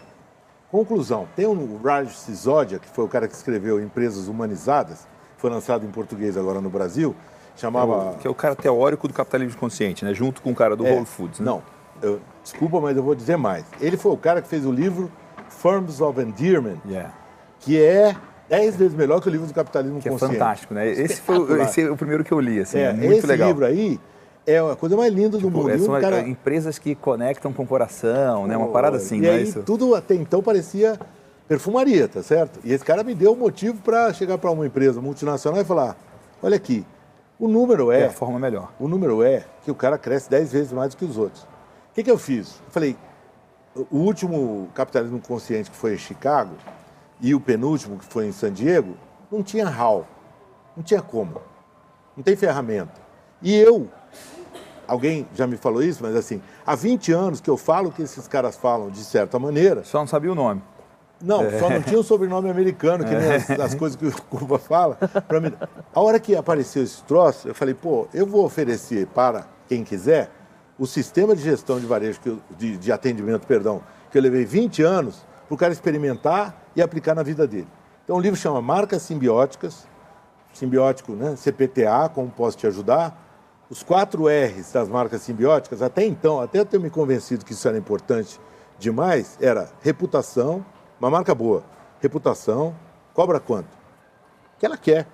Conclusão, 0.71 1.27
tem 1.37 1.47
o 1.47 1.81
Raj 1.83 2.13
Sisodia, 2.15 2.79
que 2.79 2.89
foi 2.89 3.05
o 3.05 3.09
cara 3.09 3.29
que 3.29 3.35
escreveu 3.35 3.81
Empresas 3.81 4.29
Humanizadas, 4.29 5.07
foi 5.39 5.49
lançado 5.49 5.87
em 5.87 5.91
português 5.91 6.37
agora 6.37 6.61
no 6.61 6.69
Brasil, 6.69 7.15
chamava... 7.57 8.17
Que 8.19 8.27
é 8.27 8.31
o 8.31 8.35
cara 8.35 8.57
teórico 8.57 9.07
do 9.07 9.15
capitalismo 9.15 9.59
consciente, 9.59 10.05
né? 10.05 10.13
junto 10.13 10.43
com 10.43 10.51
o 10.51 10.55
cara 10.55 10.75
do 10.75 10.87
é, 10.87 10.93
Whole 10.93 11.07
Foods. 11.07 11.41
Né? 11.41 11.47
Não, 11.47 11.63
eu, 12.03 12.21
desculpa, 12.43 12.81
mas 12.81 12.97
eu 12.97 13.03
vou 13.03 13.15
dizer 13.15 13.37
mais. 13.37 13.65
Ele 13.81 13.97
foi 13.97 14.13
o 14.13 14.17
cara 14.17 14.43
que 14.43 14.49
fez 14.49 14.67
o 14.67 14.73
livro 14.73 15.11
Firms 15.65 15.99
of 16.03 16.21
Endearment, 16.21 16.77
yeah. 16.87 17.15
que 17.59 17.83
é 17.83 18.15
dez 18.51 18.77
vezes 18.77 18.95
melhor 18.95 19.23
que 19.23 19.29
o 19.29 19.31
livro 19.31 19.47
do 19.47 19.55
capitalismo 19.55 19.99
que 19.99 20.07
é 20.07 20.11
consciente. 20.11 20.35
É 20.35 20.39
fantástico, 20.39 20.75
né? 20.75 20.87
Esse 20.87 21.23
foi 21.23 21.63
esse 21.63 21.81
é 21.81 21.91
o 21.91 21.97
primeiro 21.97 22.23
que 22.23 22.33
eu 22.33 22.39
li, 22.39 22.61
assim, 22.61 22.77
é, 22.77 22.91
é 22.91 22.93
muito 22.93 23.13
esse 23.13 23.27
legal. 23.27 23.49
Esse 23.49 23.55
livro 23.55 23.65
aí 23.65 23.99
é 24.47 24.59
a 24.59 24.77
coisa 24.77 24.95
mais 24.95 25.11
linda 25.11 25.39
do 25.39 25.39
tipo, 25.39 25.51
mundo. 25.51 25.79
São 25.79 25.99
cara... 25.99 26.21
empresas 26.21 26.79
que 26.79 26.95
conectam 26.95 27.51
com 27.51 27.63
o 27.63 27.67
coração, 27.67 28.47
né? 28.47 28.55
Uma 28.59 28.69
parada 28.69 28.99
assim, 28.99 29.17
e 29.17 29.21
não 29.23 29.29
é 29.31 29.37
aí, 29.37 29.43
isso? 29.45 29.63
Tudo 29.63 29.95
até 29.95 30.15
então 30.15 30.43
parecia 30.43 31.01
perfumaria, 31.49 32.09
tá 32.09 32.23
certo? 32.23 32.61
E 32.63 32.71
esse 32.71 32.85
cara 32.85 33.03
me 33.03 33.15
deu 33.15 33.33
um 33.33 33.37
motivo 33.37 33.81
para 33.81 34.13
chegar 34.13 34.37
para 34.37 34.51
uma 34.51 34.67
empresa 34.67 35.01
multinacional 35.01 35.63
e 35.63 35.65
falar: 35.65 35.97
olha 36.43 36.57
aqui, 36.57 36.85
o 37.39 37.49
número 37.49 37.91
é. 37.91 38.03
É 38.03 38.07
a 38.09 38.11
forma 38.11 38.39
melhor. 38.39 38.71
O 38.79 38.87
número 38.87 39.23
é 39.23 39.45
que 39.65 39.71
o 39.71 39.75
cara 39.75 39.97
cresce 39.97 40.29
10 40.29 40.53
vezes 40.53 40.73
mais 40.73 40.91
do 40.91 40.99
que 40.99 41.07
os 41.07 41.17
outros. 41.17 41.43
O 41.43 41.95
que, 41.95 42.03
que 42.03 42.11
eu 42.11 42.19
fiz? 42.19 42.61
Eu 42.67 42.71
falei: 42.71 42.95
o 43.91 43.99
último 43.99 44.69
capitalismo 44.75 45.21
consciente 45.21 45.71
que 45.71 45.77
foi 45.77 45.95
em 45.95 45.99
Chicago 45.99 46.55
e 47.21 47.35
o 47.35 47.41
penúltimo 47.41 47.99
que 47.99 48.05
foi 48.05 48.27
em 48.27 48.33
San 48.33 48.53
Diego, 48.53 48.97
não 49.31 49.43
tinha 49.43 49.67
how, 49.67 50.07
não 50.77 50.83
tinha 50.83 51.03
como, 51.03 51.41
não 52.17 52.23
tem 52.23 52.37
ferramenta. 52.37 53.03
E 53.43 53.55
eu 53.55 53.89
alguém 54.87 55.27
já 55.35 55.47
me 55.47 55.57
falou 55.57 55.83
isso, 55.83 56.03
mas 56.03 56.15
assim, 56.15 56.41
há 56.65 56.75
20 56.75 57.13
anos 57.13 57.41
que 57.41 57.51
eu 57.51 57.57
falo 57.57 57.91
que 57.91 58.03
esses 58.03 58.29
caras 58.29 58.57
falam 58.57 58.91
de 58.91 59.03
certa 59.03 59.39
maneira. 59.39 59.83
Só 59.85 59.99
não 59.99 60.07
sabia 60.07 60.31
o 60.31 60.35
nome. 60.35 60.63
Não, 61.23 61.43
é. 61.43 61.59
só 61.59 61.71
não 61.71 61.81
tinha 61.81 61.97
o 61.97 62.01
um 62.01 62.05
sobrenome 62.05 62.51
americano, 62.51 63.05
que 63.05 63.15
nem 63.15 63.33
as, 63.33 63.51
as 63.51 63.75
coisas 63.75 63.97
que 63.97 64.07
o 64.07 64.23
Cuba 64.25 64.59
fala. 64.59 64.99
Mim. 65.41 65.53
A 65.95 66.01
hora 66.01 66.21
que 66.21 66.37
apareceu 66.37 66.83
esse 66.83 67.03
troço, 67.05 67.49
eu 67.49 67.55
falei, 67.55 67.75
pô, 67.75 68.07
eu 68.13 68.27
vou 68.27 68.45
oferecer 68.45 69.07
para 69.07 69.47
quem 69.67 69.83
quiser 69.83 70.31
o 70.79 70.87
sistema 70.87 71.35
de 71.37 71.43
gestão 71.43 71.79
de 71.79 71.87
varejo, 71.87 72.19
eu, 72.25 72.39
de, 72.57 72.77
de 72.77 72.93
atendimento, 72.93 73.47
perdão, 73.47 73.83
que 74.11 74.19
eu 74.19 74.23
levei 74.23 74.45
20 74.45 74.83
anos 74.83 75.25
para 75.47 75.55
o 75.55 75.57
cara 75.57 75.73
experimentar 75.73 76.63
e 76.75 76.83
aplicar 76.83 77.15
na 77.15 77.23
vida 77.23 77.47
dele. 77.47 77.69
Então 78.05 78.17
o 78.17 78.21
livro 78.21 78.39
chama 78.39 78.61
Marcas 78.61 79.03
Simbióticas, 79.03 79.87
simbiótico, 80.53 81.13
né? 81.13 81.35
CPTA, 81.37 82.09
como 82.15 82.31
posso 82.31 82.57
te 82.57 82.67
ajudar, 82.67 83.21
os 83.69 83.83
quatro 83.83 84.27
R's 84.29 84.73
das 84.73 84.89
marcas 84.89 85.23
simbióticas, 85.23 85.83
até 85.83 86.05
então, 86.05 86.41
até 86.41 86.61
eu 86.61 86.65
ter 86.65 86.79
me 86.79 86.91
convencido 86.91 87.45
que 87.45 87.53
isso 87.53 87.67
era 87.67 87.77
importante 87.77 88.41
demais, 88.79 89.37
era 89.41 89.71
reputação, 89.81 90.65
uma 91.01 91.11
marca 91.11 91.35
boa, 91.35 91.65
reputação, 92.01 92.75
cobra 93.13 93.41
quanto? 93.41 93.77
Que 94.59 94.67
ela 94.67 94.77
quer. 94.77 95.09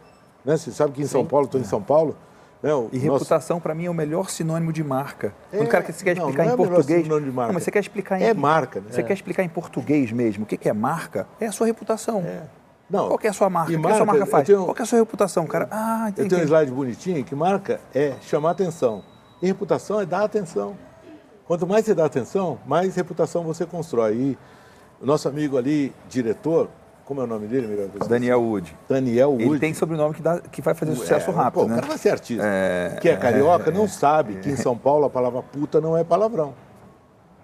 Né? 0.44 0.56
Você 0.56 0.70
sabe 0.72 0.92
que 0.92 1.00
em 1.00 1.04
Sim. 1.04 1.12
São 1.12 1.26
Paulo, 1.26 1.46
estou 1.46 1.60
em 1.60 1.64
São 1.64 1.82
Paulo. 1.82 2.16
Né? 2.62 2.70
e 2.70 2.72
nosso... 2.72 2.98
reputação, 3.24 3.58
para 3.58 3.74
mim, 3.74 3.86
é 3.86 3.90
o 3.90 3.94
melhor 3.94 4.28
sinônimo 4.28 4.72
de 4.72 4.84
marca. 4.84 5.34
É, 5.52 5.56
Quando 5.56 5.66
o 5.66 5.70
cara 5.70 5.84
quer, 5.84 5.92
você 5.92 6.04
quer 6.04 6.16
explicar 6.16 6.44
não, 6.44 6.56
não 6.56 6.64
em 6.64 6.66
é 6.66 6.70
português. 6.70 7.04
De 7.04 7.08
marca. 7.10 7.46
Não, 7.46 7.54
mas 7.54 7.62
você 7.62 7.70
quer 7.70 7.78
explicar 7.80 8.20
em. 8.20 8.24
É 8.24 8.34
marca, 8.34 8.80
né? 8.80 8.86
Você 8.90 9.02
quer 9.02 9.14
explicar 9.14 9.42
em 9.42 9.48
português 9.48 10.12
mesmo 10.12 10.44
o 10.44 10.46
que 10.46 10.68
é 10.68 10.72
marca? 10.72 11.26
É 11.40 11.46
a 11.46 11.52
sua 11.52 11.66
reputação. 11.66 12.20
É. 12.20 12.42
Não. 12.90 13.06
Qual 13.06 13.18
que 13.18 13.26
é 13.26 13.30
a 13.30 13.32
sua 13.32 13.48
marca? 13.48 13.72
E 13.72 13.76
O 13.76 13.80
que 13.80 13.86
a 13.86 13.94
sua 13.94 14.04
marca, 14.04 14.18
marca 14.20 14.26
faz? 14.30 14.48
eu 14.48 14.54
tenho- 14.56 14.66
Qual 14.66 14.74
que 14.74 14.82
é 14.82 14.84
a 14.84 14.86
sua 14.86 14.98
reputação, 14.98 15.46
cara? 15.46 15.68
Ah, 15.70 16.04
Eu 16.06 16.08
entendi. 16.10 16.28
tenho 16.30 16.40
um 16.42 16.44
slide 16.44 16.72
bonitinho 16.72 17.24
que 17.24 17.34
marca 17.34 17.80
é 17.94 18.14
chamar 18.20 18.50
atenção. 18.50 19.02
E 19.40 19.46
reputação 19.46 20.00
é 20.00 20.04
dar 20.06 20.24
atenção. 20.24 20.76
Quanto 21.46 21.66
mais 21.66 21.84
você 21.84 21.94
dá 21.94 22.04
atenção, 22.04 22.58
mais 22.66 22.94
reputação 22.96 23.42
você 23.44 23.64
constrói. 23.64 24.14
E 24.14 24.38
o 25.00 25.06
nosso 25.06 25.28
amigo 25.28 25.56
ali, 25.56 25.94
diretor, 26.08 26.68
como 27.10 27.22
é 27.22 27.24
o 27.24 27.26
nome 27.26 27.48
dele, 27.48 27.66
Miguel? 27.66 27.88
Daniel 28.08 28.40
Wood. 28.40 28.76
Daniel 28.88 29.30
Wood. 29.32 29.42
Ele 29.42 29.58
tem 29.58 29.74
sobrenome 29.74 30.14
que, 30.14 30.22
dá, 30.22 30.38
que 30.38 30.62
vai 30.62 30.74
fazer 30.74 30.94
sucesso 30.94 31.32
É, 31.32 31.34
rápido, 31.34 31.62
pô, 31.62 31.66
né? 31.66 31.72
O 31.72 31.74
cara 31.74 31.88
vai 31.88 31.98
ser 31.98 32.10
artista. 32.10 32.44
É, 32.46 32.98
que 33.00 33.08
é 33.08 33.16
carioca, 33.16 33.68
não 33.72 33.88
sabe 33.88 34.36
que 34.36 34.48
em 34.48 34.54
São 34.54 34.78
Paulo 34.78 35.06
a 35.06 35.10
palavra 35.10 35.42
puta 35.42 35.80
não 35.80 35.96
é 35.98 36.04
palavrão. 36.04 36.54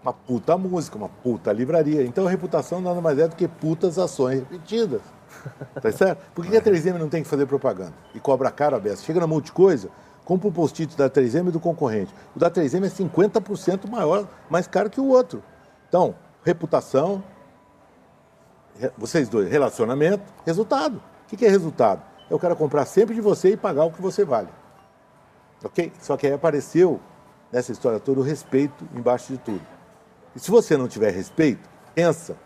Uma 0.05 0.13
puta 0.13 0.57
música, 0.57 0.97
uma 0.97 1.09
puta 1.09 1.53
livraria. 1.53 2.05
Então 2.05 2.29
a 2.29 2.31
reputação 2.31 2.81
nada 2.81 3.01
mais 3.01 3.19
é 3.19 3.27
do 3.27 3.35
que 3.35 3.49
putas 3.49 3.99
ações 3.99 4.39
repetidas. 4.39 5.01
Tá 5.83 5.91
certo? 5.91 6.21
Por 6.33 6.45
que 6.45 6.53
que 6.53 6.57
a 6.57 6.63
3M 6.63 6.97
não 6.99 7.09
tem 7.09 7.25
que 7.25 7.29
fazer 7.29 7.45
propaganda? 7.47 7.93
E 8.15 8.21
cobra 8.21 8.51
caro 8.53 8.77
a 8.77 8.79
beça? 8.81 9.03
Chega 9.05 9.19
na 9.19 9.27
Multicoisa, 9.27 9.89
compra 10.25 10.49
um 10.49 10.53
post-it 10.53 10.97
da 10.97 11.11
3M 11.11 11.49
e 11.49 11.51
do 11.51 11.59
concorrente. 11.59 12.15
O 12.37 12.39
da 12.39 12.49
3M 12.49 12.85
é 12.87 12.89
50% 12.89 13.91
maior, 13.91 14.29
mais 14.49 14.69
caro 14.69 14.89
que 14.89 15.01
o 15.01 15.09
outro. 15.09 15.43
Então, 15.89 16.15
reputação, 16.45 17.17
re- 17.17 17.36
vocês 18.97 19.29
dois, 19.29 19.51
relacionamento, 19.51 20.23
resultado. 20.45 21.01
O 21.33 21.37
que 21.37 21.45
é 21.45 21.49
resultado? 21.49 22.03
É 22.31 22.35
o 22.35 22.39
cara 22.39 22.55
comprar 22.57 22.85
sempre 22.85 23.15
de 23.15 23.21
você 23.21 23.51
e 23.51 23.57
pagar 23.57 23.85
o 23.85 23.93
que 23.93 24.01
você 24.03 24.25
vale. 24.25 24.49
Ok? 25.65 25.93
Só 26.01 26.17
que 26.17 26.27
aí 26.27 26.33
apareceu, 26.33 27.01
nessa 27.53 27.73
história 27.73 27.99
toda, 27.99 28.21
o 28.21 28.23
respeito 28.23 28.87
embaixo 28.95 29.33
de 29.33 29.39
tudo. 29.39 29.61
E 30.35 30.41
se 30.41 30.51
você 30.51 30.77
não 30.77 30.87
tiver 30.89 31.11
respeito, 31.13 31.69
pensa. 31.95 32.37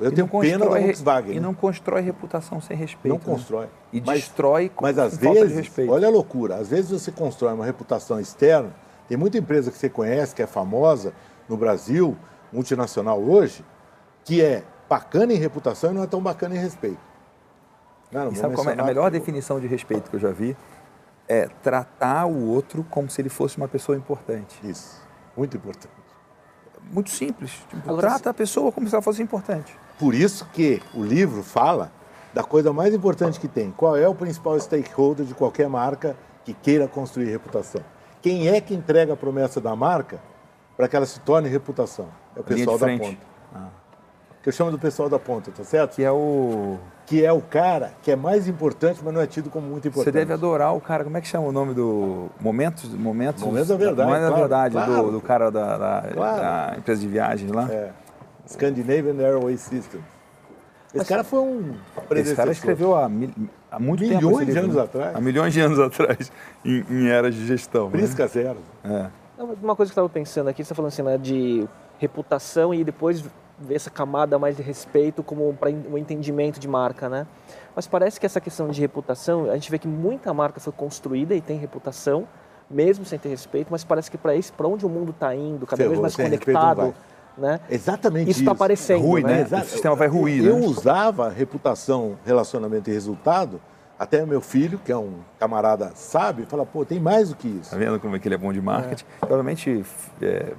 Eu 0.00 0.10
E 0.10 0.14
tenho 0.14 0.26
pena 0.26 0.64
da 0.64 0.78
Volkswagen. 0.78 1.36
E 1.36 1.40
não 1.40 1.54
constrói 1.54 2.00
reputação 2.00 2.60
sem 2.60 2.76
respeito. 2.76 3.08
Não 3.12 3.18
né? 3.18 3.22
constrói. 3.24 3.68
E 3.92 4.00
Mas- 4.00 4.20
destrói 4.20 4.68
com, 4.68 4.84
Mas 4.84 4.98
às 4.98 5.16
vezes, 5.16 5.70
olha 5.88 6.08
a 6.08 6.10
loucura, 6.10 6.56
às 6.56 6.68
vezes 6.68 6.90
você 6.90 7.12
constrói 7.12 7.52
uma 7.52 7.64
reputação 7.64 8.18
externa, 8.18 8.74
tem 9.06 9.16
muita 9.16 9.38
empresa 9.38 9.70
que 9.70 9.76
você 9.78 9.88
conhece, 9.88 10.34
que 10.34 10.42
é 10.42 10.46
famosa 10.46 11.12
no 11.48 11.56
Brasil, 11.56 12.16
multinacional 12.50 13.20
hoje, 13.20 13.64
que 14.24 14.42
é 14.42 14.64
bacana 14.92 15.32
em 15.32 15.36
reputação 15.36 15.90
e 15.90 15.94
não 15.94 16.02
é 16.02 16.06
tão 16.06 16.20
bacana 16.22 16.54
em 16.54 16.58
respeito. 16.58 16.98
Não, 18.10 18.26
não 18.26 18.32
E 18.32 18.36
sabe 18.36 18.54
como 18.54 18.68
é? 18.68 18.74
A 18.74 18.84
melhor 18.84 19.04
porque- 19.04 19.18
definição 19.18 19.58
de 19.58 19.66
respeito 19.66 20.10
que 20.10 20.16
eu 20.16 20.20
já 20.20 20.30
vi 20.30 20.54
é 21.26 21.48
tratar 21.62 22.26
o 22.26 22.46
outro 22.48 22.84
como 22.90 23.08
se 23.08 23.22
ele 23.22 23.30
fosse 23.30 23.56
uma 23.56 23.66
pessoa 23.68 23.96
importante. 23.96 24.54
Isso, 24.62 25.00
muito 25.34 25.56
importante. 25.56 25.94
Muito 26.92 27.08
simples. 27.10 27.52
Tipo, 27.70 27.88
Agora, 27.88 28.08
trata 28.08 28.28
a 28.30 28.34
pessoa 28.34 28.70
como 28.70 28.86
se 28.86 28.94
ela 28.94 29.00
fosse 29.00 29.22
importante. 29.22 29.74
Por 29.98 30.14
isso 30.14 30.44
que 30.52 30.82
o 30.92 31.02
livro 31.02 31.42
fala 31.42 31.90
da 32.34 32.42
coisa 32.44 32.70
mais 32.70 32.92
importante 32.92 33.40
que 33.40 33.48
tem. 33.48 33.70
Qual 33.70 33.96
é 33.96 34.06
o 34.06 34.14
principal 34.14 34.58
stakeholder 34.60 35.24
de 35.24 35.32
qualquer 35.32 35.68
marca 35.70 36.14
que 36.44 36.52
queira 36.52 36.86
construir 36.86 37.30
reputação? 37.30 37.80
Quem 38.20 38.48
é 38.48 38.60
que 38.60 38.74
entrega 38.74 39.14
a 39.14 39.16
promessa 39.16 39.58
da 39.58 39.74
marca 39.74 40.20
para 40.76 40.86
que 40.86 40.94
ela 40.96 41.06
se 41.06 41.18
torne 41.20 41.48
reputação? 41.48 42.08
É 42.36 42.40
o 42.40 42.44
pessoal 42.44 42.76
da 42.78 42.86
ponta. 42.98 43.32
Que 44.42 44.48
eu 44.48 44.52
chamo 44.52 44.70
do 44.72 44.78
pessoal 44.78 45.08
da 45.08 45.18
ponta, 45.18 45.50
tá 45.52 45.62
certo? 45.64 45.94
Que 45.96 46.02
é 46.04 46.10
o. 46.10 46.76
Que 47.06 47.24
é 47.24 47.32
o 47.32 47.40
cara 47.40 47.92
que 48.02 48.10
é 48.10 48.16
mais 48.16 48.48
importante, 48.48 49.00
mas 49.04 49.12
não 49.14 49.20
é 49.20 49.26
tido 49.26 49.50
como 49.50 49.66
muito 49.66 49.86
importante. 49.86 50.04
Você 50.06 50.12
deve 50.12 50.32
adorar 50.32 50.74
o 50.74 50.80
cara. 50.80 51.04
Como 51.04 51.16
é 51.16 51.20
que 51.20 51.28
chama 51.28 51.46
o 51.46 51.52
nome 51.52 51.74
do. 51.74 52.28
Momentos. 52.40 52.92
Momentos, 52.94 53.42
Momentos 53.42 53.68
da 53.68 53.76
Verdade, 53.76 54.08
Momentos 54.08 54.22
da 54.22 54.28
claro, 54.34 54.40
verdade, 54.48 54.74
claro. 54.74 55.02
do, 55.04 55.12
do 55.12 55.20
cara 55.20 55.50
da, 55.50 55.78
da- 55.78 56.08
Claro. 56.12 56.40
da 56.40 56.74
empresa 56.78 57.00
de 57.00 57.06
viagens 57.08 57.50
lá. 57.52 57.68
É. 57.70 57.90
Scandinavian 58.48 59.14
Airway 59.24 59.56
System. 59.56 60.00
Esse 60.94 61.06
cara 61.06 61.24
foi 61.24 61.38
um 61.38 61.72
Esse 62.10 62.34
cara 62.34 62.50
escreveu 62.52 62.94
há, 62.94 63.08
mil- 63.08 63.30
há 63.70 63.78
muito 63.78 64.00
tempo. 64.00 64.16
Milhões 64.16 64.46
de 64.46 64.58
anos 64.58 64.74
né? 64.76 64.82
atrás. 64.82 65.16
Há 65.16 65.20
milhões 65.20 65.52
de 65.54 65.60
anos 65.60 65.78
atrás, 65.80 66.32
em, 66.64 66.84
em 66.90 67.08
eras 67.08 67.34
de 67.34 67.46
gestão. 67.46 67.86
né? 67.86 67.92
Prisca 67.92 68.26
zero. 68.26 68.58
É. 68.84 69.06
Uma 69.62 69.74
coisa 69.74 69.90
que 69.92 69.98
eu 69.98 70.04
estava 70.04 70.08
pensando 70.08 70.48
aqui, 70.48 70.58
você 70.58 70.62
está 70.64 70.74
falando 70.74 70.88
assim, 70.92 71.02
né, 71.02 71.16
de 71.16 71.66
reputação 71.98 72.74
e 72.74 72.84
depois 72.84 73.24
ver 73.62 73.74
essa 73.74 73.90
camada 73.90 74.38
mais 74.38 74.56
de 74.56 74.62
respeito 74.62 75.22
como 75.22 75.52
para 75.54 75.70
um 75.70 75.96
entendimento 75.96 76.58
de 76.58 76.68
marca, 76.68 77.08
né? 77.08 77.26
Mas 77.74 77.86
parece 77.86 78.20
que 78.20 78.26
essa 78.26 78.40
questão 78.40 78.68
de 78.68 78.80
reputação, 78.80 79.50
a 79.50 79.54
gente 79.54 79.70
vê 79.70 79.78
que 79.78 79.88
muita 79.88 80.32
marca 80.34 80.60
foi 80.60 80.72
construída 80.72 81.34
e 81.34 81.40
tem 81.40 81.58
reputação, 81.58 82.26
mesmo 82.70 83.04
sem 83.04 83.18
ter 83.18 83.28
respeito, 83.28 83.68
mas 83.70 83.84
parece 83.84 84.10
que 84.10 84.18
para 84.18 84.34
isso, 84.34 84.52
para 84.52 84.66
onde 84.68 84.84
o 84.84 84.88
mundo 84.88 85.10
está 85.10 85.34
indo, 85.34 85.66
cada 85.66 85.82
vez 85.82 85.90
Ferrou, 85.90 86.02
mais 86.02 86.16
respeito 86.16 86.52
não 86.52 86.62
conectado, 86.62 86.94
né? 87.36 87.60
Exatamente 87.70 88.30
Isso 88.30 88.40
está 88.40 88.52
aparecendo, 88.52 89.02
Rui, 89.02 89.22
né? 89.22 89.36
né? 89.36 89.40
Exato. 89.42 89.64
O 89.64 89.68
sistema 89.68 89.94
vai 89.94 90.08
ruir, 90.08 90.44
Eu 90.44 90.58
né? 90.58 90.66
usava 90.66 91.28
reputação, 91.30 92.18
relacionamento 92.24 92.90
e 92.90 92.92
resultado, 92.92 93.60
até 93.98 94.24
meu 94.26 94.40
filho, 94.40 94.80
que 94.84 94.90
é 94.90 94.96
um 94.96 95.20
camarada 95.38 95.92
sábio, 95.94 96.44
fala, 96.46 96.66
pô, 96.66 96.84
tem 96.84 96.98
mais 96.98 97.28
do 97.28 97.36
que 97.36 97.48
isso. 97.48 97.70
Tá 97.70 97.76
vendo 97.76 98.00
como 98.00 98.16
é 98.16 98.18
que 98.18 98.26
ele 98.28 98.34
é 98.34 98.38
bom 98.38 98.52
de 98.52 98.60
marketing? 98.60 99.04
Provavelmente 99.20 99.84
é, 100.20 100.52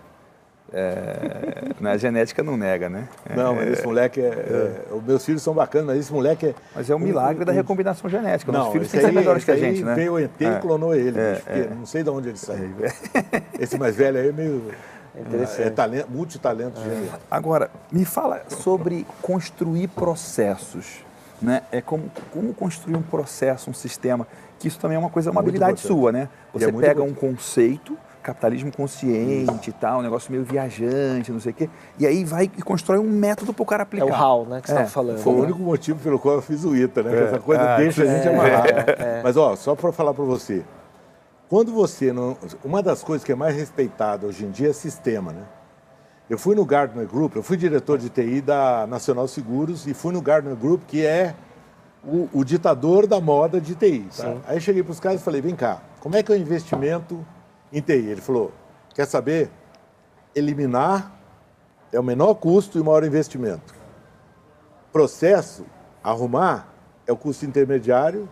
é, 0.74 1.72
na 1.80 1.96
genética 1.98 2.42
não 2.42 2.58
nega, 2.58 2.90
né? 2.90 3.08
É, 3.30 3.36
Não, 3.36 3.54
mas 3.56 3.68
esse 3.70 3.86
moleque 3.86 4.20
é, 4.20 4.26
é- 4.26 4.94
Os 4.94 5.04
meus 5.04 5.24
filhos 5.24 5.42
são 5.44 5.54
bacanas, 5.54 5.88
mas 5.88 6.00
esse 6.00 6.12
moleque 6.12 6.48
é. 6.48 6.56
Mas 6.76 6.90
é 6.90 6.96
um 6.96 7.00
milagre 7.00 7.46
da 7.46 7.52
um- 7.52 7.56
recombinação 7.56 8.10
genética. 8.10 8.52
Nossos 8.52 8.66
Não, 8.66 8.72
filhos 8.74 8.90
têm 8.90 9.00
que 9.00 9.06
ser 9.06 9.12
melhores 9.14 9.44
que 9.46 9.52
a 9.52 9.56
gente, 9.58 9.84
né? 9.84 9.94
Veio 9.94 10.14
o 10.14 10.20
ET 10.20 10.32
É. 10.44 10.58
e 10.58 10.60
clonou 10.60 10.96
ele. 10.96 11.20
É, 11.20 11.34
bicho, 11.36 11.44
é. 11.48 11.68
Não 11.76 11.86
sei 11.86 12.02
de 12.04 12.10
onde 12.10 12.30
ele 12.30 12.38
saiu. 12.38 12.72
Esse 13.60 13.78
mais 13.78 13.96
velho 13.96 14.18
aí 14.20 14.30
é 14.30 14.32
meio. 14.32 14.72
Interessante. 15.16 15.62
É 15.62 15.70
talento, 15.70 16.08
multitalento 16.10 16.82
genial. 16.82 17.20
Agora, 17.30 17.70
me 17.92 18.04
fala 18.04 18.42
sobre 18.50 19.06
construir 19.22 19.88
processos. 19.90 21.04
Né? 21.40 21.62
É 21.72 21.82
como, 21.82 22.10
como 22.32 22.54
construir 22.54 22.96
um 22.96 23.02
processo, 23.02 23.70
um 23.70 23.74
sistema, 23.74 24.26
que 24.58 24.68
isso 24.68 24.80
também 24.80 24.96
é 24.96 25.00
uma 25.00 25.10
coisa, 25.10 25.30
uma 25.30 25.42
Muito 25.42 25.50
habilidade 25.50 25.74
importante. 25.74 26.00
sua, 26.00 26.12
né? 26.12 26.30
Você 26.54 26.66
é 26.66 26.72
pega 26.72 27.02
um 27.04 27.10
importante. 27.10 27.36
conceito, 27.38 27.98
capitalismo 28.24 28.72
consciente 28.76 29.70
e 29.70 29.74
tal, 29.74 30.00
um 30.00 30.02
negócio 30.02 30.32
meio 30.32 30.44
viajante, 30.44 31.32
não 31.32 31.40
sei 31.40 31.52
o 31.52 31.56
quê, 31.56 31.70
e 32.00 32.08
aí 32.08 32.24
vai 32.24 32.46
e 32.46 32.62
constrói 32.62 32.98
um 33.00 33.04
método 33.10 33.54
para 33.54 33.62
o 33.64 33.66
cara 33.66 33.82
É 33.82 33.84
aplicar. 33.84 34.06
o 34.08 34.14
HAL, 34.14 34.46
né, 34.46 34.62
que 34.62 34.68
você 34.68 34.74
É, 34.74 34.76
estava 34.84 34.90
falando. 34.90 35.18
Foi 35.20 35.34
o 35.34 35.36
né? 35.38 35.42
único 35.44 35.60
motivo 35.60 36.00
pelo 36.00 36.18
qual 36.18 36.36
eu 36.36 36.42
fiz 36.42 36.64
o 36.64 36.76
ITA, 36.76 37.04
né? 37.04 37.12
Que 37.12 37.18
essa 37.24 37.40
coisa 37.40 37.62
Ah, 37.62 37.78
deixa 37.78 38.04
a 38.04 38.06
gente 38.06 38.28
é, 38.28 38.34
amarrado. 38.34 38.68
é. 38.70 39.22
Mas, 39.24 39.38
ó, 39.38 39.56
só 39.56 39.76
para 39.76 39.92
falar 39.92 40.14
para 40.14 40.24
você. 40.24 40.64
Quando 41.50 41.72
você 41.72 42.12
não. 42.12 42.36
Uma 42.64 42.82
das 42.82 43.04
coisas 43.04 43.24
que 43.24 43.32
é 43.32 43.36
mais 43.36 43.56
respeitada 43.56 44.26
hoje 44.26 44.44
em 44.46 44.50
dia 44.50 44.70
é 44.70 44.74
sistema, 44.74 45.32
né? 45.32 45.44
Eu 46.30 46.38
fui 46.38 46.56
no 46.56 46.66
Gardner 46.66 47.06
Group, 47.06 47.36
eu 47.36 47.44
fui 47.44 47.58
diretor 47.58 47.98
de 48.00 48.10
TI 48.10 48.42
da 48.42 48.88
Nacional 48.88 49.28
Seguros 49.28 49.86
e 49.86 49.94
fui 49.94 50.14
no 50.14 50.22
Gardner 50.22 50.56
Group, 50.56 50.82
que 50.88 51.06
é 51.06 51.36
o, 52.04 52.28
o 52.34 52.44
ditador 52.44 53.06
da 53.06 53.20
moda 53.22 53.60
de 53.62 53.76
TI. 53.76 54.08
tá? 54.18 54.38
Aí 54.48 54.60
cheguei 54.60 54.82
para 54.82 54.94
os 54.94 55.00
caras 55.00 55.22
e 55.22 55.24
falei: 55.24 55.42
vem 55.42 55.56
cá, 55.56 55.82
como 56.00 56.16
é 56.16 56.24
que 56.24 56.32
é 56.32 56.36
o 56.36 56.38
investimento 56.40 57.24
em 57.74 57.82
TI? 57.82 57.94
Ele 57.94 58.22
falou: 58.22 58.54
quer 58.94 59.06
saber? 59.06 59.50
Eliminar 60.36 61.12
é 61.92 62.00
o 62.00 62.04
menor 62.04 62.36
custo 62.36 62.78
e 62.78 62.82
o 62.82 62.86
maior 62.86 63.04
investimento. 63.04 63.74
Processo, 64.92 65.66
arrumar, 66.04 66.74
é 67.06 67.12
o 67.12 67.18
custo 67.18 67.46
intermediário 67.46 68.30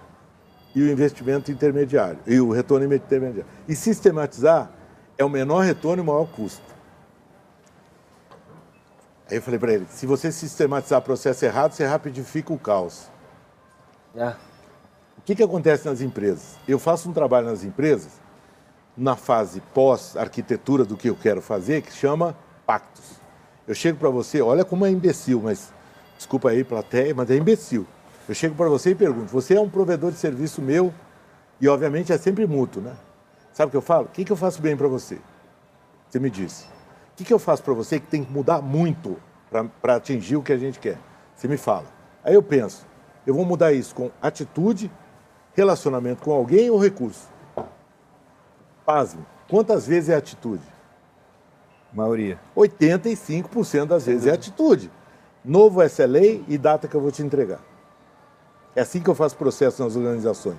e 0.74 0.82
o 0.82 0.89
investimento 0.89 1.52
intermediário, 1.52 2.20
e 2.26 2.39
o 2.39 2.52
retorno 2.52 2.86
intermediário. 2.94 3.46
E 3.68 3.76
sistematizar 3.76 4.72
é 5.18 5.26
o 5.26 5.30
menor 5.30 5.60
retorno 5.60 6.02
e 6.02 6.04
o 6.04 6.08
maior 6.08 6.28
custo. 6.28 6.72
Aí 9.30 9.38
eu 9.38 9.42
falei 9.42 9.60
para 9.60 9.74
ele: 9.74 9.86
se 9.89 10.06
você 10.06 10.32
sistematizar 10.32 11.00
o 11.00 11.02
processo 11.02 11.44
errado, 11.46 11.74
você 11.74 11.86
rapidifica 11.86 12.54
o 12.54 12.60
caos. 12.60 13.10
Ah, 14.18 14.36
O 15.18 15.22
que, 15.22 15.36
que 15.36 15.44
acontece 15.44 15.88
nas 15.88 16.02
empresas? 16.02 16.58
Eu 16.68 16.78
faço 16.80 17.10
um 17.10 17.14
trabalho 17.14 17.48
nas 17.48 17.64
empresas, 17.64 18.20
na 18.96 19.16
fase 19.16 19.62
pós-arquitetura 19.74 20.84
do 20.84 20.98
que 20.98 21.10
eu 21.10 21.16
quero 21.16 21.42
fazer, 21.42 21.82
que 21.82 21.94
chama 21.94 22.36
pactos. 22.66 23.20
Eu 23.68 23.76
chego 23.76 23.98
para 23.98 24.10
você, 24.10 24.42
olha 24.42 24.66
como 24.66 24.86
é 24.86 24.89
imbecil, 24.89 25.42
mas 25.42 25.72
desculpa 26.18 26.50
aí, 26.50 26.64
plateia, 26.64 27.14
mas 27.16 27.30
é 27.30 27.36
imbecil. 27.36 27.86
Eu 28.28 28.36
chego 28.36 28.56
para 28.56 28.70
você 28.70 28.92
e 28.92 28.96
pergunto: 28.96 29.32
você 29.32 29.56
é 29.56 29.62
um 29.62 29.70
provedor 29.70 30.12
de 30.12 30.18
serviço 30.18 30.62
meu 30.62 30.94
e, 31.60 31.68
obviamente, 31.68 32.12
é 32.12 32.18
sempre 32.18 32.46
mútuo, 32.46 32.82
né? 32.82 32.94
Sabe 33.54 33.68
o 33.68 33.72
que 33.72 33.78
eu 33.78 33.82
falo? 33.82 34.06
O 34.06 34.10
que, 34.10 34.24
que 34.24 34.32
eu 34.32 34.38
faço 34.38 34.62
bem 34.62 34.76
para 34.76 34.88
você? 34.88 35.20
Você 36.10 36.20
me 36.20 36.30
diz. 36.30 36.64
O 37.14 37.18
que, 37.18 37.24
que 37.24 37.34
eu 37.34 37.39
faço 37.39 37.64
para 37.64 37.74
você 37.74 38.00
que 38.00 38.08
tem 38.08 38.24
que 38.24 38.32
mudar 38.32 38.62
muito 38.62 39.18
para 39.82 39.96
atingir 39.96 40.38
o 40.38 40.44
que 40.44 40.54
a 40.54 40.58
gente 40.58 40.80
quer? 40.80 40.98
Você 41.36 41.48
me 41.48 41.58
fala. 41.58 41.86
Aí 42.24 42.34
eu 42.34 42.44
penso: 42.44 42.86
eu 43.26 43.34
vou 43.34 43.46
mudar 43.46 43.74
isso 43.74 43.94
com 43.94 44.12
atitude, 44.22 44.92
relacionamento 45.54 46.24
com 46.24 46.32
alguém 46.32 46.70
ou 46.70 46.78
recurso? 46.78 47.31
Pasme. 48.86 49.24
Quantas 49.50 49.86
vezes 49.88 50.10
é 50.10 50.16
atitude? 50.16 50.64
Maioria. 51.94 52.40
85% 52.56 53.86
das 53.86 54.06
vezes 54.06 54.28
é 54.28 54.32
atitude. 54.32 54.90
Novo 55.44 55.84
SLA 55.84 56.42
e 56.48 56.58
data 56.58 56.88
que 56.88 56.96
eu 56.96 57.02
vou 57.02 57.12
te 57.12 57.22
entregar. 57.22 57.60
É 58.76 58.82
assim 58.82 59.02
que 59.02 59.10
eu 59.10 59.16
faço 59.16 59.36
processo 59.36 59.84
nas 59.84 59.96
organizações. 59.96 60.58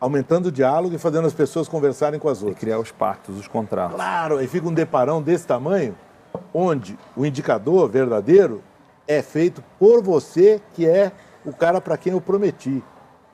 Aumentando 0.00 0.46
o 0.46 0.52
diálogo 0.52 0.94
e 0.94 0.98
fazendo 0.98 1.26
as 1.26 1.32
pessoas 1.32 1.68
conversarem 1.68 2.18
com 2.18 2.28
as 2.28 2.40
E 2.40 2.44
outras. 2.44 2.60
criar 2.60 2.78
os 2.78 2.90
pactos, 2.90 3.38
os 3.38 3.46
contratos. 3.48 3.94
Claro, 3.96 4.38
aí 4.38 4.48
fica 4.48 4.68
um 4.68 4.74
deparão 4.74 5.22
desse 5.22 5.46
tamanho, 5.46 5.96
onde 6.52 6.98
o 7.16 7.24
indicador 7.24 7.88
verdadeiro 7.88 8.62
é 9.06 9.22
feito 9.22 9.62
por 9.78 10.02
você, 10.02 10.60
que 10.74 10.86
é 10.86 11.12
o 11.44 11.52
cara 11.52 11.80
para 11.80 11.96
quem 11.96 12.12
eu 12.12 12.20
prometi. 12.20 12.82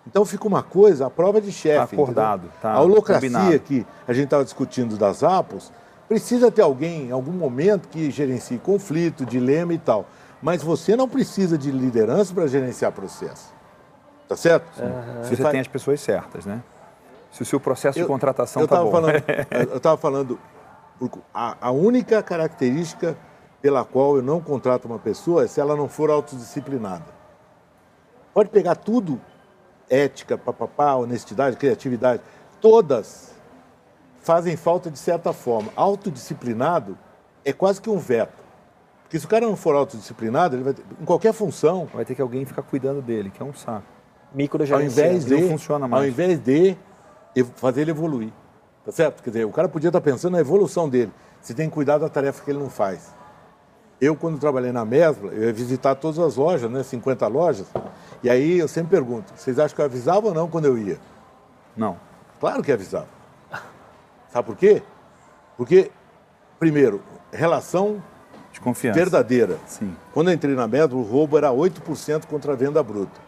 Então 0.06 0.24
fica 0.24 0.46
uma 0.48 0.62
coisa, 0.62 1.06
a 1.06 1.10
prova 1.10 1.40
de 1.40 1.52
chefe. 1.52 1.96
Tá 1.96 2.02
acordado, 2.02 2.50
tá 2.60 2.72
A 2.72 2.80
holocracia 2.80 3.30
combinado. 3.30 3.58
que 3.60 3.86
a 4.06 4.12
gente 4.12 4.24
estava 4.24 4.44
discutindo 4.44 4.96
das 4.96 5.22
APOS, 5.22 5.72
precisa 6.08 6.50
ter 6.50 6.62
alguém, 6.62 7.08
em 7.08 7.10
algum 7.12 7.30
momento, 7.32 7.88
que 7.88 8.10
gerencie 8.10 8.58
conflito, 8.58 9.24
dilema 9.24 9.72
e 9.74 9.78
tal. 9.78 10.04
Mas 10.42 10.60
você 10.62 10.96
não 10.96 11.08
precisa 11.08 11.56
de 11.56 11.70
liderança 11.70 12.34
para 12.34 12.46
gerenciar 12.48 12.90
processo. 12.90 13.52
Tá 14.28 14.34
certo? 14.36 14.64
Se 15.22 15.36
você 15.36 15.42
faz- 15.42 15.52
tem 15.52 15.60
as 15.60 15.68
pessoas 15.68 16.00
certas, 16.00 16.44
né? 16.46 16.62
Se 17.30 17.42
o 17.42 17.44
seu 17.44 17.60
processo 17.60 17.94
de 17.94 18.00
Eu- 18.02 18.08
contratação 18.08 18.60
eu 18.62 18.68
tá 18.68 18.76
tava 18.76 18.86
bom. 18.86 18.90
Falando, 18.90 19.14
eu 19.70 19.76
estava 19.76 19.96
falando, 19.96 20.38
a, 21.32 21.56
a 21.60 21.70
única 21.70 22.20
característica 22.22 23.16
pela 23.62 23.84
qual 23.84 24.16
eu 24.16 24.22
não 24.22 24.40
contrato 24.40 24.86
uma 24.86 24.98
pessoa 24.98 25.44
é 25.44 25.46
se 25.46 25.60
ela 25.60 25.76
não 25.76 25.88
for 25.88 26.10
autodisciplinada. 26.10 27.04
Pode 28.34 28.48
pegar 28.48 28.74
tudo, 28.74 29.20
ética, 29.92 30.38
papapá, 30.38 30.94
honestidade, 30.94 31.56
criatividade, 31.56 32.22
todas 32.60 33.32
fazem 34.22 34.56
falta 34.56 34.90
de 34.90 34.98
certa 34.98 35.32
forma. 35.32 35.70
Autodisciplinado 35.76 36.96
é 37.44 37.52
quase 37.52 37.80
que 37.80 37.90
um 37.90 37.98
veto. 37.98 38.42
Porque 39.02 39.18
se 39.18 39.26
o 39.26 39.28
cara 39.28 39.44
não 39.46 39.56
for 39.56 39.74
autodisciplinado, 39.74 40.56
ele 40.56 40.62
vai 40.64 40.72
ter, 40.72 40.82
em 41.00 41.04
qualquer 41.04 41.34
função, 41.34 41.86
Vai 41.92 42.04
ter 42.04 42.14
que 42.14 42.22
alguém 42.22 42.46
ficar 42.46 42.62
cuidando 42.62 43.02
dele, 43.02 43.30
que 43.30 43.42
é 43.42 43.44
um 43.44 43.52
saco. 43.52 43.84
ao 44.30 44.36
Microgerenciando. 44.36 45.10
invés 45.12 45.26
não 45.26 45.36
de 45.36 45.48
funciona 45.48 45.86
mais. 45.86 46.02
ao 46.02 46.08
invés 46.08 46.38
de 46.38 46.76
fazer 47.56 47.82
ele 47.82 47.90
evoluir. 47.90 48.32
Tá 48.84 48.90
certo? 48.90 49.22
Quer 49.22 49.30
dizer, 49.30 49.44
o 49.44 49.50
cara 49.50 49.68
podia 49.68 49.88
estar 49.90 50.00
pensando 50.00 50.32
na 50.32 50.40
evolução 50.40 50.88
dele. 50.88 51.12
Você 51.40 51.52
tem 51.52 51.68
que 51.68 51.74
cuidar 51.74 51.98
da 51.98 52.08
tarefa 52.08 52.42
que 52.42 52.50
ele 52.50 52.58
não 52.58 52.70
faz. 52.70 53.14
Eu, 54.02 54.16
quando 54.16 54.36
trabalhei 54.36 54.72
na 54.72 54.84
Mesbla, 54.84 55.30
eu 55.30 55.44
ia 55.44 55.52
visitar 55.52 55.94
todas 55.94 56.18
as 56.18 56.34
lojas, 56.34 56.68
né? 56.68 56.82
50 56.82 57.24
lojas. 57.28 57.68
E 58.20 58.28
aí 58.28 58.58
eu 58.58 58.66
sempre 58.66 58.90
pergunto, 58.90 59.32
vocês 59.36 59.60
acham 59.60 59.76
que 59.76 59.80
eu 59.80 59.84
avisava 59.84 60.26
ou 60.26 60.34
não 60.34 60.48
quando 60.48 60.64
eu 60.64 60.76
ia? 60.76 60.98
Não. 61.76 61.96
Claro 62.40 62.64
que 62.64 62.72
avisava. 62.72 63.06
Sabe 64.28 64.44
por 64.44 64.56
quê? 64.56 64.82
Porque, 65.56 65.92
primeiro, 66.58 67.00
relação 67.32 68.02
De 68.52 68.60
confiança. 68.60 68.98
verdadeira. 68.98 69.56
Sim. 69.68 69.94
Quando 70.12 70.30
eu 70.30 70.34
entrei 70.34 70.56
na 70.56 70.66
Metro, 70.66 70.98
o 70.98 71.02
roubo 71.02 71.38
era 71.38 71.50
8% 71.52 72.26
contra 72.26 72.54
a 72.54 72.56
venda 72.56 72.82
bruta. 72.82 73.20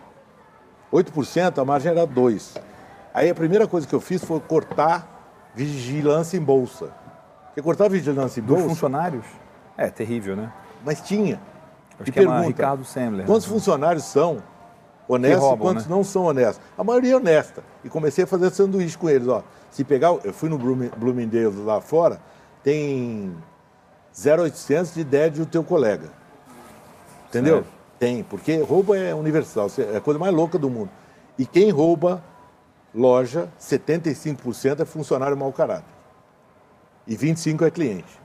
8%, 0.92 1.56
a 1.62 1.64
margem 1.64 1.92
era 1.92 2.04
2%. 2.04 2.60
Aí 3.14 3.30
a 3.30 3.34
primeira 3.34 3.68
coisa 3.68 3.86
que 3.86 3.94
eu 3.94 4.00
fiz 4.00 4.24
foi 4.24 4.40
cortar 4.40 5.06
vigilância 5.54 6.36
em 6.36 6.40
bolsa. 6.42 6.90
Porque 7.46 7.62
cortar 7.62 7.88
vigilância 7.88 8.40
em 8.40 8.42
Dos 8.42 8.56
bolsa, 8.56 8.68
funcionários? 8.70 9.24
É 9.76 9.88
terrível, 9.88 10.34
né? 10.34 10.52
Mas 10.84 11.00
tinha. 11.00 11.40
Acho 11.98 12.08
E 12.08 12.12
que 12.12 12.18
é 12.18 12.22
pergunta, 12.22 12.46
Ricardo 12.46 12.84
Semler. 12.84 13.26
Quantos 13.26 13.46
né? 13.46 13.52
funcionários 13.52 14.04
são 14.04 14.42
honestos 15.08 15.40
roubam, 15.42 15.58
e 15.58 15.60
quantos 15.70 15.86
né? 15.86 15.94
não 15.94 16.04
são 16.04 16.24
honestos? 16.24 16.60
A 16.76 16.84
maioria 16.84 17.12
é 17.12 17.16
honesta. 17.16 17.62
E 17.84 17.88
comecei 17.88 18.24
a 18.24 18.26
fazer 18.26 18.50
sanduíche 18.50 18.98
com 18.98 19.08
eles. 19.08 19.28
Ó. 19.28 19.42
Se 19.70 19.84
pegar, 19.84 20.08
eu 20.24 20.32
fui 20.32 20.48
no 20.48 20.58
Blooming- 20.58 20.90
Bloomingdale's 20.96 21.56
lá 21.58 21.80
fora, 21.80 22.20
tem 22.62 23.34
0,800 24.12 24.94
de 24.94 25.00
ideia 25.00 25.30
do 25.30 25.46
teu 25.46 25.62
colega. 25.64 26.08
Entendeu? 27.28 27.56
Sério? 27.58 27.68
Tem, 27.98 28.22
porque 28.22 28.56
roubo 28.58 28.94
é 28.94 29.14
universal, 29.14 29.68
é 29.78 29.96
a 29.96 30.00
coisa 30.00 30.18
mais 30.18 30.34
louca 30.34 30.58
do 30.58 30.68
mundo. 30.68 30.90
E 31.38 31.46
quem 31.46 31.70
rouba 31.70 32.22
loja, 32.94 33.48
75% 33.58 34.80
é 34.80 34.84
funcionário 34.84 35.36
mau 35.36 35.52
caráter. 35.52 35.84
E 37.06 37.16
25% 37.16 37.62
é 37.66 37.70
cliente. 37.70 38.20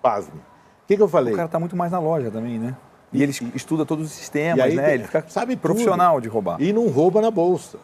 Pasme. 0.00 0.40
O 0.84 0.86
que, 0.86 0.96
que 0.96 1.02
eu 1.02 1.08
falei? 1.08 1.32
O 1.32 1.36
cara 1.36 1.48
tá 1.48 1.58
muito 1.58 1.76
mais 1.76 1.92
na 1.92 1.98
loja 1.98 2.30
também, 2.30 2.58
né? 2.58 2.76
E 3.12 3.22
ele 3.22 3.32
estuda 3.54 3.84
todos 3.84 4.06
os 4.06 4.12
sistemas, 4.12 4.64
aí 4.64 4.74
né? 4.74 4.94
Ele 4.94 5.04
fica 5.04 5.24
sabe 5.28 5.54
tudo. 5.54 5.62
profissional 5.62 6.20
de 6.20 6.28
roubar. 6.28 6.60
E 6.60 6.72
não 6.72 6.88
rouba 6.88 7.20
na 7.20 7.30
bolsa. 7.30 7.78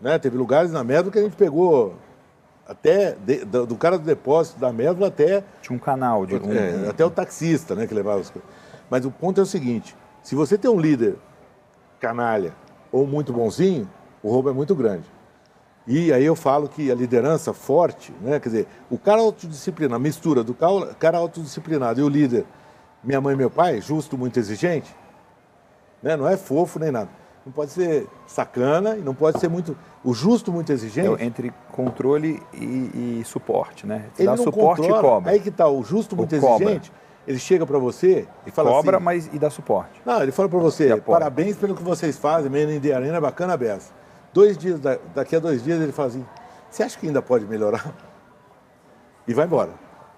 Né? 0.00 0.18
Teve 0.18 0.36
lugares 0.36 0.72
na 0.72 0.82
Médula 0.82 1.12
que 1.12 1.18
a 1.18 1.22
gente 1.22 1.36
pegou 1.36 1.94
até 2.66 3.12
de- 3.12 3.44
do, 3.44 3.64
do 3.66 3.76
cara 3.76 3.96
do 3.98 4.04
depósito 4.04 4.58
da 4.58 4.72
Médula 4.72 5.06
até, 5.08 5.44
Tinha 5.62 5.76
um 5.76 5.78
canal 5.78 6.26
de. 6.26 6.34
um- 6.34 6.52
é, 6.52 6.88
até 6.88 7.04
o 7.04 7.10
taxista 7.10 7.74
né, 7.74 7.86
que 7.86 7.94
levava 7.94 8.20
as 8.20 8.28
coisas. 8.30 8.50
Mas 8.90 9.04
o 9.04 9.10
ponto 9.10 9.38
é 9.40 9.42
o 9.42 9.46
seguinte: 9.46 9.96
se 10.22 10.34
você 10.34 10.58
tem 10.58 10.70
um 10.70 10.80
líder 10.80 11.16
canalha 12.00 12.52
ou 12.90 13.06
muito 13.06 13.32
bonzinho, 13.32 13.88
o 14.22 14.30
roubo 14.30 14.50
é 14.50 14.52
muito 14.52 14.74
grande. 14.74 15.04
E 15.86 16.12
aí 16.12 16.24
eu 16.24 16.34
falo 16.34 16.68
que 16.68 16.90
a 16.90 16.94
liderança 16.94 17.52
forte, 17.52 18.12
né, 18.20 18.40
quer 18.40 18.48
dizer, 18.48 18.68
o 18.90 18.98
cara 18.98 19.20
autodisciplinado, 19.20 19.96
a 19.96 19.98
mistura 19.98 20.42
do 20.42 20.56
cara 20.98 21.18
autodisciplinado 21.18 22.00
e 22.00 22.02
o 22.02 22.08
líder, 22.08 22.46
minha 23.02 23.20
mãe 23.20 23.34
e 23.34 23.36
meu 23.36 23.50
pai, 23.50 23.80
justo, 23.82 24.16
muito 24.16 24.38
exigente, 24.38 24.94
né, 26.02 26.16
não 26.16 26.26
é 26.26 26.36
fofo 26.36 26.78
nem 26.78 26.90
nada. 26.90 27.10
Não 27.44 27.52
pode 27.52 27.72
ser 27.72 28.06
sacana 28.26 28.96
e 28.96 29.02
não 29.02 29.14
pode 29.14 29.38
ser 29.38 29.48
muito. 29.48 29.76
O 30.02 30.14
justo, 30.14 30.50
muito 30.50 30.72
exigente. 30.72 31.22
é 31.22 31.26
entre 31.26 31.52
controle 31.72 32.42
e, 32.54 33.20
e 33.20 33.22
suporte, 33.26 33.86
né? 33.86 34.06
Ele 34.18 34.28
dá 34.28 34.36
suporte 34.38 34.80
controla. 34.80 34.98
e 34.98 35.02
cobra. 35.02 35.30
Aí 35.32 35.40
que 35.40 35.50
tá, 35.50 35.68
o 35.68 35.82
justo, 35.82 36.14
O 36.14 36.16
muito 36.16 36.40
cobra. 36.40 36.64
exigente, 36.64 36.90
ele 37.28 37.38
chega 37.38 37.66
para 37.66 37.78
você 37.78 38.26
e 38.46 38.50
fala 38.50 38.70
cobra, 38.70 38.96
assim. 38.96 39.04
mas 39.04 39.30
e 39.30 39.38
dá 39.38 39.50
suporte. 39.50 40.00
Não, 40.06 40.22
ele 40.22 40.32
fala 40.32 40.48
para 40.48 40.58
você, 40.58 40.96
parabéns 40.96 41.56
pelo 41.56 41.74
que 41.74 41.82
vocês 41.82 42.16
fazem, 42.16 42.50
Man 42.50 42.72
in 42.72 42.80
the 42.80 42.94
Arena 42.94 43.18
é 43.18 43.20
bacana 43.20 43.58
beça. 43.58 43.92
Dois 44.34 44.58
dias, 44.58 44.80
da- 44.80 44.98
daqui 45.14 45.36
a 45.36 45.38
dois 45.38 45.62
dias 45.62 45.80
ele 45.80 45.92
fala 45.92 46.08
assim, 46.08 46.26
você 46.68 46.82
acha 46.82 46.98
que 46.98 47.06
ainda 47.06 47.22
pode 47.22 47.46
melhorar? 47.46 47.94
E 49.28 49.32
vai 49.32 49.46
embora. 49.46 49.70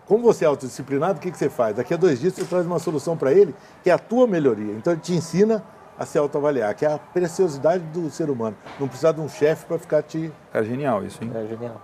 Como 0.06 0.22
você 0.22 0.44
é 0.44 0.48
autodisciplinado, 0.48 1.18
o 1.18 1.22
que, 1.22 1.30
que 1.30 1.36
você 1.36 1.50
faz? 1.50 1.76
Daqui 1.76 1.92
a 1.92 1.96
dois 1.98 2.18
dias 2.18 2.32
você 2.32 2.44
traz 2.44 2.64
uma 2.64 2.78
solução 2.78 3.14
para 3.16 3.30
ele, 3.32 3.54
que 3.84 3.90
é 3.90 3.92
a 3.92 3.98
tua 3.98 4.26
melhoria. 4.26 4.72
Então 4.72 4.92
ele 4.94 5.02
te 5.02 5.12
ensina 5.12 5.62
a 5.98 6.06
se 6.06 6.16
autoavaliar, 6.16 6.74
que 6.74 6.86
é 6.86 6.92
a 6.92 6.98
preciosidade 6.98 7.84
do 7.84 8.08
ser 8.10 8.30
humano. 8.30 8.56
Não 8.80 8.88
precisar 8.88 9.12
de 9.12 9.20
um 9.20 9.28
chefe 9.28 9.66
para 9.66 9.78
ficar 9.78 10.02
te... 10.02 10.32
Cara, 10.52 10.64
genial 10.64 11.04
isso, 11.04 11.22
hein? 11.22 11.30
É 11.34 11.46
genial. 11.46 11.80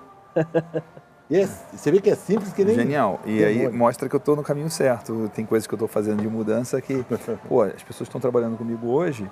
E 1.28 1.36
é- 1.38 1.46
você 1.46 1.90
vê 1.90 2.00
que 2.00 2.08
é 2.10 2.14
simples 2.14 2.52
que 2.52 2.64
nem... 2.64 2.74
Genial. 2.74 3.20
E 3.26 3.44
aí 3.44 3.62
molho. 3.64 3.74
mostra 3.74 4.08
que 4.08 4.14
eu 4.16 4.18
estou 4.18 4.36
no 4.36 4.42
caminho 4.42 4.70
certo. 4.70 5.30
Tem 5.34 5.44
coisas 5.44 5.66
que 5.66 5.74
eu 5.74 5.76
estou 5.76 5.88
fazendo 5.88 6.22
de 6.22 6.28
mudança 6.28 6.80
que, 6.80 7.04
pô, 7.48 7.62
as 7.62 7.82
pessoas 7.82 8.08
estão 8.08 8.20
trabalhando 8.20 8.56
comigo 8.56 8.88
hoje 8.88 9.30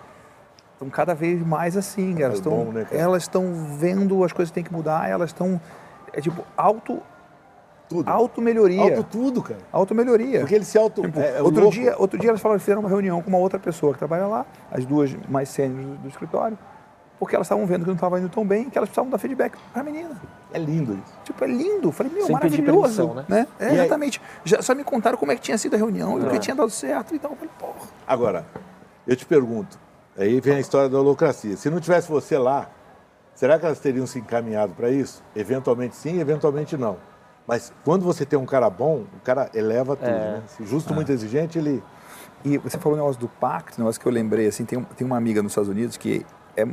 estão 0.80 0.88
cada 0.88 1.14
vez 1.14 1.42
mais 1.46 1.76
assim. 1.76 2.14
Elas 2.22 2.34
É 2.36 2.38
estão 2.38 2.52
bom, 2.64 2.72
né, 2.72 2.84
cara? 2.84 2.96
elas 3.00 3.22
estão 3.24 3.52
vendo 3.78 4.24
as 4.24 4.32
coisas 4.32 4.50
que 4.50 4.54
têm 4.54 4.64
que 4.64 4.72
mudar, 4.72 5.08
elas 5.08 5.28
estão 5.30 5.60
é 6.12 6.20
tipo 6.20 6.42
auto 6.56 7.00
Tudo. 7.88 8.08
auto 8.10 8.40
melhoria. 8.40 8.82
Auto 8.82 9.02
tudo, 9.04 9.42
cara. 9.42 9.60
Auto 9.70 9.94
melhoria. 9.94 10.40
Porque 10.40 10.54
ele 10.54 10.64
se 10.64 10.78
auto... 10.78 11.02
Tipo, 11.02 11.20
é- 11.20 11.36
é 11.38 11.42
o 11.42 11.44
outro, 11.44 11.60
louco. 11.62 11.76
dia, 11.76 11.94
outro 11.98 12.18
dia 12.18 12.30
elas 12.30 12.40
falaram, 12.40 12.58
fizeram 12.60 12.80
uma 12.80 12.88
reunião 12.88 13.20
com 13.20 13.28
uma 13.28 13.38
outra 13.38 13.58
pessoa 13.58 13.92
que 13.92 13.98
trabalha 13.98 14.26
lá, 14.26 14.46
as 14.72 14.84
duas 14.86 15.14
mais 15.28 15.48
sêniores 15.50 15.84
do, 15.86 15.96
do 15.96 16.08
escritório, 16.08 16.56
porque 17.18 17.34
elas 17.34 17.46
estavam 17.46 17.66
vendo 17.66 17.80
que 17.82 17.88
não 17.88 17.94
estava 17.94 18.18
indo 18.18 18.28
tão 18.30 18.44
bem, 18.46 18.70
que 18.70 18.78
elas 18.78 18.88
precisavam 18.88 19.10
dar 19.10 19.18
feedback 19.18 19.56
para 19.72 19.82
a 19.82 19.84
menina. 19.84 20.16
É 20.52 20.58
lindo 20.58 20.94
isso. 20.94 21.14
Tipo, 21.24 21.44
é 21.44 21.46
lindo. 21.48 21.92
Falei, 21.92 22.12
meu, 22.12 22.26
Sem 22.26 22.36
pedir 22.38 22.62
maravilhoso. 22.62 23.08
permissão, 23.08 23.24
né? 23.28 23.46
É, 23.58 23.64
E 23.64 23.68
aí- 23.68 23.74
exatamente. 23.80 24.20
Já, 24.44 24.62
só 24.62 24.74
me 24.74 24.82
contaram 24.82 25.18
como 25.18 25.30
é 25.30 25.34
que 25.36 25.42
tinha 25.42 25.58
sido 25.58 25.74
a 25.74 25.76
reunião 25.76 26.18
e 26.18 26.22
o 26.22 26.26
É. 26.28 26.30
que 26.30 26.38
tinha 26.38 26.56
dado 26.56 26.70
certo. 26.70 27.14
Então, 27.14 27.30
eu 27.32 27.36
falei, 27.36 27.50
porra. 27.58 27.88
Agora, 28.06 28.46
eu 29.06 29.14
te 29.14 29.26
pergunto, 29.26 29.78
aí 30.16 30.40
vem 30.40 30.54
a 30.56 30.60
história 30.60 30.88
da 30.88 30.98
holocracia. 30.98 31.56
Se 31.56 31.70
não 31.70 31.80
tivesse 31.80 32.08
você 32.08 32.36
lá, 32.38 32.70
será 33.34 33.58
que 33.58 33.64
elas 33.66 33.78
teriam 33.80 34.06
se 34.06 34.18
encaminhado 34.18 34.74
para 34.74 34.90
isso? 34.90 35.22
Eventualmente 35.34 35.96
sim, 35.96 36.20
eventualmente 36.20 36.76
não. 36.76 36.96
Mas 37.46 37.72
quando 37.84 38.04
você 38.04 38.24
tem 38.24 38.38
um 38.38 38.46
cara 38.46 38.70
bom, 38.70 39.04
o 39.16 39.20
cara 39.24 39.50
eleva 39.54 39.96
tudo, 39.96 40.08
É. 40.08 40.32
né? 40.32 40.42
Se 40.46 40.64
justo, 40.64 40.94
muito 40.94 41.10
exigente, 41.10 41.58
ele... 41.58 41.82
E 42.44 42.56
você 42.58 42.78
falou 42.78 42.96
um 42.96 43.00
negócio 43.02 43.20
do 43.20 43.28
pacto, 43.28 43.78
um 43.78 43.84
negócio 43.84 44.00
que 44.00 44.06
eu 44.06 44.12
lembrei, 44.12 44.46
assim, 44.46 44.64
tem, 44.64 44.78
um- 44.78 44.84
tem 44.84 45.06
uma 45.06 45.16
amiga 45.16 45.42
nos 45.42 45.52
Estados 45.52 45.68
Unidos 45.68 45.96
que 45.96 46.24
é, 46.56 46.66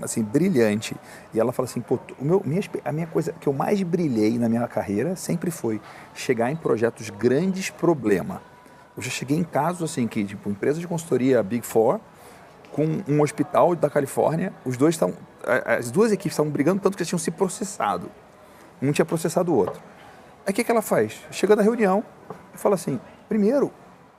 assim, 0.00 0.22
brilhante. 0.22 0.96
E 1.34 1.40
ela 1.40 1.52
fala 1.52 1.68
assim, 1.68 1.80
pô, 1.80 1.98
o 2.18 2.24
meu, 2.24 2.40
minha, 2.44 2.62
a 2.84 2.92
minha 2.92 3.06
coisa 3.06 3.32
que 3.32 3.46
eu 3.46 3.52
mais 3.52 3.82
brilhei 3.82 4.38
na 4.38 4.48
minha 4.48 4.66
carreira 4.68 5.14
sempre 5.16 5.50
foi 5.50 5.80
chegar 6.14 6.50
em 6.50 6.56
projetos 6.56 7.10
grandes 7.10 7.68
problema. 7.68 8.40
Eu 8.96 9.02
já 9.02 9.10
cheguei 9.10 9.36
em 9.36 9.44
casos, 9.44 9.82
assim, 9.90 10.06
que, 10.06 10.24
tipo, 10.24 10.48
empresa 10.48 10.78
de 10.80 10.86
consultoria 10.86 11.42
Big 11.42 11.66
Four, 11.66 11.98
com 12.72 13.02
um 13.06 13.22
hospital 13.22 13.76
da 13.76 13.88
Califórnia, 13.88 14.52
os 14.64 14.76
dois 14.76 14.94
estão, 14.94 15.12
as 15.64 15.90
duas 15.90 16.10
equipes 16.10 16.32
estavam 16.32 16.50
brigando 16.50 16.80
tanto 16.80 16.96
que 16.96 17.02
eles 17.02 17.08
tinham 17.08 17.18
se 17.18 17.30
processado. 17.30 18.10
Um 18.80 18.90
tinha 18.90 19.04
processado 19.04 19.52
o 19.52 19.56
outro. 19.56 19.80
Aí 20.44 20.50
o 20.50 20.54
que, 20.54 20.64
que 20.64 20.70
ela 20.70 20.82
faz? 20.82 21.20
Chega 21.30 21.54
na 21.54 21.62
reunião 21.62 22.02
e 22.52 22.58
fala 22.58 22.74
assim: 22.74 22.98
primeiro, 23.28 23.72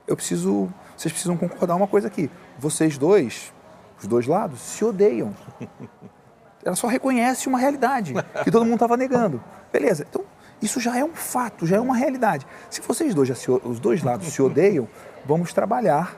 eu 0.06 0.16
preciso. 0.16 0.72
Vocês 0.96 1.12
precisam 1.12 1.36
concordar 1.36 1.74
uma 1.74 1.86
coisa 1.86 2.06
aqui. 2.06 2.30
Vocês 2.58 2.96
dois, 2.96 3.52
os 4.00 4.06
dois 4.06 4.26
lados, 4.26 4.60
se 4.60 4.84
odeiam. 4.84 5.34
Ela 6.64 6.76
só 6.76 6.86
reconhece 6.86 7.46
uma 7.46 7.58
realidade 7.58 8.14
que 8.42 8.50
todo 8.50 8.64
mundo 8.64 8.76
estava 8.76 8.96
negando. 8.96 9.42
Beleza, 9.70 10.06
então 10.08 10.24
isso 10.62 10.80
já 10.80 10.96
é 10.96 11.04
um 11.04 11.12
fato, 11.12 11.66
já 11.66 11.76
é 11.76 11.80
uma 11.80 11.94
realidade. 11.94 12.46
Se 12.70 12.80
vocês 12.80 13.14
dois, 13.14 13.36
se 13.36 13.50
os 13.50 13.78
dois 13.78 14.02
lados 14.02 14.32
se 14.32 14.40
odeiam, 14.40 14.88
vamos 15.26 15.52
trabalhar 15.52 16.16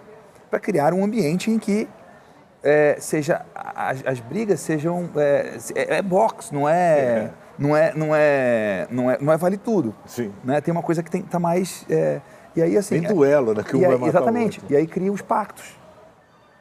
para 0.48 0.60
criar 0.60 0.94
um 0.94 1.04
ambiente 1.04 1.50
em 1.50 1.58
que 1.58 1.88
é, 2.62 2.96
seja 2.98 3.42
as, 3.54 4.04
as 4.06 4.20
brigas 4.20 4.60
sejam 4.60 5.08
é, 5.16 5.56
é, 5.74 5.96
é 5.98 6.02
box, 6.02 6.52
não 6.52 6.68
é, 6.68 7.30
não 7.58 7.76
é, 7.76 7.92
não 7.94 8.14
é, 8.14 8.86
não 8.90 9.10
é, 9.10 9.18
não 9.20 9.32
é 9.32 9.36
vale 9.36 9.56
tudo. 9.56 9.94
Sim. 10.06 10.32
Né? 10.44 10.60
Tem 10.60 10.72
uma 10.72 10.82
coisa 10.82 11.02
que 11.02 11.10
tem 11.10 11.22
tá 11.22 11.38
mais 11.38 11.84
é, 11.88 12.20
e 12.54 12.62
aí 12.62 12.76
assim 12.76 13.00
Tem 13.00 13.08
duelo, 13.14 13.54
né? 13.54 13.62
Que 13.62 13.76
um 13.76 13.80
e 13.80 13.84
aí- 13.84 13.90
vai 13.90 13.98
matar 13.98 14.06
o 14.06 14.08
exatamente. 14.08 14.60
outro. 14.60 14.74
E 14.74 14.76
aí 14.76 14.86
cria 14.86 15.12
os 15.12 15.22
pactos. 15.22 15.76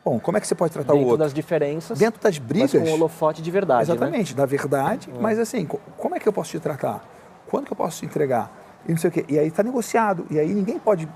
Bom, 0.03 0.19
como 0.19 0.37
é 0.37 0.41
que 0.41 0.47
você 0.47 0.53
pode 0.53 0.71
tratar 0.71 0.93
dentro 0.93 1.07
o 1.07 1.09
outro? 1.11 1.23
das 1.25 1.33
diferenças, 1.33 1.97
Dentro 1.97 2.21
das 2.21 2.37
mas 2.37 2.47
brigas. 2.47 2.71
com 2.71 2.77
o 2.89 2.93
holofote 2.93 3.41
de 3.41 3.49
verdade, 3.49 3.89
né? 3.89 3.95
Exatamente, 3.95 4.35
da 4.35 4.45
verdade, 4.45 5.09
mas 5.19 5.39
assim, 5.39 5.65
co- 5.65 5.79
como 5.97 6.15
é 6.15 6.19
que 6.19 6.27
eu 6.29 6.33
posso 6.33 6.51
te 6.51 6.59
tratar? 6.59 7.03
Quando 7.49 7.65
que 7.65 7.73
eu 7.73 7.77
posso 7.77 7.99
te 8.01 8.05
entregar? 8.05 8.51
E 8.87 8.91
não 8.91 8.97
sei 8.99 9.09
o 9.09 9.11
quê. 9.11 9.25
E 9.27 9.39
aí 9.39 9.47
está 9.47 9.63
negociado. 9.63 10.27
E 10.29 10.39
aí 10.39 10.53
ninguém 10.53 10.77
pode. 10.77 11.09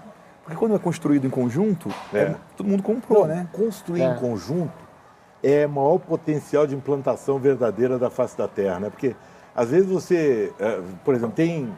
Porque 0.49 0.57
quando 0.57 0.75
é 0.75 0.79
construído 0.79 1.27
em 1.27 1.29
conjunto, 1.29 1.89
É. 2.13 2.17
é, 2.19 2.35
todo 2.57 2.65
mundo 2.67 2.81
comprou, 2.81 3.21
Não, 3.27 3.27
né? 3.35 3.47
Construir 3.53 4.01
É. 4.01 4.05
em 4.11 4.15
conjunto 4.15 4.73
é 5.43 5.67
o 5.67 5.69
maior 5.69 5.99
potencial 5.99 6.65
de 6.65 6.75
implantação 6.75 7.37
verdadeira 7.37 7.99
da 7.99 8.09
face 8.09 8.35
da 8.35 8.47
Terra, 8.47 8.79
né? 8.79 8.89
Porque 8.89 9.15
às 9.55 9.69
vezes 9.69 9.87
você, 9.87 10.51
eh, 10.59 10.79
por 11.05 11.13
exemplo, 11.13 11.35
tem 11.35 11.71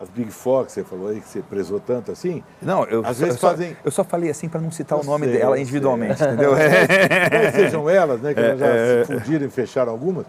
as 0.00 0.08
Big 0.08 0.30
Four 0.30 0.64
que 0.64 0.72
você 0.72 0.82
falou 0.82 1.08
aí, 1.08 1.20
que 1.20 1.28
você 1.28 1.42
prezou 1.42 1.78
tanto 1.78 2.10
assim. 2.10 2.42
Não, 2.62 2.84
eu, 2.84 3.00
Às 3.04 3.16
só, 3.18 3.24
vezes 3.26 3.34
eu, 3.34 3.40
só, 3.40 3.50
fazem- 3.50 3.76
eu 3.84 3.90
só 3.90 4.02
falei 4.04 4.30
assim 4.30 4.48
para 4.48 4.60
não 4.60 4.70
citar 4.70 4.98
Eu 4.98 5.02
o 5.02 5.06
nome 5.06 5.26
sei, 5.26 5.38
dela 5.38 5.60
individualmente, 5.60 6.16
sei. 6.18 6.26
entendeu? 6.32 6.52
Quais 6.52 7.54
sejam 7.54 7.88
elas, 7.90 8.20
né? 8.22 8.32
Que 8.32 8.40
elas 8.40 8.58
já 8.58 9.04
se 9.04 9.12
fundiram 9.20 9.46
e 9.46 9.50
fecharam 9.50 9.92
algumas. 9.92 10.24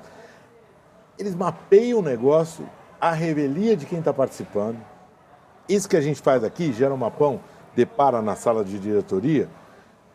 Eles 1.17 1.33
mapeiam 1.33 1.99
o 1.99 2.01
negócio, 2.01 2.67
a 2.99 3.11
revelia 3.11 3.75
de 3.77 3.85
quem 3.85 3.99
está 3.99 4.13
participando. 4.13 4.77
Isso 5.67 5.87
que 5.89 5.95
a 5.97 6.01
gente 6.01 6.21
faz 6.21 6.43
aqui, 6.43 6.71
gera 6.73 6.93
um 6.93 6.97
mapão, 6.97 7.39
depara 7.75 8.21
na 8.21 8.35
sala 8.35 8.63
de 8.63 8.79
diretoria, 8.79 9.49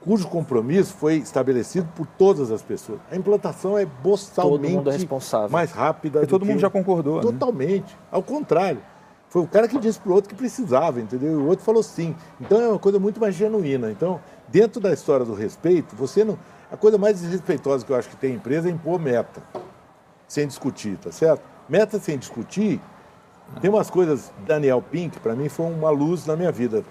cujo 0.00 0.26
compromisso 0.28 0.94
foi 0.94 1.16
estabelecido 1.16 1.86
por 1.94 2.06
todas 2.06 2.50
as 2.50 2.62
pessoas. 2.62 2.98
A 3.10 3.16
implantação 3.16 3.76
é 3.76 3.84
boçalmente 3.84 4.62
Todo 4.62 4.70
mundo 4.78 4.90
é 4.90 4.92
responsável. 4.94 5.50
mais 5.50 5.70
rápida. 5.72 6.20
E 6.22 6.26
do 6.26 6.28
todo 6.30 6.42
que- 6.44 6.50
mundo 6.50 6.60
já 6.60 6.70
concordou, 6.70 7.16
né? 7.16 7.22
Totalmente. 7.22 7.96
Ao 8.10 8.22
contrário. 8.22 8.80
Foi 9.28 9.42
o 9.42 9.46
cara 9.46 9.68
que 9.68 9.78
disse 9.78 10.00
pro 10.00 10.12
outro 10.12 10.28
que 10.28 10.34
precisava, 10.34 11.00
entendeu? 11.00 11.30
E 11.32 11.36
o 11.36 11.46
outro 11.46 11.64
falou 11.64 11.84
sim. 11.84 12.16
Então 12.40 12.60
é 12.60 12.66
uma 12.68 12.80
coisa 12.80 12.98
muito 12.98 13.20
mais 13.20 13.32
genuína. 13.36 13.88
Então, 13.92 14.18
dentro 14.48 14.80
da 14.80 14.92
história 14.92 15.24
do 15.24 15.34
respeito, 15.34 15.94
você 15.94 16.24
não. 16.24 16.36
A 16.68 16.76
coisa 16.76 16.98
mais 16.98 17.20
desrespeitosa 17.20 17.84
que 17.86 17.92
eu 17.92 17.96
acho 17.96 18.08
que 18.08 18.16
tem 18.16 18.32
em 18.32 18.34
empresa 18.36 18.68
é 18.68 18.72
impor 18.72 18.98
meta. 18.98 19.40
Sem 20.26 20.48
discutir, 20.48 20.96
tá 20.98 21.12
certo? 21.12 21.42
Meta 21.68 22.00
sem 22.00 22.18
discutir. 22.18 22.80
Tem 23.60 23.70
umas 23.70 23.88
coisas. 23.88 24.32
Daniel 24.44 24.82
Pink, 24.82 25.20
para 25.20 25.36
mim, 25.36 25.48
foi 25.48 25.66
uma 25.66 25.90
luz 25.90 26.26
na 26.26 26.34
minha 26.34 26.50
vida. 26.50 26.82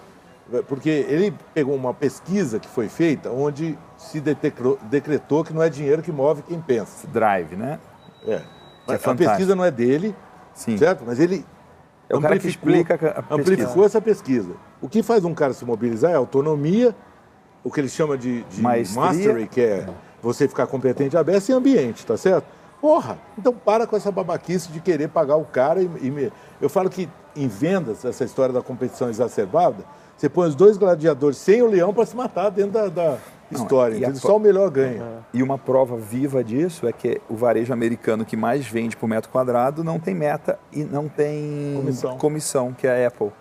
Porque 0.67 0.89
ele 0.89 1.33
pegou 1.53 1.75
uma 1.75 1.93
pesquisa 1.93 2.59
que 2.59 2.67
foi 2.67 2.89
feita 2.89 3.29
onde 3.29 3.77
se 3.97 4.19
detecrou- 4.19 4.79
decretou 4.83 5.43
que 5.43 5.53
não 5.53 5.61
é 5.61 5.69
dinheiro 5.69 6.01
que 6.01 6.11
move 6.11 6.41
quem 6.41 6.59
pensa. 6.59 7.07
Drive, 7.07 7.55
né? 7.55 7.79
É. 8.25 8.33
é 8.33 8.35
a 8.35 8.41
fantástico. 8.97 9.17
pesquisa 9.17 9.55
não 9.55 9.63
é 9.63 9.71
dele, 9.71 10.15
Sim. 10.53 10.77
certo? 10.77 11.03
Mas 11.05 11.19
ele 11.19 11.45
É 12.09 12.15
o 12.15 12.21
cara 12.21 12.39
que 12.39 12.47
amplificou- 12.47 13.15
amplificou 13.29 13.85
essa 13.85 14.01
pesquisa. 14.01 14.51
O 14.81 14.89
que 14.89 15.03
faz 15.03 15.23
um 15.23 15.33
cara 15.33 15.53
se 15.53 15.63
mobilizar 15.63 16.11
é 16.11 16.15
autonomia, 16.15 16.95
o 17.63 17.71
que 17.71 17.79
ele 17.81 17.89
chama 17.89 18.17
de, 18.17 18.41
de 18.43 18.61
Maestria. 18.61 19.01
mastery, 19.01 19.47
que 19.47 19.61
é 19.61 19.87
você 20.21 20.47
ficar 20.47 20.65
competente 20.67 21.15
aberto 21.15 21.49
e 21.49 21.53
ambiente, 21.53 22.05
tá 22.05 22.17
certo? 22.17 22.45
Porra, 22.81 23.17
então 23.37 23.53
para 23.53 23.85
com 23.85 23.95
essa 23.95 24.11
babaquice 24.11 24.71
de 24.71 24.79
querer 24.79 25.09
pagar 25.09 25.35
o 25.35 25.45
cara 25.45 25.81
e, 25.81 25.89
e 26.01 26.09
me- 26.09 26.31
Eu 26.61 26.69
falo 26.69 26.89
que 26.89 27.07
em 27.35 27.47
vendas, 27.47 28.03
essa 28.03 28.23
história 28.23 28.51
da 28.53 28.61
competição 28.61 29.09
exacerbada, 29.09 29.83
você 30.19 30.27
põe 30.29 30.47
os 30.49 30.55
dois 30.55 30.77
gladiadores 30.77 31.37
sem 31.37 31.61
o 31.61 31.67
leão 31.67 31.93
para 31.93 32.05
se 32.05 32.15
matar 32.15 32.49
dentro 32.49 32.71
da, 32.73 32.87
da 32.89 33.17
Não, 33.49 33.61
história, 33.61 33.95
e 33.95 34.01
pro- 34.01 34.15
Só 34.17 34.35
o 34.35 34.39
melhor 34.39 34.69
ganha. 34.69 35.23
E 35.33 35.41
uma 35.41 35.57
prova 35.57 35.95
viva 35.95 36.43
disso 36.43 36.85
é 36.87 36.91
que 36.91 37.21
o 37.29 37.35
varejo 37.35 37.71
americano 37.71 38.25
que 38.25 38.35
mais 38.35 38.67
vende 38.67 38.97
por 38.97 39.07
metro 39.07 39.29
quadrado 39.31 39.83
não 39.83 39.97
tem 39.99 40.13
meta 40.13 40.59
e 40.73 40.83
não 40.83 41.07
tem 41.07 41.73
Comissão. 41.77 42.17
comissão, 42.17 42.73
que 42.73 42.85
é 42.85 43.05
a 43.05 43.07
Apple. 43.07 43.31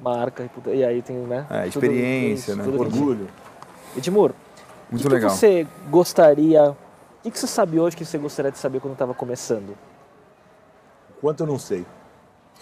Marca, 0.00 0.48
e 0.68 0.84
aí 0.84 1.02
tem, 1.02 1.16
né? 1.16 1.44
É, 1.50 1.58
tudo 1.64 1.68
experiência, 1.68 2.54
né? 2.54 2.64
tudo 2.64 2.80
Orgulho. 2.80 3.26
Edmur, 3.96 4.32
Muito 4.90 5.04
o 5.04 5.08
que, 5.08 5.14
legal. 5.14 5.30
que 5.30 5.36
você 5.36 5.66
gostaria... 5.90 6.70
O 6.70 6.76
que, 7.24 7.30
que 7.30 7.38
você 7.38 7.46
sabe 7.46 7.78
hoje 7.78 7.94
que 7.96 8.04
você 8.04 8.16
gostaria 8.16 8.50
de 8.50 8.56
saber 8.58 8.80
quando 8.80 8.94
estava 8.94 9.12
começando? 9.12 9.76
Quanto 11.20 11.42
eu 11.42 11.46
não 11.46 11.58
sei. 11.58 11.84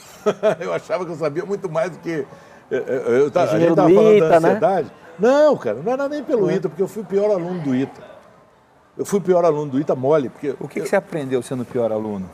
eu 0.61 0.73
achava 0.73 1.05
que 1.05 1.13
eu 1.13 1.17
sabia 1.17 1.45
muito 1.45 1.69
mais 1.71 1.91
do 1.91 1.99
que. 1.99 2.27
Eu, 2.71 2.81
eu, 2.81 3.17
eu, 3.17 3.31
tá- 3.31 3.43
a 3.45 3.47
gente 3.47 3.71
estava 3.71 3.89
do 3.89 3.95
falando 3.95 4.15
ITA, 4.17 4.29
da 4.29 4.41
né? 4.41 4.49
ansiedade. 4.49 4.93
Não, 5.19 5.57
cara, 5.57 5.79
não 5.83 5.93
era 5.93 6.09
nem 6.09 6.23
pelo 6.23 6.51
ITA, 6.51 6.69
porque 6.69 6.83
eu 6.83 6.89
fui 6.89 7.03
o 7.03 7.07
pior 7.07 7.31
aluno 7.31 7.61
do 7.61 7.75
ITA. 7.75 8.01
Eu 8.97 9.05
fui 9.05 9.19
o 9.19 9.23
pior 9.23 9.45
aluno 9.45 9.71
do 9.73 9.81
ITA 9.81 9.95
mole, 9.95 10.29
porque. 10.29 10.51
O 10.61 10.69
que, 10.69 10.81
eu, 10.81 10.85
que 10.85 10.89
você 10.89 10.97
aprendeu 10.97 11.43
sendo 11.43 11.63
o 11.63 11.67
pior 11.67 11.91
aluno? 11.93 12.29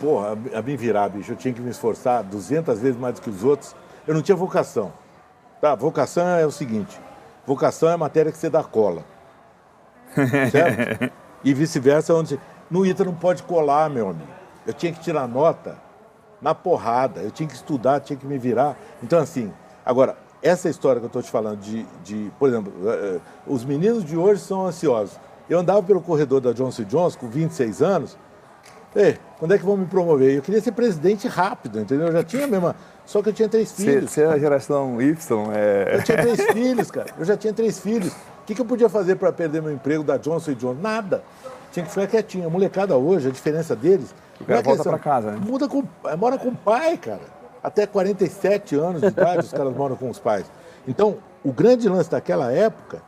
Porra, 0.00 0.36
a, 0.54 0.58
a 0.58 0.62
me 0.62 0.76
virar, 0.76 1.08
bicho. 1.08 1.32
Eu 1.32 1.36
tinha 1.36 1.52
que 1.52 1.60
me 1.60 1.70
esforçar 1.70 2.22
200 2.22 2.78
vezes 2.78 2.98
mais 2.98 3.14
do 3.14 3.20
que 3.22 3.30
os 3.30 3.42
outros. 3.42 3.74
Eu 4.06 4.14
não 4.14 4.22
tinha 4.22 4.36
vocação. 4.36 4.92
Tá, 5.60 5.74
vocação 5.74 6.26
é 6.28 6.46
o 6.46 6.50
seguinte: 6.50 7.00
vocação 7.46 7.88
é 7.88 7.94
a 7.94 7.98
matéria 7.98 8.30
que 8.30 8.38
você 8.38 8.50
dá 8.50 8.62
cola. 8.62 9.02
Certo? 10.50 11.12
e 11.42 11.52
vice-versa, 11.52 12.14
onde 12.14 12.38
no 12.70 12.86
ITA 12.86 13.04
não 13.04 13.14
pode 13.14 13.42
colar, 13.42 13.90
meu 13.90 14.10
amigo. 14.10 14.28
Eu 14.66 14.72
tinha 14.72 14.92
que 14.92 15.00
tirar 15.00 15.26
nota 15.26 15.76
na 16.44 16.54
porrada, 16.54 17.22
eu 17.22 17.30
tinha 17.30 17.48
que 17.48 17.54
estudar, 17.54 18.00
tinha 18.00 18.18
que 18.18 18.26
me 18.26 18.36
virar. 18.36 18.76
Então, 19.02 19.18
assim, 19.18 19.50
agora, 19.84 20.14
essa 20.42 20.68
história 20.68 21.00
que 21.00 21.06
eu 21.06 21.08
estou 21.08 21.22
te 21.22 21.30
falando 21.30 21.58
de, 21.58 21.86
de, 22.04 22.30
por 22.38 22.50
exemplo, 22.50 22.70
eh, 22.84 23.16
eh, 23.16 23.20
os 23.46 23.64
meninos 23.64 24.04
de 24.04 24.14
hoje 24.14 24.42
são 24.42 24.66
ansiosos. 24.66 25.18
Eu 25.48 25.58
andava 25.58 25.82
pelo 25.82 26.02
corredor 26.02 26.42
da 26.42 26.52
Johnson 26.52 26.84
Johnson 26.84 27.18
com 27.18 27.28
26 27.28 27.80
anos, 27.80 28.18
Ei, 28.94 29.18
quando 29.38 29.52
é 29.52 29.58
que 29.58 29.64
vão 29.64 29.76
me 29.76 29.86
promover? 29.86 30.36
Eu 30.36 30.42
queria 30.42 30.60
ser 30.60 30.70
presidente 30.70 31.26
rápido, 31.26 31.80
entendeu? 31.80 32.06
Eu 32.06 32.12
já 32.12 32.22
tinha 32.22 32.44
a 32.44 32.46
mesma. 32.46 32.76
Só 33.04 33.20
que 33.20 33.30
eu 33.30 33.32
tinha 33.32 33.48
três 33.48 33.72
filhos. 33.72 34.12
você 34.12 34.22
é 34.22 34.26
a 34.26 34.38
geração 34.38 35.02
Y, 35.02 35.50
é... 35.52 35.96
Eu 35.96 36.04
tinha 36.04 36.18
três 36.18 36.40
filhos, 36.52 36.90
cara. 36.92 37.08
Eu 37.18 37.24
já 37.24 37.36
tinha 37.36 37.52
três 37.52 37.80
filhos. 37.80 38.12
O 38.12 38.44
que, 38.46 38.54
que 38.54 38.60
eu 38.60 38.64
podia 38.64 38.88
fazer 38.88 39.16
para 39.16 39.32
perder 39.32 39.60
meu 39.60 39.72
emprego 39.72 40.04
da 40.04 40.16
Johnson 40.16 40.52
Johnson? 40.54 40.80
Nada. 40.80 41.24
Tinha 41.74 41.84
que 41.84 41.90
ficar 41.90 42.06
quietinho. 42.06 42.46
A 42.46 42.50
molecada 42.50 42.96
hoje, 42.96 43.26
a 43.26 43.32
diferença 43.32 43.74
deles. 43.74 44.14
O 44.40 44.44
cara 44.44 44.60
é 44.60 44.62
volta 44.62 44.84
pra 44.84 44.98
casa, 44.98 45.32
né? 45.32 45.40
Muda 45.44 45.66
com, 45.68 45.82
é, 46.04 46.14
mora 46.14 46.38
com 46.38 46.50
o 46.50 46.54
pai, 46.56 46.96
cara. 46.96 47.22
Até 47.60 47.84
47 47.84 48.76
anos 48.76 49.00
de 49.00 49.08
idade, 49.08 49.40
os 49.40 49.50
caras 49.50 49.74
moram 49.74 49.96
com 49.96 50.08
os 50.08 50.20
pais. 50.20 50.46
Então, 50.86 51.16
o 51.42 51.52
grande 51.52 51.88
lance 51.88 52.08
daquela 52.08 52.52
época 52.52 53.02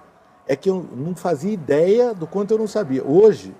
é 0.49 0.57
que 0.57 0.69
eu 0.69 0.85
não 0.97 1.15
fazia 1.15 1.53
ideia 1.53 2.13
do 2.13 2.27
quanto 2.27 2.51
eu 2.51 2.59
não 2.59 2.67
sabia. 2.67 3.05
Hoje, 3.05 3.55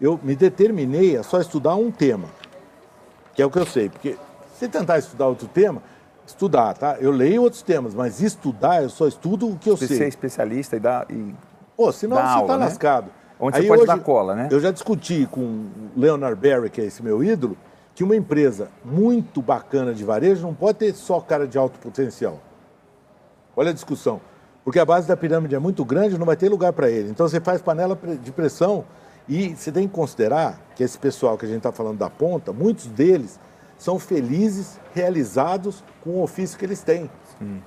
eu 0.00 0.18
me 0.22 0.34
determinei 0.34 1.18
a 1.18 1.22
só 1.22 1.42
estudar 1.42 1.74
um 1.74 1.90
tema, 1.90 2.28
que 3.34 3.42
é 3.42 3.46
o 3.46 3.50
que 3.50 3.58
eu 3.58 3.66
sei. 3.66 3.90
Porque 3.90 4.16
se 4.58 4.66
tentar 4.66 4.98
estudar 4.98 5.26
outro 5.26 5.46
tema, 5.46 5.82
estudar, 6.26 6.72
tá? 6.72 6.96
Eu 6.98 7.10
leio 7.10 7.42
outros 7.42 7.60
temas, 7.60 7.94
mas 7.94 8.22
estudar, 8.22 8.82
eu 8.82 8.88
só 8.88 9.06
estudo 9.06 9.46
o 9.46 9.58
que 9.58 9.68
eu 9.68 9.76
Você 9.76 9.88
ser 9.88 9.96
sei. 9.96 10.08
especialista 10.08 10.76
e 10.76 10.80
dar... 10.80 11.06
E... 11.10 11.34
Pô, 11.76 11.92
senão 11.92 12.16
dá 12.16 12.22
você 12.22 12.34
aula, 12.34 12.48
tá 12.48 12.58
né? 12.58 12.64
lascado. 12.64 13.17
Onde 13.40 13.60
você 13.60 13.68
pode 13.68 13.86
dar 13.86 13.98
cola, 14.00 14.34
né? 14.34 14.48
Eu 14.50 14.60
já 14.60 14.70
discuti 14.70 15.26
com 15.30 15.40
o 15.40 15.70
Leonard 15.96 16.40
Barry, 16.40 16.70
que 16.70 16.80
é 16.80 16.84
esse 16.84 17.02
meu 17.02 17.22
ídolo, 17.22 17.56
que 17.94 18.02
uma 18.02 18.16
empresa 18.16 18.68
muito 18.84 19.40
bacana 19.40 19.94
de 19.94 20.04
varejo 20.04 20.42
não 20.42 20.54
pode 20.54 20.78
ter 20.78 20.94
só 20.94 21.20
cara 21.20 21.46
de 21.46 21.56
alto 21.56 21.78
potencial. 21.78 22.40
Olha 23.56 23.70
a 23.70 23.74
discussão. 23.74 24.20
Porque 24.64 24.78
a 24.78 24.84
base 24.84 25.08
da 25.08 25.16
pirâmide 25.16 25.54
é 25.54 25.58
muito 25.58 25.84
grande, 25.84 26.18
não 26.18 26.26
vai 26.26 26.36
ter 26.36 26.48
lugar 26.48 26.72
para 26.72 26.90
ele. 26.90 27.10
Então 27.10 27.26
você 27.28 27.40
faz 27.40 27.62
panela 27.62 27.98
de 28.22 28.30
pressão 28.32 28.84
e 29.28 29.54
você 29.54 29.72
tem 29.72 29.88
que 29.88 29.94
considerar 29.94 30.60
que 30.74 30.82
esse 30.82 30.98
pessoal 30.98 31.38
que 31.38 31.44
a 31.44 31.48
gente 31.48 31.58
está 31.58 31.72
falando 31.72 31.98
da 31.98 32.10
ponta, 32.10 32.52
muitos 32.52 32.86
deles 32.86 33.40
são 33.78 33.98
felizes, 33.98 34.78
realizados 34.92 35.82
com 36.02 36.10
o 36.10 36.22
ofício 36.22 36.58
que 36.58 36.64
eles 36.64 36.82
têm. 36.82 37.10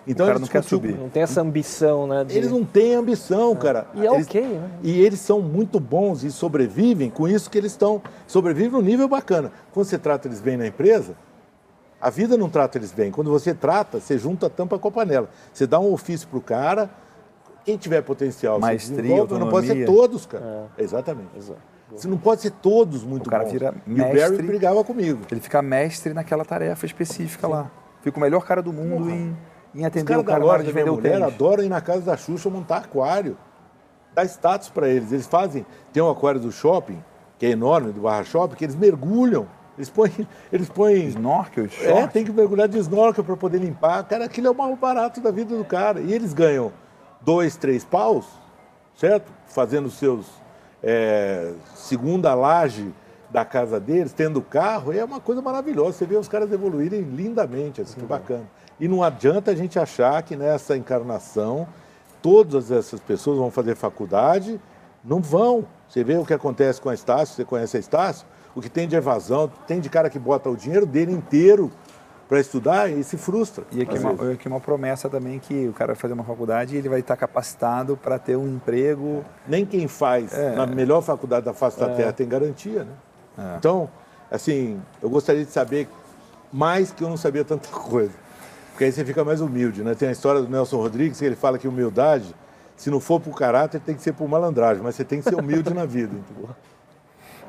Então 0.08 0.26
O 0.26 0.30
cara 0.30 0.40
não 0.40 0.48
quer 0.48 0.64
subir. 0.64 0.98
Não 0.98 1.10
tem 1.10 1.24
essa 1.24 1.42
ambição, 1.42 2.06
né? 2.08 2.24
de- 2.26 2.38
eles 2.38 2.52
não 2.52 2.64
têm 2.66 2.94
ambição, 2.96 3.56
cara. 3.56 3.88
E 3.94 4.06
é 4.06 4.14
Eles- 4.14 4.28
ok, 4.28 4.42
né? 4.42 4.70
E 4.84 5.00
eles 5.02 5.20
são 5.20 5.40
muito 5.42 5.80
bons 5.80 6.24
e 6.24 6.32
sobrevivem 6.32 7.10
com 7.10 7.28
isso 7.28 7.50
que 7.50 7.58
eles 7.58 7.72
estão. 7.72 8.02
Sobrevivem 8.28 8.72
num 8.72 8.82
nível 8.82 9.08
bacana. 9.08 9.52
Quando 9.74 9.86
você 9.86 9.98
trata 9.98 10.28
eles 10.28 10.42
bem 10.42 10.58
na 10.58 10.68
empresa, 10.68 11.16
a 12.02 12.10
vida 12.10 12.36
não 12.36 12.50
trata 12.50 12.78
eles 12.78 12.92
bem. 12.92 13.12
Quando 13.12 13.30
você 13.32 13.54
trata, 13.54 14.00
você 14.00 14.18
junta 14.18 14.48
a 14.48 14.50
tampa 14.50 14.78
com 14.78 14.88
a 14.88 14.92
panela. 14.92 15.30
Você 15.54 15.66
dá 15.66 15.80
um 15.80 15.94
ofício 15.94 16.28
pro 16.28 16.42
cara, 16.42 16.90
quem 17.64 17.78
tiver 17.78 18.02
potencial, 18.02 18.56
você 18.56 18.62
Maestria, 18.62 19.24
mas 19.30 19.40
não 19.40 19.50
pode 19.50 19.68
ser 19.68 19.86
todos, 19.86 20.26
cara. 20.26 20.68
Exatamente. 20.78 21.30
Exato. 21.38 21.60
Você 21.96 22.08
não 22.08 22.18
pode 22.18 22.42
ser 22.42 22.52
todos 22.52 23.04
muito 23.04 23.28
O 23.28 23.30
cara 23.30 23.44
bons. 23.44 23.52
vira 23.52 23.74
e 23.86 23.94
o 23.94 23.98
Barry 23.98 24.14
mestre. 24.14 24.44
brigava 24.48 24.84
comigo. 24.84 25.20
Ele 25.30 25.42
fica 25.42 25.62
mestre 25.62 26.14
naquela 26.14 26.44
tarefa 26.46 26.86
específica 26.86 27.48
lá. 27.48 27.70
Fica 28.02 28.18
o 28.18 28.22
melhor 28.22 28.46
cara 28.46 28.62
do 28.62 28.72
mundo 28.74 29.04
Porra. 29.04 29.12
em, 29.16 29.38
em 29.74 29.82
Os 29.82 29.86
atender 29.86 30.06
caras 30.06 30.24
o 30.24 30.26
da 30.26 30.32
cara 30.34 30.46
hora 30.46 30.58
loja 30.58 30.64
de 30.64 30.74
da 30.74 30.82
minha 30.84 30.94
mulher 30.94 31.20
tênis. 31.20 31.28
adoram 31.34 31.64
ir 31.64 31.70
na 31.70 31.82
casa 31.82 32.02
da 32.02 32.18
Xuxa 32.18 32.50
montar 32.50 32.78
aquário. 32.78 33.38
Dá 34.14 34.24
status 34.26 34.70
para 34.70 34.90
eles. 34.90 35.12
Eles 35.12 35.28
fazem. 35.28 35.66
Tem 35.94 36.04
um 36.04 36.10
aquário 36.10 36.40
do 36.40 36.52
shopping, 36.52 37.02
que 37.40 37.46
é 37.46 37.50
enorme, 37.52 37.92
do 37.92 38.02
Barra 38.02 38.24
Shopping, 38.24 38.56
que 38.56 38.66
eles 38.66 38.76
mergulham. 38.76 39.48
Eles 39.78 39.90
põem. 39.90 40.12
Eles 40.52 40.70
põem 40.70 41.06
Snorkel, 41.08 41.66
é, 41.66 41.70
short. 41.70 42.14
tem 42.14 42.26
que 42.26 42.32
mergulhar 42.32 42.68
de 42.68 42.78
snorkel 42.78 43.24
para 43.24 43.38
poder 43.38 43.60
limpar. 43.60 44.04
Cara, 44.04 44.26
aquilo 44.26 44.48
é 44.48 44.52
o 44.52 44.56
mais 44.56 44.78
barato 44.78 45.22
da 45.22 45.32
vida 45.32 45.56
do 45.56 45.64
cara. 45.64 46.02
E 46.02 46.12
eles 46.14 46.34
ganham 46.34 46.72
dois, 47.22 47.56
três 47.56 47.86
paus, 47.86 48.26
certo? 48.96 49.32
Fazendo 49.48 49.90
seus 49.90 50.26
é, 50.84 51.54
segunda 51.74 52.34
laje 52.34 52.94
da 53.30 53.46
casa 53.46 53.80
deles, 53.80 54.12
tendo 54.12 54.42
carro, 54.42 54.92
é 54.92 55.04
uma 55.04 55.22
coisa 55.22 55.42
maravilhosa. 55.42 55.94
Você 55.94 56.06
vê 56.06 56.18
os 56.18 56.28
caras 56.28 56.52
evoluírem 56.52 57.02
lindamente, 57.02 57.82
assim, 57.82 58.02
que 58.02 58.06
bacana. 58.06 58.44
E 58.82 58.88
não 58.88 59.04
adianta 59.04 59.52
a 59.52 59.56
gente 59.56 59.78
achar 59.78 60.24
que 60.24 60.36
nessa 60.36 60.76
encarnação 60.76 61.68
todas 62.20 62.72
essas 62.72 63.00
pessoas 63.00 63.38
vão 63.38 63.52
fazer 63.52 63.76
faculdade, 63.76 64.60
não 65.06 65.22
vão. 65.22 65.68
Você 65.88 66.04
vê 66.04 66.18
o 66.18 66.26
que 66.26 66.34
acontece 66.34 66.82
com 66.82 66.90
a 66.90 66.94
Estácio, 66.96 67.36
você 67.36 67.46
conhece 67.46 67.78
a 67.78 67.80
Estácio, 67.80 68.26
o 68.56 68.62
que 68.62 68.70
tem 68.70 68.88
de 68.88 68.96
evasão, 68.96 69.52
tem 69.68 69.80
de 69.80 69.88
cara 69.88 70.10
que 70.10 70.18
bota 70.18 70.50
o 70.50 70.58
dinheiro 70.58 70.88
dele 70.88 71.12
inteiro 71.12 71.72
para 72.28 72.40
estudar 72.40 72.90
e 72.90 73.04
se 73.04 73.18
frustra. 73.18 73.66
E 73.72 73.84
aqui 73.84 74.00
uma, 74.00 74.32
aqui 74.32 74.48
uma 74.48 74.60
promessa 74.60 75.08
também 75.08 75.38
que 75.38 75.68
o 75.68 75.74
cara 75.74 75.94
vai 75.94 76.02
fazer 76.02 76.16
uma 76.16 76.24
faculdade 76.24 76.74
e 76.74 76.80
ele 76.80 76.90
vai 76.90 77.02
estar 77.02 77.16
capacitado 77.16 77.96
para 77.96 78.18
ter 78.18 78.36
um 78.36 78.48
emprego. 78.48 79.24
Nem 79.48 79.64
quem 79.64 79.88
faz 79.88 80.34
é. 80.34 80.56
na 80.56 80.66
melhor 80.66 81.02
faculdade 81.02 81.46
da 81.46 81.54
face 81.54 81.80
da 81.80 81.88
é. 81.88 81.94
Terra 81.94 82.14
tem 82.14 82.28
garantia, 82.28 82.84
né? 82.84 82.94
É. 83.38 83.58
Então, 83.58 83.88
assim, 84.32 84.82
eu 85.04 85.10
gostaria 85.10 85.46
de 85.46 85.52
saber 85.52 85.88
mais 86.52 86.92
que 86.92 87.04
eu 87.04 87.10
não 87.10 87.18
sabia 87.18 87.46
tanta 87.46 87.70
coisa. 87.78 88.31
Porque 88.82 88.88
aí 88.88 88.92
você 88.92 89.06
fica 89.06 89.24
mais 89.24 89.42
humilde, 89.42 89.84
né? 89.84 89.94
Tem 89.94 90.10
a 90.10 90.12
história 90.12 90.42
do 90.42 90.50
Nelson 90.50 90.78
Rodrigues 90.78 91.20
que 91.20 91.26
ele 91.26 91.36
fala 91.36 91.60
que 91.60 91.68
humildade, 91.68 92.34
se 92.76 92.90
não 92.90 93.00
for 93.00 93.22
por 93.22 93.38
caráter, 93.38 93.80
tem 93.80 93.94
que 93.94 94.02
ser 94.02 94.12
por 94.12 94.28
malandragem, 94.28 94.82
mas 94.82 94.96
você 94.96 95.06
tem 95.06 95.22
que 95.22 95.30
ser 95.30 95.36
humilde 95.36 95.72
na 95.72 95.86
vida. 95.86 96.16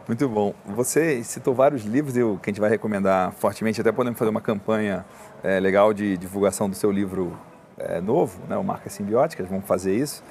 Muito 0.06 0.28
bom. 0.28 0.52
Você 0.76 1.24
citou 1.24 1.54
vários 1.54 1.84
livros 1.84 2.12
que 2.12 2.20
a 2.20 2.52
gente 2.52 2.60
vai 2.60 2.68
recomendar 2.68 3.32
fortemente, 3.32 3.80
até 3.80 3.90
podemos 3.90 4.18
fazer 4.18 4.28
uma 4.28 4.42
campanha 4.42 5.06
é, 5.42 5.58
legal 5.58 5.94
de 5.94 6.18
divulgação 6.18 6.68
do 6.68 6.76
seu 6.76 6.92
livro 6.92 7.34
é, 7.78 7.98
novo, 7.98 8.38
né, 8.46 8.58
o 8.58 8.62
Marcas 8.62 8.92
Simbióticas, 8.92 9.48
vamos 9.48 9.64
fazer 9.64 9.96
isso. 9.96 10.22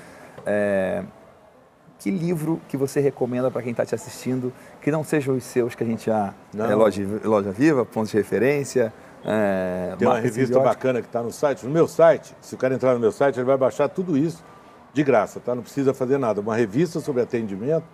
É, 0.45 1.03
que 1.97 2.11
livro 2.11 2.61
que 2.67 2.77
você 2.77 2.99
recomenda 2.99 3.49
para 3.49 3.63
quem 3.63 3.71
está 3.71 3.83
te 3.83 3.95
assistindo, 3.95 4.53
que 4.79 4.91
não 4.91 5.03
sejam 5.03 5.35
os 5.35 5.45
seus 5.45 5.73
que 5.73 5.83
a 5.83 5.87
gente 5.87 6.05
já... 6.05 6.31
É, 6.55 6.75
loja, 6.75 7.01
loja 7.23 7.51
Viva, 7.51 7.83
pontos 7.83 8.11
de 8.11 8.17
referência... 8.17 8.93
É, 9.23 9.95
Tem 9.97 10.07
uma 10.07 10.19
revista 10.19 10.59
bacana 10.59 11.01
que 11.01 11.07
está 11.07 11.21
no 11.21 11.31
site, 11.31 11.65
no 11.65 11.71
meu 11.71 11.87
site, 11.87 12.35
se 12.41 12.55
o 12.55 12.57
cara 12.57 12.73
entrar 12.73 12.93
no 12.93 12.99
meu 12.99 13.11
site, 13.11 13.37
ele 13.37 13.45
vai 13.45 13.57
baixar 13.57 13.87
tudo 13.87 14.17
isso 14.17 14.43
de 14.93 15.03
graça, 15.03 15.39
tá? 15.39 15.53
Não 15.55 15.61
precisa 15.61 15.93
fazer 15.93 16.17
nada. 16.17 16.41
Uma 16.41 16.55
revista 16.55 16.99
sobre 16.99 17.21
atendimento, 17.21 17.85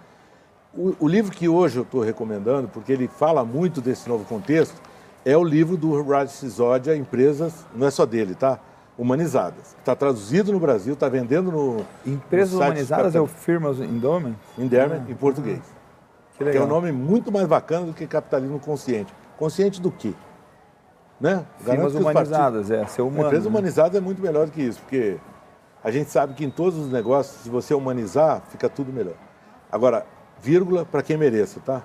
o, 0.74 0.96
o 1.00 1.08
livro 1.08 1.32
que 1.32 1.50
hoje 1.50 1.78
eu 1.78 1.84
estou 1.84 2.02
recomendando, 2.02 2.68
porque 2.68 2.92
ele 2.92 3.08
fala 3.08 3.44
muito 3.44 3.82
desse 3.82 4.08
novo 4.08 4.26
contexto, 4.26 4.76
é 5.26 5.36
o 5.36 5.44
livro 5.44 5.76
do 5.76 6.02
Raj 6.04 6.30
Sisodia, 6.30 6.96
Empresas, 6.96 7.66
não 7.76 7.88
é 7.88 7.92
só 7.92 8.06
dele, 8.06 8.36
tá? 8.36 8.60
Humanizadas. 8.98 9.76
Está 9.78 9.96
traduzido 9.96 10.52
no 10.52 10.60
Brasil, 10.60 10.94
está 10.94 11.10
vendendo 11.10 11.52
no. 11.52 11.86
Empresas 12.06 12.54
no 12.54 12.62
Humanizadas 12.62 13.16
é 13.16 13.20
o 13.20 13.28
Firmas 13.28 13.80
Endowment? 13.80 14.36
Endowment, 14.58 15.04
ah, 15.08 15.12
em 15.12 15.16
português. 15.16 15.62
Que, 16.38 16.52
que, 16.52 16.58
é 16.58 16.62
um 16.62 16.68
nome 16.68 16.92
muito 16.92 17.32
mais 17.32 17.48
bacana 17.48 17.86
do 17.86 17.94
que 17.94 18.08
capitalismo 18.08 18.60
consciente. 18.60 19.14
Consciente 19.38 19.82
do 19.82 19.92
quê? 19.92 20.14
Né? 21.20 21.45
Firmas 21.59 21.95
humanizadas, 21.95 22.68
partidos... 22.68 22.72
é, 22.72 22.86
ser 22.86 23.01
humano. 23.01 23.26
Empresa 23.28 23.43
né? 23.45 23.49
humanizada 23.49 23.97
é 23.97 24.01
muito 24.01 24.22
melhor 24.22 24.45
do 24.45 24.51
que 24.51 24.61
isso, 24.61 24.80
porque 24.82 25.18
a 25.84 25.89
gente 25.89 26.11
sabe 26.11 26.34
que 26.34 26.45
em 26.45 26.49
todos 26.49 26.78
os 26.78 26.91
negócios, 26.91 27.41
se 27.41 27.49
você 27.49 27.74
humanizar, 27.74 28.41
fica 28.49 28.70
tudo 28.70 28.91
melhor. 28.93 29.15
Agora, 29.72 30.05
vírgula, 30.41 30.86
para 30.86 31.01
quem 31.01 31.18
mereça, 31.18 31.59
tá? 31.65 31.82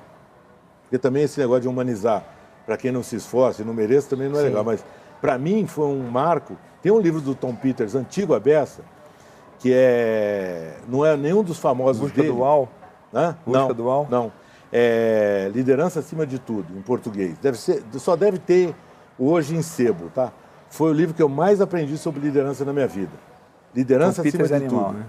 Porque 0.83 0.99
também 0.99 1.23
esse 1.23 1.41
negócio 1.41 1.63
de 1.63 1.69
humanizar 1.69 2.25
para 2.67 2.77
quem 2.77 2.93
não 2.93 3.03
se 3.03 3.17
esforça 3.17 3.63
e 3.63 3.65
não 3.65 3.75
mereça 3.75 4.11
também 4.11 4.29
não 4.29 4.37
é 4.37 4.43
Sim. 4.43 4.49
legal. 4.49 4.65
Mas 4.65 4.85
para 5.21 5.39
mim 5.39 5.67
foi 5.67 5.87
um 5.87 6.11
marco. 6.11 6.57
Tem 6.83 6.93
um 6.93 7.01
livro 7.01 7.21
do 7.21 7.35
Tom 7.35 7.55
Peters, 7.55 7.95
antigo 7.95 8.35
a 8.35 8.41
beça, 8.41 8.83
que 9.59 9.73
é 9.73 10.77
não 10.89 11.05
é 11.05 11.17
nenhum 11.17 11.43
dos 11.43 11.59
famosos 11.59 12.03
Busca 12.03 12.23
dele. 12.23 12.35
dual? 12.35 12.69
Hã? 13.15 13.37
Busca 13.47 13.61
não, 13.61 13.75
dual? 13.75 14.07
Não. 14.11 14.33
É 14.73 15.51
liderança 15.55 16.01
acima 16.01 16.27
de 16.27 16.39
tudo, 16.39 16.77
em 16.77 16.83
português. 16.83 17.39
Deve 17.39 17.59
ser, 17.59 17.83
só 17.99 18.17
deve 18.17 18.39
ter 18.39 18.75
hoje 19.23 19.55
em 19.55 19.63
sebo, 19.63 20.11
tá? 20.15 20.33
Foi 20.69 20.91
o 20.91 20.93
livro 20.93 21.15
que 21.15 21.23
eu 21.23 21.29
mais 21.29 21.61
aprendi 21.61 21.97
sobre 21.99 22.21
liderança 22.21 22.65
na 22.65 22.73
minha 22.73 22.87
vida. 22.87 23.13
Liderança 23.75 24.23
Tom 24.23 24.29
acima 24.29 24.45
Peters 24.45 24.49
de 24.49 24.55
é 24.55 24.57
animal, 24.67 24.87
tudo. 24.87 24.99
Né? 24.99 25.07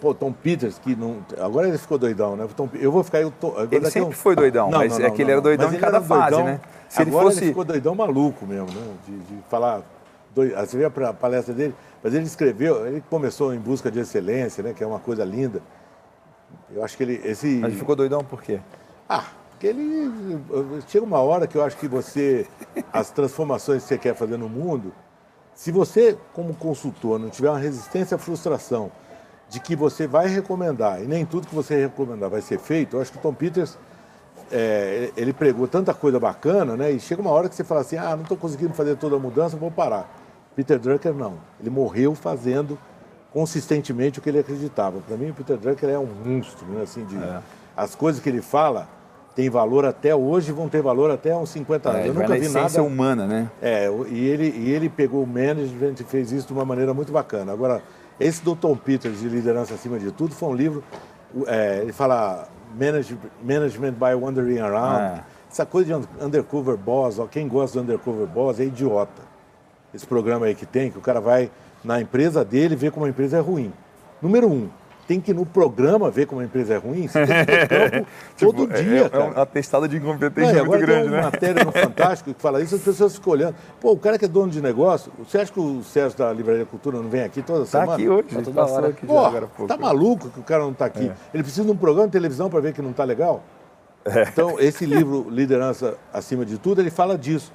Pô, 0.00 0.14
Tom 0.14 0.32
Peters, 0.32 0.78
que 0.78 0.94
não. 0.94 1.18
Agora 1.38 1.68
ele 1.68 1.76
ficou 1.76 1.98
doidão, 1.98 2.36
né? 2.36 2.48
Tom, 2.56 2.68
eu 2.74 2.90
vou 2.90 3.02
ficar. 3.02 3.20
Eu 3.20 3.30
tô, 3.30 3.54
ele 3.70 3.90
sempre 3.90 4.14
foi 4.14 4.34
doidão, 4.36 4.70
não, 4.70 4.78
mas 4.78 4.92
não, 4.92 5.00
não, 5.00 5.06
é 5.06 5.10
que 5.10 5.22
ele 5.22 5.32
era 5.32 5.40
doidão 5.40 5.72
em 5.72 5.78
cada 5.78 6.00
fase, 6.00 6.30
doidão, 6.30 6.44
né? 6.44 6.60
Se 6.88 7.02
ele, 7.02 7.10
fosse... 7.10 7.38
ele 7.38 7.46
ficou 7.48 7.64
doidão 7.64 7.94
maluco 7.94 8.46
mesmo, 8.46 8.66
né? 8.66 8.94
De, 9.06 9.18
de 9.18 9.42
falar. 9.48 9.82
Doido, 10.32 10.54
você 10.54 10.76
vê 10.78 10.84
a 10.84 11.12
palestra 11.12 11.52
dele, 11.52 11.74
mas 12.02 12.14
ele 12.14 12.24
escreveu, 12.24 12.86
ele 12.86 13.02
começou 13.10 13.52
em 13.52 13.58
busca 13.58 13.90
de 13.90 13.98
excelência, 13.98 14.62
né? 14.62 14.72
Que 14.72 14.84
é 14.84 14.86
uma 14.86 15.00
coisa 15.00 15.24
linda. 15.24 15.60
Eu 16.72 16.84
acho 16.84 16.96
que 16.96 17.02
ele. 17.02 17.20
Esse... 17.24 17.58
Mas 17.58 17.74
ficou 17.74 17.96
doidão 17.96 18.24
por 18.24 18.40
quê? 18.40 18.60
Ah, 19.08 19.24
porque 19.60 19.66
ele. 19.66 20.40
Chega 20.88 21.04
uma 21.04 21.20
hora 21.20 21.46
que 21.46 21.54
eu 21.54 21.62
acho 21.62 21.76
que 21.76 21.86
você. 21.86 22.46
As 22.90 23.10
transformações 23.10 23.82
que 23.82 23.88
você 23.88 23.98
quer 23.98 24.14
fazer 24.14 24.38
no 24.38 24.48
mundo, 24.48 24.90
se 25.54 25.70
você, 25.70 26.16
como 26.32 26.54
consultor, 26.54 27.18
não 27.18 27.28
tiver 27.28 27.50
uma 27.50 27.58
resistência 27.58 28.14
à 28.14 28.18
frustração, 28.18 28.90
de 29.50 29.60
que 29.60 29.76
você 29.76 30.06
vai 30.06 30.28
recomendar, 30.28 31.02
e 31.02 31.06
nem 31.06 31.26
tudo 31.26 31.46
que 31.46 31.54
você 31.54 31.78
recomendar 31.78 32.30
vai 32.30 32.40
ser 32.40 32.58
feito, 32.58 32.96
eu 32.96 33.02
acho 33.02 33.12
que 33.12 33.18
o 33.18 33.20
Tom 33.20 33.34
Peters, 33.34 33.76
é, 34.50 35.12
ele 35.14 35.34
pregou 35.34 35.68
tanta 35.68 35.92
coisa 35.92 36.18
bacana, 36.18 36.74
né? 36.74 36.90
E 36.90 36.98
chega 36.98 37.20
uma 37.20 37.30
hora 37.30 37.46
que 37.46 37.54
você 37.54 37.62
fala 37.62 37.82
assim, 37.82 37.98
ah, 37.98 38.16
não 38.16 38.22
estou 38.22 38.38
conseguindo 38.38 38.72
fazer 38.72 38.96
toda 38.96 39.16
a 39.16 39.18
mudança, 39.18 39.58
vou 39.58 39.70
parar. 39.70 40.10
Peter 40.56 40.78
Drucker 40.78 41.12
não. 41.12 41.34
Ele 41.60 41.68
morreu 41.68 42.14
fazendo 42.14 42.78
consistentemente 43.30 44.18
o 44.18 44.22
que 44.22 44.30
ele 44.30 44.38
acreditava. 44.38 45.00
Para 45.00 45.16
mim, 45.16 45.30
o 45.30 45.34
Peter 45.34 45.58
Drucker 45.58 45.90
é 45.90 45.98
um 45.98 46.08
monstro, 46.24 46.66
né? 46.66 46.82
Assim, 46.82 47.04
de, 47.04 47.16
é. 47.16 47.40
As 47.76 47.94
coisas 47.94 48.22
que 48.22 48.28
ele 48.28 48.42
fala 48.42 48.88
têm 49.34 49.48
valor 49.48 49.84
até 49.84 50.14
hoje 50.14 50.52
vão 50.52 50.68
ter 50.68 50.82
valor 50.82 51.10
até 51.10 51.34
uns 51.36 51.50
50 51.50 51.88
anos. 51.88 52.00
É, 52.00 52.08
eu 52.08 52.14
nunca 52.14 52.38
vi 52.38 52.48
nada. 52.48 52.82
humana, 52.82 53.26
né? 53.26 53.50
É, 53.62 53.88
e 54.08 54.26
ele, 54.26 54.54
e 54.56 54.70
ele 54.70 54.88
pegou 54.88 55.22
o 55.22 55.26
management 55.26 55.94
e 56.00 56.04
fez 56.04 56.32
isso 56.32 56.48
de 56.48 56.52
uma 56.52 56.64
maneira 56.64 56.92
muito 56.92 57.12
bacana. 57.12 57.52
Agora, 57.52 57.82
esse 58.18 58.42
do 58.42 58.54
Tom 58.54 58.76
Peters, 58.76 59.20
de 59.20 59.28
Liderança 59.28 59.74
Acima 59.74 59.98
de 59.98 60.10
Tudo, 60.10 60.34
foi 60.34 60.48
um 60.48 60.54
livro, 60.54 60.84
é, 61.46 61.80
ele 61.82 61.92
fala 61.92 62.48
Manage, 62.78 63.16
Management 63.42 63.92
by 63.92 64.14
Wandering 64.14 64.58
Around. 64.58 65.02
É. 65.02 65.24
Essa 65.50 65.66
coisa 65.66 65.98
de 65.98 66.24
Undercover 66.24 66.76
Boss, 66.76 67.18
ó, 67.18 67.26
quem 67.26 67.48
gosta 67.48 67.78
do 67.78 67.82
Undercover 67.82 68.26
Boss 68.26 68.60
é 68.60 68.64
idiota. 68.64 69.22
Esse 69.92 70.06
programa 70.06 70.46
aí 70.46 70.54
que 70.54 70.66
tem, 70.66 70.90
que 70.90 70.98
o 70.98 71.00
cara 71.00 71.20
vai 71.20 71.50
na 71.82 72.00
empresa 72.00 72.44
dele 72.44 72.76
ver 72.76 72.92
como 72.92 73.06
a 73.06 73.08
empresa 73.08 73.38
é 73.38 73.40
ruim. 73.40 73.72
Número 74.22 74.48
um, 74.48 74.68
tem 75.10 75.20
que 75.20 75.32
ir 75.32 75.34
no 75.34 75.44
programa 75.44 76.08
ver 76.08 76.26
como 76.26 76.40
a 76.40 76.44
empresa 76.44 76.74
é 76.74 76.76
ruim, 76.76 77.08
você 77.08 77.26
tem 77.26 77.44
que 77.44 77.52
ir 77.52 77.66
campo 77.90 78.06
tipo, 78.36 78.52
todo 78.52 78.72
é, 78.72 78.80
dia. 78.80 79.10
É, 79.12 79.16
é 79.16 79.18
um 79.18 79.42
atestado 79.42 79.88
de 79.88 79.96
incompetência 79.96 80.58
Não, 80.58 80.66
muito 80.66 80.86
grande, 80.86 81.00
tem 81.00 81.08
uma 81.08 81.16
né? 81.16 81.22
matéria 81.24 81.64
no 81.64 81.72
Fantástico 81.72 82.32
que 82.32 82.40
fala 82.40 82.62
isso, 82.62 82.76
as 82.76 82.80
pessoas 82.80 83.16
ficam 83.16 83.32
olhando. 83.32 83.56
Pô, 83.80 83.90
o 83.90 83.98
cara 83.98 84.16
que 84.16 84.24
é 84.24 84.28
dono 84.28 84.52
de 84.52 84.62
negócio, 84.62 85.10
você 85.18 85.38
acha 85.38 85.52
que 85.52 85.58
o 85.58 85.82
Sérgio 85.82 86.16
da 86.16 86.32
Livraria 86.32 86.64
Cultura 86.64 86.98
não 86.98 87.08
vem 87.08 87.24
aqui 87.24 87.42
toda 87.42 87.64
tá 87.64 87.66
semana? 87.66 87.86
Está 87.86 87.94
aqui 87.96 88.08
hoje, 88.08 88.28
tá 88.28 88.42
toda 88.42 88.64
hora. 88.64 88.86
Aqui 88.86 89.04
Pô, 89.04 89.18
agora 89.18 89.48
tá 89.66 89.76
maluco 89.76 90.30
que 90.30 90.38
o 90.38 90.44
cara 90.44 90.62
não 90.62 90.70
está 90.70 90.84
aqui? 90.84 91.08
É. 91.08 91.14
Ele 91.34 91.42
precisa 91.42 91.64
de 91.64 91.72
um 91.72 91.76
programa 91.76 92.06
de 92.06 92.12
televisão 92.12 92.48
para 92.48 92.60
ver 92.60 92.72
que 92.72 92.80
não 92.80 92.92
está 92.92 93.02
legal? 93.02 93.42
É. 94.04 94.28
Então, 94.28 94.60
esse 94.60 94.86
livro, 94.86 95.26
Liderança 95.28 95.98
Acima 96.12 96.46
de 96.46 96.56
Tudo, 96.56 96.80
ele 96.80 96.90
fala 96.90 97.18
disso. 97.18 97.52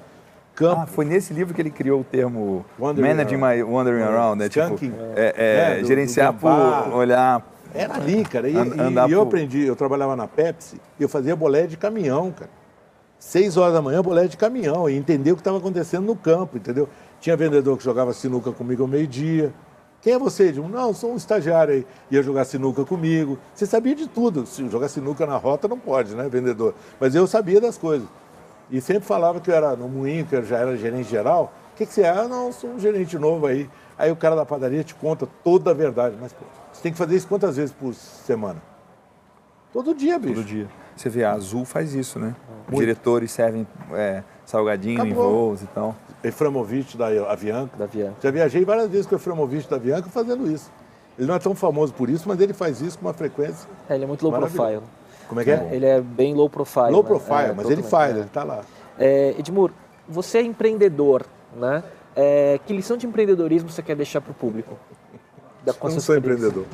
Campo. 0.56 0.80
Ah, 0.80 0.86
foi 0.86 1.04
nesse 1.04 1.34
livro 1.34 1.54
que 1.54 1.60
ele 1.60 1.70
criou 1.70 2.00
o 2.00 2.04
termo 2.04 2.64
Wandering 2.80 3.08
Managing 3.08 3.36
Around. 3.36 3.56
My 3.56 3.62
Wandering 3.62 4.02
Around, 4.02 4.38
né? 4.38 4.48
Tipo, 4.48 4.84
é, 5.14 5.34
é, 5.36 5.78
é, 5.78 5.80
do, 5.82 5.86
gerenciar 5.86 6.32
do 6.32 6.38
por 6.40 6.94
olhar 6.94 7.46
era 7.74 7.94
ali, 7.94 8.24
cara. 8.24 8.48
E, 8.48 8.54
e 8.54 9.12
eu 9.12 9.20
aprendi, 9.20 9.64
eu 9.66 9.76
trabalhava 9.76 10.16
na 10.16 10.26
Pepsi 10.26 10.80
e 10.98 11.02
eu 11.02 11.08
fazia 11.08 11.36
bolé 11.36 11.66
de 11.66 11.76
caminhão, 11.76 12.32
cara. 12.32 12.50
Seis 13.18 13.56
horas 13.56 13.74
da 13.74 13.82
manhã, 13.82 14.02
bolé 14.02 14.26
de 14.26 14.36
caminhão, 14.36 14.88
e 14.88 14.96
entender 14.96 15.32
o 15.32 15.34
que 15.34 15.40
estava 15.40 15.58
acontecendo 15.58 16.04
no 16.04 16.16
campo, 16.16 16.56
entendeu? 16.56 16.88
Tinha 17.20 17.36
vendedor 17.36 17.76
que 17.76 17.84
jogava 17.84 18.12
sinuca 18.12 18.52
comigo 18.52 18.82
ao 18.82 18.88
meio-dia. 18.88 19.52
Quem 20.02 20.12
é 20.12 20.18
você, 20.18 20.48
Edmundo? 20.48 20.76
Não, 20.76 20.94
sou 20.94 21.12
um 21.12 21.16
estagiário 21.16 21.74
aí. 21.74 21.86
Ia 22.10 22.22
jogar 22.22 22.44
sinuca 22.44 22.84
comigo. 22.84 23.38
Você 23.54 23.66
sabia 23.66 23.94
de 23.94 24.06
tudo. 24.06 24.46
Se 24.46 24.66
jogar 24.68 24.88
sinuca 24.88 25.26
na 25.26 25.36
rota 25.36 25.66
não 25.66 25.78
pode, 25.78 26.14
né, 26.14 26.28
vendedor? 26.28 26.74
Mas 27.00 27.14
eu 27.14 27.26
sabia 27.26 27.60
das 27.60 27.76
coisas. 27.76 28.06
E 28.70 28.80
sempre 28.80 29.04
falava 29.04 29.40
que 29.40 29.50
eu 29.50 29.54
era 29.54 29.76
no 29.76 29.88
moinho, 29.88 30.26
que 30.26 30.34
eu 30.34 30.44
já 30.44 30.58
era 30.58 30.76
gerente 30.76 31.08
geral. 31.08 31.52
O 31.72 31.76
que, 31.76 31.86
que 31.86 31.92
você 31.92 32.02
é? 32.02 32.08
Ah, 32.08 32.26
não, 32.26 32.50
sou 32.52 32.70
um 32.70 32.78
gerente 32.78 33.18
novo 33.18 33.46
aí. 33.46 33.68
Aí 33.98 34.10
o 34.10 34.16
cara 34.16 34.34
da 34.34 34.44
padaria 34.44 34.82
te 34.82 34.94
conta 34.94 35.28
toda 35.44 35.70
a 35.70 35.74
verdade. 35.74 36.16
Mas, 36.20 36.32
pô, 36.32 36.44
você 36.72 36.82
tem 36.82 36.92
que 36.92 36.98
fazer 36.98 37.16
isso 37.16 37.28
quantas 37.28 37.56
vezes 37.56 37.72
por 37.72 37.94
semana? 37.94 38.62
Todo 39.72 39.94
dia, 39.94 40.18
bicho. 40.18 40.34
Todo 40.34 40.44
dia. 40.44 40.68
Você 40.96 41.08
vê, 41.10 41.24
a 41.24 41.32
Azul 41.32 41.64
faz 41.64 41.94
isso, 41.94 42.18
né? 42.18 42.34
Muito. 42.68 42.80
Diretores 42.80 43.30
servem 43.30 43.66
é, 43.92 44.22
salgadinho 44.44 45.02
Acabou. 45.02 45.12
em 45.12 45.14
voos 45.14 45.62
e 45.62 45.66
tal. 45.66 45.94
Eframovich 46.24 46.96
da 46.96 47.06
Avianca. 47.30 47.76
Da 47.76 47.84
Avianca. 47.84 48.16
Já 48.22 48.30
viajei 48.30 48.64
várias 48.64 48.88
vezes 48.88 49.06
com 49.06 49.14
o 49.14 49.18
Eframovich 49.18 49.68
da 49.68 49.76
Avianca 49.76 50.08
fazendo 50.08 50.50
isso. 50.50 50.72
Ele 51.18 51.28
não 51.28 51.34
é 51.34 51.38
tão 51.38 51.54
famoso 51.54 51.94
por 51.94 52.10
isso, 52.10 52.28
mas 52.28 52.40
ele 52.40 52.52
faz 52.52 52.80
isso 52.80 52.98
com 52.98 53.06
uma 53.06 53.14
frequência. 53.14 53.68
É, 53.88 53.94
ele 53.94 54.04
é 54.04 54.06
muito 54.06 54.26
low 54.26 54.32
profile. 54.32 54.82
Como 55.28 55.40
é 55.40 55.44
que 55.44 55.50
é? 55.50 55.68
Ele 55.72 55.86
é 55.86 56.00
bem 56.00 56.34
low 56.34 56.48
profile. 56.48 56.90
Low 56.90 57.02
né? 57.02 57.08
profile, 57.08 57.50
é, 57.50 57.52
mas 57.52 57.70
ele 57.70 57.82
faz, 57.82 58.14
é. 58.14 58.18
ele 58.18 58.26
está 58.26 58.44
lá. 58.44 58.62
É, 58.98 59.34
Edmur, 59.38 59.70
você 60.08 60.38
é 60.38 60.42
empreendedor, 60.42 61.24
né? 61.54 61.82
É, 62.14 62.58
que 62.64 62.72
lição 62.72 62.96
de 62.96 63.06
empreendedorismo 63.06 63.68
você 63.68 63.82
quer 63.82 63.94
deixar 63.94 64.20
para 64.20 64.30
o 64.30 64.34
público? 64.34 64.76
da 65.66 65.74
com 65.74 65.88
Não 65.88 66.00
sou 66.00 66.16
empreendedor. 66.16 66.64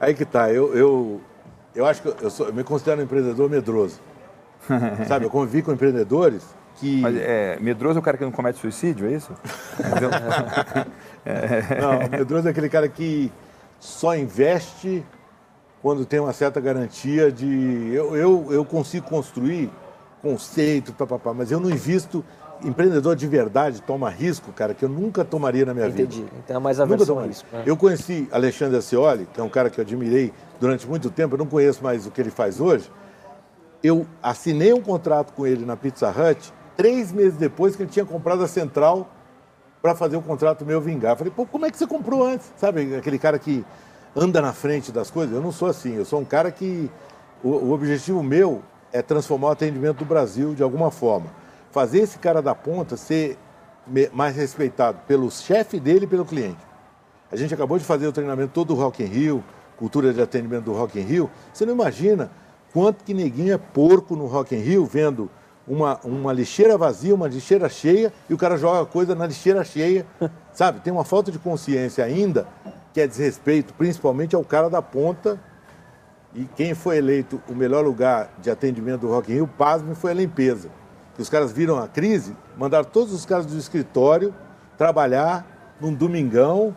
Aí 0.00 0.14
que 0.14 0.24
tá, 0.24 0.50
eu, 0.50 0.74
eu, 0.74 1.20
eu 1.74 1.84
acho 1.84 2.00
que 2.02 2.24
eu, 2.24 2.30
sou, 2.30 2.46
eu 2.46 2.54
me 2.54 2.62
considero 2.62 3.00
um 3.00 3.04
empreendedor 3.04 3.50
medroso. 3.50 4.00
Sabe, 5.08 5.26
eu 5.26 5.30
convivi 5.30 5.60
com 5.62 5.72
empreendedores 5.72 6.42
que... 6.76 7.00
Mas 7.00 7.16
é, 7.16 7.58
medroso 7.60 7.98
é 7.98 8.00
o 8.00 8.02
cara 8.02 8.16
que 8.16 8.24
não 8.24 8.30
comete 8.30 8.60
suicídio, 8.60 9.08
é 9.08 9.12
isso? 9.12 9.32
Não, 11.80 12.08
medroso 12.08 12.48
é 12.48 12.50
aquele 12.50 12.68
cara 12.68 12.88
que 12.88 13.30
só 13.78 14.16
investe 14.16 15.04
quando 15.82 16.06
tem 16.06 16.20
uma 16.20 16.32
certa 16.32 16.60
garantia 16.60 17.30
de. 17.32 17.90
Eu, 17.92 18.16
eu, 18.16 18.46
eu 18.50 18.64
consigo 18.64 19.06
construir 19.08 19.70
conceito, 20.22 20.92
papapá, 20.92 21.34
mas 21.34 21.50
eu 21.50 21.60
não 21.60 21.68
invisto. 21.70 22.24
Empreendedor 22.64 23.16
de 23.16 23.26
verdade 23.26 23.82
toma 23.82 24.08
risco, 24.08 24.52
cara, 24.52 24.72
que 24.72 24.84
eu 24.84 24.88
nunca 24.88 25.24
tomaria 25.24 25.66
na 25.66 25.74
minha 25.74 25.88
Entendi. 25.88 26.20
vida. 26.20 26.30
Então 26.44 26.56
é 26.56 26.58
mais 26.60 26.78
Nunca 26.78 27.02
a 27.02 27.06
tomaria. 27.06 27.32
isso. 27.32 27.44
né? 27.52 27.64
Eu 27.66 27.76
conheci 27.76 28.28
Alexandre 28.30 28.76
Ascioli, 28.78 29.26
que 29.34 29.40
é 29.40 29.42
um 29.42 29.48
cara 29.48 29.68
que 29.68 29.80
eu 29.80 29.82
admirei 29.82 30.32
durante 30.60 30.86
muito 30.86 31.10
tempo, 31.10 31.34
eu 31.34 31.38
não 31.38 31.46
conheço 31.46 31.82
mais 31.82 32.06
o 32.06 32.10
que 32.12 32.20
ele 32.20 32.30
faz 32.30 32.60
hoje. 32.60 32.88
Eu 33.82 34.06
assinei 34.22 34.72
um 34.72 34.80
contrato 34.80 35.32
com 35.32 35.44
ele 35.44 35.66
na 35.66 35.76
Pizza 35.76 36.08
Hut 36.08 36.52
três 36.76 37.10
meses 37.10 37.34
depois 37.36 37.74
que 37.74 37.82
ele 37.82 37.90
tinha 37.90 38.04
comprado 38.04 38.44
a 38.44 38.46
central 38.46 39.10
para 39.82 39.96
fazer 39.96 40.16
o 40.16 40.22
contrato 40.22 40.64
meu 40.64 40.80
vingar. 40.80 41.16
Falei, 41.16 41.32
pô, 41.34 41.44
como 41.44 41.66
é 41.66 41.70
que 41.70 41.76
você 41.76 41.86
comprou 41.88 42.24
antes? 42.24 42.52
Sabe, 42.56 42.94
aquele 42.94 43.18
cara 43.18 43.40
que 43.40 43.64
anda 44.14 44.40
na 44.40 44.52
frente 44.52 44.92
das 44.92 45.10
coisas? 45.10 45.34
Eu 45.34 45.42
não 45.42 45.52
sou 45.52 45.68
assim, 45.68 45.94
eu 45.94 46.04
sou 46.04 46.20
um 46.20 46.24
cara 46.24 46.50
que. 46.50 46.90
O, 47.42 47.48
o 47.48 47.72
objetivo 47.72 48.22
meu 48.22 48.62
é 48.92 49.02
transformar 49.02 49.48
o 49.48 49.50
atendimento 49.50 49.98
do 49.98 50.04
Brasil 50.04 50.54
de 50.54 50.62
alguma 50.62 50.90
forma. 50.90 51.26
Fazer 51.70 52.00
esse 52.00 52.18
cara 52.18 52.40
da 52.40 52.54
ponta 52.54 52.96
ser 52.96 53.36
mais 54.12 54.36
respeitado 54.36 54.98
pelo 55.08 55.30
chefe 55.30 55.80
dele 55.80 56.04
e 56.04 56.08
pelo 56.08 56.24
cliente. 56.24 56.60
A 57.30 57.36
gente 57.36 57.52
acabou 57.52 57.78
de 57.78 57.84
fazer 57.84 58.06
o 58.06 58.12
treinamento 58.12 58.52
todo 58.52 58.68
do 58.68 58.74
Rock 58.74 59.02
in 59.02 59.06
Rio, 59.06 59.44
cultura 59.76 60.12
de 60.12 60.20
atendimento 60.20 60.64
do 60.64 60.72
Rock 60.72 61.00
in 61.00 61.02
Rio. 61.02 61.30
Você 61.52 61.64
não 61.64 61.72
imagina 61.72 62.30
quanto 62.72 63.02
que 63.02 63.14
neguinho 63.14 63.54
é 63.54 63.58
porco 63.58 64.14
no 64.14 64.26
Rock 64.26 64.54
in 64.54 64.58
Rio, 64.58 64.84
vendo 64.84 65.30
uma, 65.66 65.98
uma 66.04 66.32
lixeira 66.32 66.76
vazia, 66.76 67.14
uma 67.14 67.28
lixeira 67.28 67.68
cheia, 67.68 68.12
e 68.28 68.34
o 68.34 68.36
cara 68.36 68.56
joga 68.56 68.84
coisa 68.86 69.14
na 69.14 69.26
lixeira 69.26 69.64
cheia, 69.64 70.06
sabe? 70.52 70.80
Tem 70.80 70.92
uma 70.92 71.04
falta 71.04 71.32
de 71.32 71.38
consciência 71.38 72.04
ainda, 72.04 72.46
que 72.92 73.00
é 73.00 73.06
desrespeito, 73.06 73.72
principalmente 73.74 74.36
ao 74.36 74.44
cara 74.44 74.68
da 74.68 74.82
ponta. 74.82 75.40
E 76.34 76.44
quem 76.44 76.74
foi 76.74 76.98
eleito 76.98 77.40
o 77.48 77.54
melhor 77.54 77.84
lugar 77.84 78.30
de 78.38 78.50
atendimento 78.50 79.02
do 79.02 79.08
Rock 79.08 79.30
in 79.30 79.36
Rio, 79.36 79.46
pasme, 79.46 79.94
foi 79.94 80.12
a 80.12 80.14
limpeza. 80.14 80.70
Que 81.14 81.22
os 81.22 81.28
caras 81.28 81.52
viram 81.52 81.78
a 81.78 81.86
crise, 81.88 82.34
mandaram 82.56 82.84
todos 82.84 83.12
os 83.12 83.26
caras 83.26 83.44
do 83.44 83.56
escritório 83.56 84.34
trabalhar 84.78 85.76
num 85.80 85.92
domingão, 85.92 86.74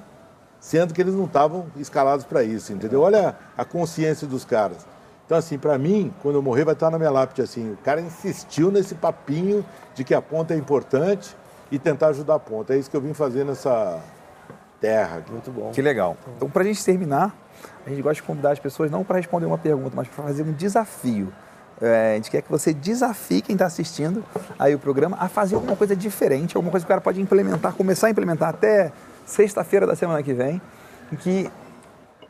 sendo 0.59 0.93
que 0.93 1.01
eles 1.01 1.13
não 1.13 1.25
estavam 1.25 1.67
escalados 1.77 2.25
para 2.25 2.43
isso, 2.43 2.73
entendeu? 2.73 3.01
Olha 3.01 3.35
a 3.57 3.63
consciência 3.63 4.27
dos 4.27 4.43
caras. 4.43 4.85
Então, 5.25 5.37
assim, 5.37 5.57
para 5.57 5.77
mim, 5.77 6.13
quando 6.21 6.35
eu 6.35 6.41
morrer, 6.41 6.65
vai 6.65 6.73
estar 6.73 6.91
na 6.91 6.97
minha 6.97 7.09
lápide 7.09 7.41
assim, 7.41 7.73
o 7.73 7.77
cara 7.77 8.01
insistiu 8.01 8.69
nesse 8.71 8.93
papinho 8.93 9.65
de 9.95 10.03
que 10.03 10.13
a 10.13 10.21
ponta 10.21 10.53
é 10.53 10.57
importante 10.57 11.35
e 11.71 11.79
tentar 11.79 12.07
ajudar 12.07 12.35
a 12.35 12.39
ponta. 12.39 12.75
É 12.75 12.77
isso 12.77 12.91
que 12.91 12.97
eu 12.97 13.01
vim 13.01 13.13
fazer 13.13 13.43
nessa 13.43 13.99
terra. 14.85 15.23
Muito 15.29 15.51
bom. 15.51 15.71
Que 15.71 15.81
legal. 15.81 16.15
Então, 16.35 16.49
para 16.49 16.61
a 16.61 16.65
gente 16.65 16.83
terminar, 16.83 17.35
a 17.85 17.89
gente 17.89 18.01
gosta 18.01 18.15
de 18.15 18.23
convidar 18.23 18.51
as 18.51 18.59
pessoas 18.59 18.91
não 18.91 19.03
para 19.03 19.17
responder 19.17 19.45
uma 19.45 19.57
pergunta, 19.57 19.95
mas 19.95 20.07
para 20.07 20.23
fazer 20.23 20.43
um 20.43 20.51
desafio. 20.51 21.33
É, 21.81 22.13
a 22.13 22.15
gente 22.15 22.31
quer 22.31 22.41
que 22.41 22.49
você 22.49 22.73
desafie 22.73 23.41
quem 23.41 23.53
está 23.53 23.65
assistindo 23.65 24.23
aí 24.57 24.73
o 24.73 24.79
programa 24.79 25.17
a 25.19 25.27
fazer 25.27 25.55
alguma 25.55 25.75
coisa 25.75 25.93
diferente, 25.93 26.55
alguma 26.55 26.71
coisa 26.71 26.85
que 26.85 26.87
o 26.87 26.93
cara 26.93 27.01
pode 27.01 27.19
implementar, 27.19 27.73
começar 27.73 28.07
a 28.07 28.09
implementar 28.09 28.49
até 28.49 28.93
sexta-feira 29.25 29.85
da 29.85 29.93
semana 29.93 30.23
que 30.23 30.33
vem, 30.33 30.61
em 31.11 31.15
que 31.17 31.51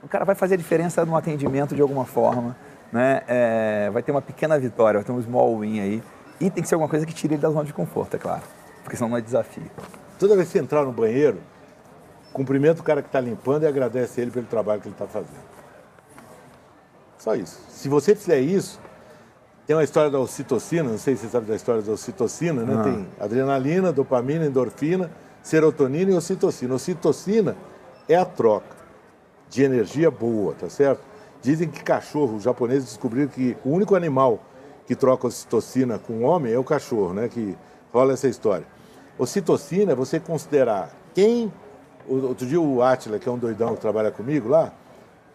o 0.02 0.08
cara 0.08 0.26
vai 0.26 0.34
fazer 0.34 0.56
a 0.56 0.58
diferença 0.58 1.06
no 1.06 1.16
atendimento 1.16 1.76
de 1.76 1.82
alguma 1.82 2.06
forma, 2.06 2.56
né? 2.92 3.22
É, 3.28 3.90
vai 3.92 4.02
ter 4.02 4.12
uma 4.12 4.22
pequena 4.22 4.58
vitória, 4.58 5.00
vai 5.00 5.06
ter 5.06 5.12
um 5.12 5.22
small 5.22 5.60
win 5.60 5.80
aí. 5.80 6.04
E 6.40 6.50
tem 6.50 6.64
que 6.64 6.68
ser 6.68 6.76
alguma 6.76 6.90
coisa 6.90 7.06
que 7.06 7.14
tire 7.14 7.36
ele 7.36 7.42
da 7.42 7.50
zona 7.50 7.66
de 7.66 7.74
conforto, 7.74 8.16
é 8.16 8.20
claro. 8.20 8.42
Porque 8.84 8.98
senão 8.98 9.10
não 9.10 9.18
é 9.18 9.22
desafio. 9.22 9.70
Toda 10.18 10.36
vez 10.36 10.48
que 10.48 10.54
você 10.54 10.60
entrar 10.60 10.84
no 10.84 10.92
banheiro, 10.92 11.40
cumprimenta 12.36 12.82
o 12.82 12.84
cara 12.84 13.02
que 13.02 13.08
está 13.08 13.22
limpando 13.22 13.64
e 13.64 13.68
agradece 13.68 14.20
ele 14.20 14.30
pelo 14.30 14.46
trabalho 14.46 14.82
que 14.82 14.90
ele 14.90 14.96
está 14.96 15.08
fazendo. 15.08 15.40
Só 17.18 17.34
isso. 17.34 17.58
Se 17.70 17.88
você 17.88 18.14
fizer 18.14 18.42
isso, 18.42 18.78
tem 19.66 19.74
uma 19.74 19.86
história 19.86 20.12
da 20.12 20.20
ocitocina, 20.20 20.90
não 20.90 20.98
sei 20.98 21.16
se 21.16 21.22
você 21.22 21.30
sabe 21.30 21.48
da 21.48 21.56
história 21.56 21.82
da 21.82 21.94
ocitocina, 21.94 22.64
né? 22.64 22.76
Ah. 22.78 22.84
Tem 22.84 23.08
adrenalina, 23.22 23.94
dopamina, 23.94 24.46
endorfina, 24.46 25.10
serotonina 25.42 26.12
e 26.12 26.14
ocitocina. 26.14 26.76
Ocitocina 26.76 27.56
é 28.10 28.18
a 28.18 28.26
troca 28.26 28.76
de 29.50 29.64
energia 29.64 30.12
boa, 30.12 30.54
tá 30.56 30.70
certo? 30.70 31.02
Dizem 31.42 31.70
que 31.70 31.82
cachorro, 31.86 32.36
os 32.36 32.44
japoneses 32.44 32.90
descobriram 32.90 33.30
que 33.30 33.56
o 33.64 33.70
único 33.70 33.96
animal 33.96 34.44
que 34.86 34.94
troca 34.94 35.26
ocitocina 35.26 35.98
com 35.98 36.16
o 36.16 36.22
homem 36.24 36.52
é 36.52 36.60
o 36.60 36.66
cachorro, 36.66 37.14
né? 37.14 37.30
Que 37.30 37.58
rola 37.94 38.12
essa 38.12 38.28
história. 38.28 38.68
Ocitocina 39.18 39.94
é 39.94 39.96
você 39.96 40.20
considerar 40.20 40.92
quem. 41.14 41.50
Outro 42.08 42.46
dia 42.46 42.60
o 42.60 42.82
Atila, 42.82 43.20
que 43.20 43.28
é 43.28 43.32
um 43.32 43.38
doidão 43.38 43.76
que 43.76 43.82
trabalha 43.82 44.12
comigo 44.12 44.48
lá, 44.48 44.72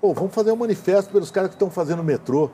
pô, 0.00 0.14
vamos 0.14 0.34
fazer 0.34 0.52
um 0.52 0.56
manifesto 0.56 1.10
pelos 1.12 1.30
caras 1.30 1.50
que 1.50 1.56
estão 1.56 1.70
fazendo 1.70 2.02
metrô. 2.02 2.50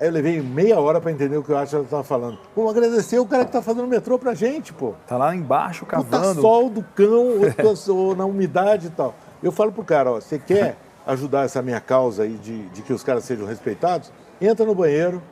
Aí 0.00 0.08
eu 0.08 0.12
levei 0.12 0.40
meia 0.40 0.80
hora 0.80 0.98
para 0.98 1.12
entender 1.12 1.36
o 1.36 1.42
que 1.42 1.52
o 1.52 1.56
Atila 1.56 1.82
estava 1.82 2.02
falando. 2.02 2.38
Vamos 2.56 2.70
agradecer 2.70 3.18
o 3.18 3.26
cara 3.26 3.44
que 3.44 3.50
está 3.50 3.60
fazendo 3.60 3.86
metrô 3.86 4.18
pra 4.18 4.32
gente, 4.32 4.72
pô. 4.72 4.94
Tá 5.06 5.18
lá 5.18 5.36
embaixo 5.36 5.84
Puta 5.84 6.02
cavando. 6.02 6.40
sol 6.40 6.70
do 6.70 6.82
cão, 6.94 7.34
ou, 7.94 8.16
na 8.16 8.24
umidade 8.24 8.86
e 8.86 8.90
tal. 8.90 9.14
Eu 9.42 9.52
falo 9.52 9.70
pro 9.70 9.84
cara, 9.84 10.10
ó, 10.10 10.14
você 10.14 10.38
quer 10.38 10.76
ajudar 11.06 11.44
essa 11.44 11.60
minha 11.60 11.80
causa 11.80 12.22
aí 12.22 12.36
de, 12.36 12.66
de 12.70 12.82
que 12.82 12.94
os 12.94 13.02
caras 13.02 13.24
sejam 13.24 13.46
respeitados? 13.46 14.10
Entra 14.40 14.64
no 14.64 14.74
banheiro, 14.74 15.22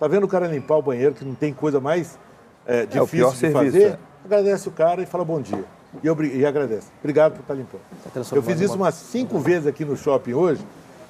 tá 0.00 0.08
vendo 0.08 0.24
o 0.24 0.28
cara 0.28 0.48
limpar 0.48 0.78
o 0.78 0.82
banheiro, 0.82 1.14
que 1.14 1.24
não 1.24 1.34
tem 1.34 1.52
coisa 1.52 1.78
mais 1.78 2.18
é, 2.66 2.82
o 2.82 2.86
difícil 2.86 3.06
pior 3.06 3.30
de 3.30 3.38
serviço, 3.38 3.64
fazer, 3.64 3.86
é. 3.86 3.98
agradece 4.24 4.68
o 4.68 4.72
cara 4.72 5.00
e 5.00 5.06
fala 5.06 5.24
bom 5.24 5.40
dia. 5.40 5.64
E, 6.02 6.06
eu, 6.06 6.24
e 6.24 6.44
agradece. 6.46 6.88
Obrigado 7.00 7.32
por 7.32 7.40
estar 7.40 7.54
limpando. 7.54 7.80
Tá 8.12 8.20
Eu 8.36 8.42
fiz 8.42 8.60
isso 8.60 8.74
uma- 8.74 8.84
umas 8.86 8.94
cinco 8.94 9.38
vezes 9.38 9.66
aqui 9.66 9.84
no 9.84 9.96
shopping 9.96 10.34
hoje, 10.34 10.62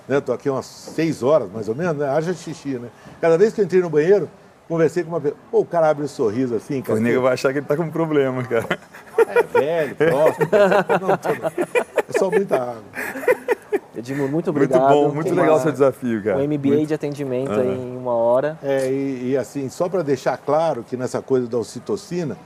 né? 0.08 0.20
Tô 0.20 0.32
aqui 0.32 0.48
umas 0.48 0.66
seis 0.66 1.22
horas, 1.22 1.50
mais 1.52 1.68
ou 1.68 1.74
menos, 1.74 1.96
né? 1.96 2.08
Haja 2.08 2.32
xixi, 2.32 2.78
né? 2.78 2.88
Cada 3.20 3.36
vez 3.36 3.52
que 3.52 3.60
eu 3.60 3.64
entrei 3.64 3.80
no 3.82 3.90
banheiro, 3.90 4.28
conversei 4.68 5.02
com 5.02 5.10
uma 5.10 5.20
pessoa. 5.20 5.38
Pô, 5.50 5.60
o 5.60 5.64
cara 5.66 5.90
abre 5.90 6.04
o 6.04 6.08
sorriso 6.08 6.54
assim, 6.54 6.78
O 6.78 6.82
cara. 6.84 7.00
nego 7.00 7.22
vai 7.22 7.32
achar 7.34 7.52
que 7.52 7.58
ele 7.58 7.66
tá 7.66 7.76
com 7.76 7.82
um 7.82 7.90
problema, 7.90 8.42
cara. 8.44 8.78
É 9.18 9.42
velho, 9.42 9.96
próximo. 9.96 10.46
não. 11.00 11.10
É 12.08 12.18
só 12.18 12.30
muita 12.30 12.56
água. 12.56 12.82
Edmur, 13.96 14.28
muito 14.28 14.32
Muito 14.32 14.50
obrigado. 14.50 14.88
bom, 14.92 15.08
muito 15.12 15.24
Tem 15.26 15.32
legal 15.34 15.54
o 15.54 15.56
uma- 15.56 15.62
seu 15.62 15.72
desafio, 15.72 16.22
cara. 16.22 16.38
Um 16.38 16.44
MBA 16.44 16.86
de 16.86 16.94
atendimento 16.94 17.50
aí 17.50 17.66
em 17.68 17.96
uma 17.96 18.14
hora. 18.14 18.56
É, 18.62 18.88
e, 18.88 19.30
e 19.30 19.36
assim, 19.36 19.68
só 19.68 19.88
para 19.88 20.02
deixar 20.02 20.36
claro 20.38 20.84
que 20.88 20.96
nessa 20.96 21.20
coisa 21.20 21.48
da 21.48 21.58
ocitocina, 21.58 22.36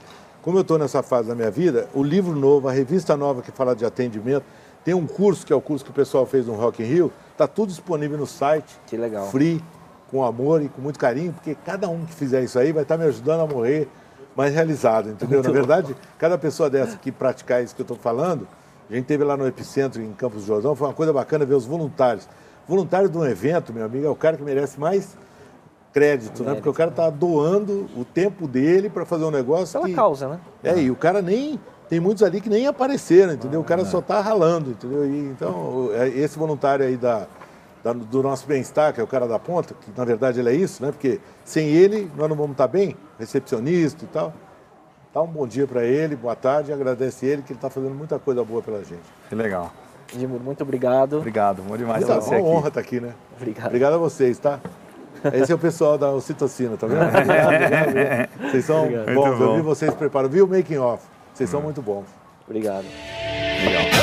como 0.43 0.57
eu 0.57 0.61
estou 0.61 0.77
nessa 0.77 1.01
fase 1.01 1.29
da 1.29 1.33
minha 1.33 1.49
vida, 1.49 1.87
o 1.93 2.03
livro 2.03 2.35
novo, 2.35 2.67
a 2.67 2.71
revista 2.71 3.15
nova 3.15 3.41
que 3.41 3.49
fala 3.49 3.73
de 3.73 3.85
atendimento, 3.85 4.43
tem 4.83 4.93
um 4.93 5.07
curso, 5.07 5.45
que 5.45 5.53
é 5.53 5.55
o 5.55 5.61
curso 5.61 5.85
que 5.85 5.89
o 5.89 5.93
pessoal 5.93 6.25
fez 6.25 6.45
no 6.45 6.53
Rock 6.53 6.83
in 6.83 6.85
Rio, 6.85 7.13
está 7.31 7.47
tudo 7.47 7.69
disponível 7.69 8.17
no 8.17 8.27
site. 8.27 8.77
Que 8.85 8.97
legal. 8.97 9.31
Free, 9.31 9.63
com 10.11 10.21
amor 10.23 10.61
e 10.61 10.67
com 10.67 10.81
muito 10.81 10.99
carinho, 10.99 11.31
porque 11.31 11.55
cada 11.65 11.87
um 11.87 12.05
que 12.05 12.13
fizer 12.13 12.43
isso 12.43 12.59
aí 12.59 12.73
vai 12.73 12.83
estar 12.83 12.97
me 12.97 13.05
ajudando 13.05 13.39
a 13.39 13.47
morrer 13.47 13.87
mais 14.35 14.53
realizado, 14.53 15.09
entendeu? 15.09 15.41
Na 15.41 15.49
verdade, 15.49 15.95
cada 16.19 16.37
pessoa 16.37 16.69
dessa 16.69 16.97
que 16.97 17.09
praticar 17.09 17.63
isso 17.63 17.73
que 17.73 17.81
eu 17.81 17.85
estou 17.85 17.97
falando, 17.97 18.45
a 18.89 18.93
gente 18.93 19.05
teve 19.05 19.23
lá 19.23 19.37
no 19.37 19.47
Epicentro, 19.47 20.01
em 20.01 20.11
Campos 20.11 20.41
do 20.41 20.47
Jordão, 20.47 20.75
foi 20.75 20.87
uma 20.87 20.93
coisa 20.93 21.13
bacana 21.13 21.45
ver 21.45 21.55
os 21.55 21.65
voluntários. 21.65 22.27
Voluntário 22.67 23.07
de 23.07 23.17
um 23.17 23.25
evento, 23.25 23.71
meu 23.71 23.85
amigo, 23.85 24.05
é 24.05 24.09
o 24.09 24.15
cara 24.15 24.35
que 24.35 24.43
merece 24.43 24.77
mais 24.77 25.15
crédito, 25.93 26.43
né? 26.43 26.55
Porque 26.55 26.67
o 26.69 26.73
cara 26.73 26.89
está 26.89 27.09
doando 27.09 27.87
o 27.95 28.03
tempo 28.03 28.47
dele 28.47 28.89
para 28.89 29.05
fazer 29.05 29.23
um 29.23 29.31
negócio 29.31 29.73
Pela 29.79 29.87
que... 29.87 29.93
causa, 29.95 30.27
né? 30.27 30.39
É, 30.63 30.77
e 30.79 30.89
o 30.91 30.95
cara 30.95 31.21
nem. 31.21 31.59
Tem 31.89 31.99
muitos 31.99 32.23
ali 32.23 32.41
que 32.41 32.49
nem 32.49 32.65
apareceram, 32.65 33.33
entendeu? 33.33 33.59
O 33.61 33.63
cara 33.63 33.85
só 33.85 33.99
está 33.99 34.19
ralando, 34.19 34.71
entendeu? 34.71 35.05
E, 35.05 35.19
então, 35.29 35.89
é 35.93 36.07
esse 36.07 36.39
voluntário 36.39 36.83
aí 36.85 36.97
da, 36.97 37.27
da- 37.83 37.93
do 37.93 38.23
nosso 38.23 38.47
bem-estar, 38.47 38.91
que 38.93 38.99
é 38.99 39.03
o 39.03 39.07
cara 39.07 39.27
da 39.27 39.37
ponta, 39.37 39.75
que 39.75 39.91
na 39.95 40.03
verdade 40.03 40.39
ele 40.39 40.49
é 40.49 40.55
isso, 40.55 40.83
né? 40.83 40.91
Porque 40.91 41.19
sem 41.45 41.67
ele 41.67 42.09
nós 42.17 42.27
não 42.27 42.35
vamos 42.35 42.53
estar 42.53 42.67
bem, 42.67 42.95
recepcionista 43.19 44.05
e 44.05 44.07
tal. 44.07 44.33
Dá 45.13 45.21
um 45.21 45.27
bom 45.27 45.45
dia 45.45 45.67
para 45.67 45.83
ele, 45.85 46.15
boa 46.15 46.35
tarde, 46.35 46.73
agradece 46.73 47.27
ele, 47.27 47.43
que 47.43 47.51
ele 47.51 47.57
está 47.59 47.69
fazendo 47.69 47.93
muita 47.93 48.17
coisa 48.17 48.43
boa 48.43 48.63
pela 48.63 48.79
gente. 48.79 49.03
Que 49.29 49.35
legal. 49.35 49.71
Edmur, 50.15 50.39
muito 50.39 50.61
obrigado. 50.63 51.17
Obrigado, 51.17 51.61
bom 51.61 51.77
demais 51.77 52.01
Puta, 52.03 52.15
ter 52.15 52.21
você 52.21 52.29
uma 52.35 52.37
aqui. 52.39 52.47
honra 52.47 52.67
estar 52.69 52.79
aqui, 52.79 52.99
né? 52.99 53.13
Obrigado. 53.37 53.67
Obrigado 53.67 53.93
a 53.93 53.97
vocês, 53.97 54.39
tá? 54.39 54.59
Esse 55.33 55.51
é 55.51 55.55
o 55.55 55.59
pessoal 55.59 55.97
da 55.97 56.09
ocitocina, 56.11 56.75
tá 56.77 56.87
vendo? 56.87 57.01
Obrigado, 57.05 57.53
obrigado, 57.55 57.89
obrigado. 57.89 58.29
Vocês 58.51 58.65
são 58.65 58.87
bons, 58.87 58.95
Muito 59.13 59.27
eu 59.27 59.37
bom. 59.37 59.55
vi 59.55 59.61
vocês 59.61 59.93
preparam, 59.93 60.29
viu 60.29 60.45
o 60.45 60.47
making 60.49 60.77
off? 60.77 61.03
Vocês 61.33 61.49
são 61.49 61.61
muito 61.61 61.81
bons. 61.81 62.05
Obrigado. 62.47 62.85
Legal. 63.65 64.02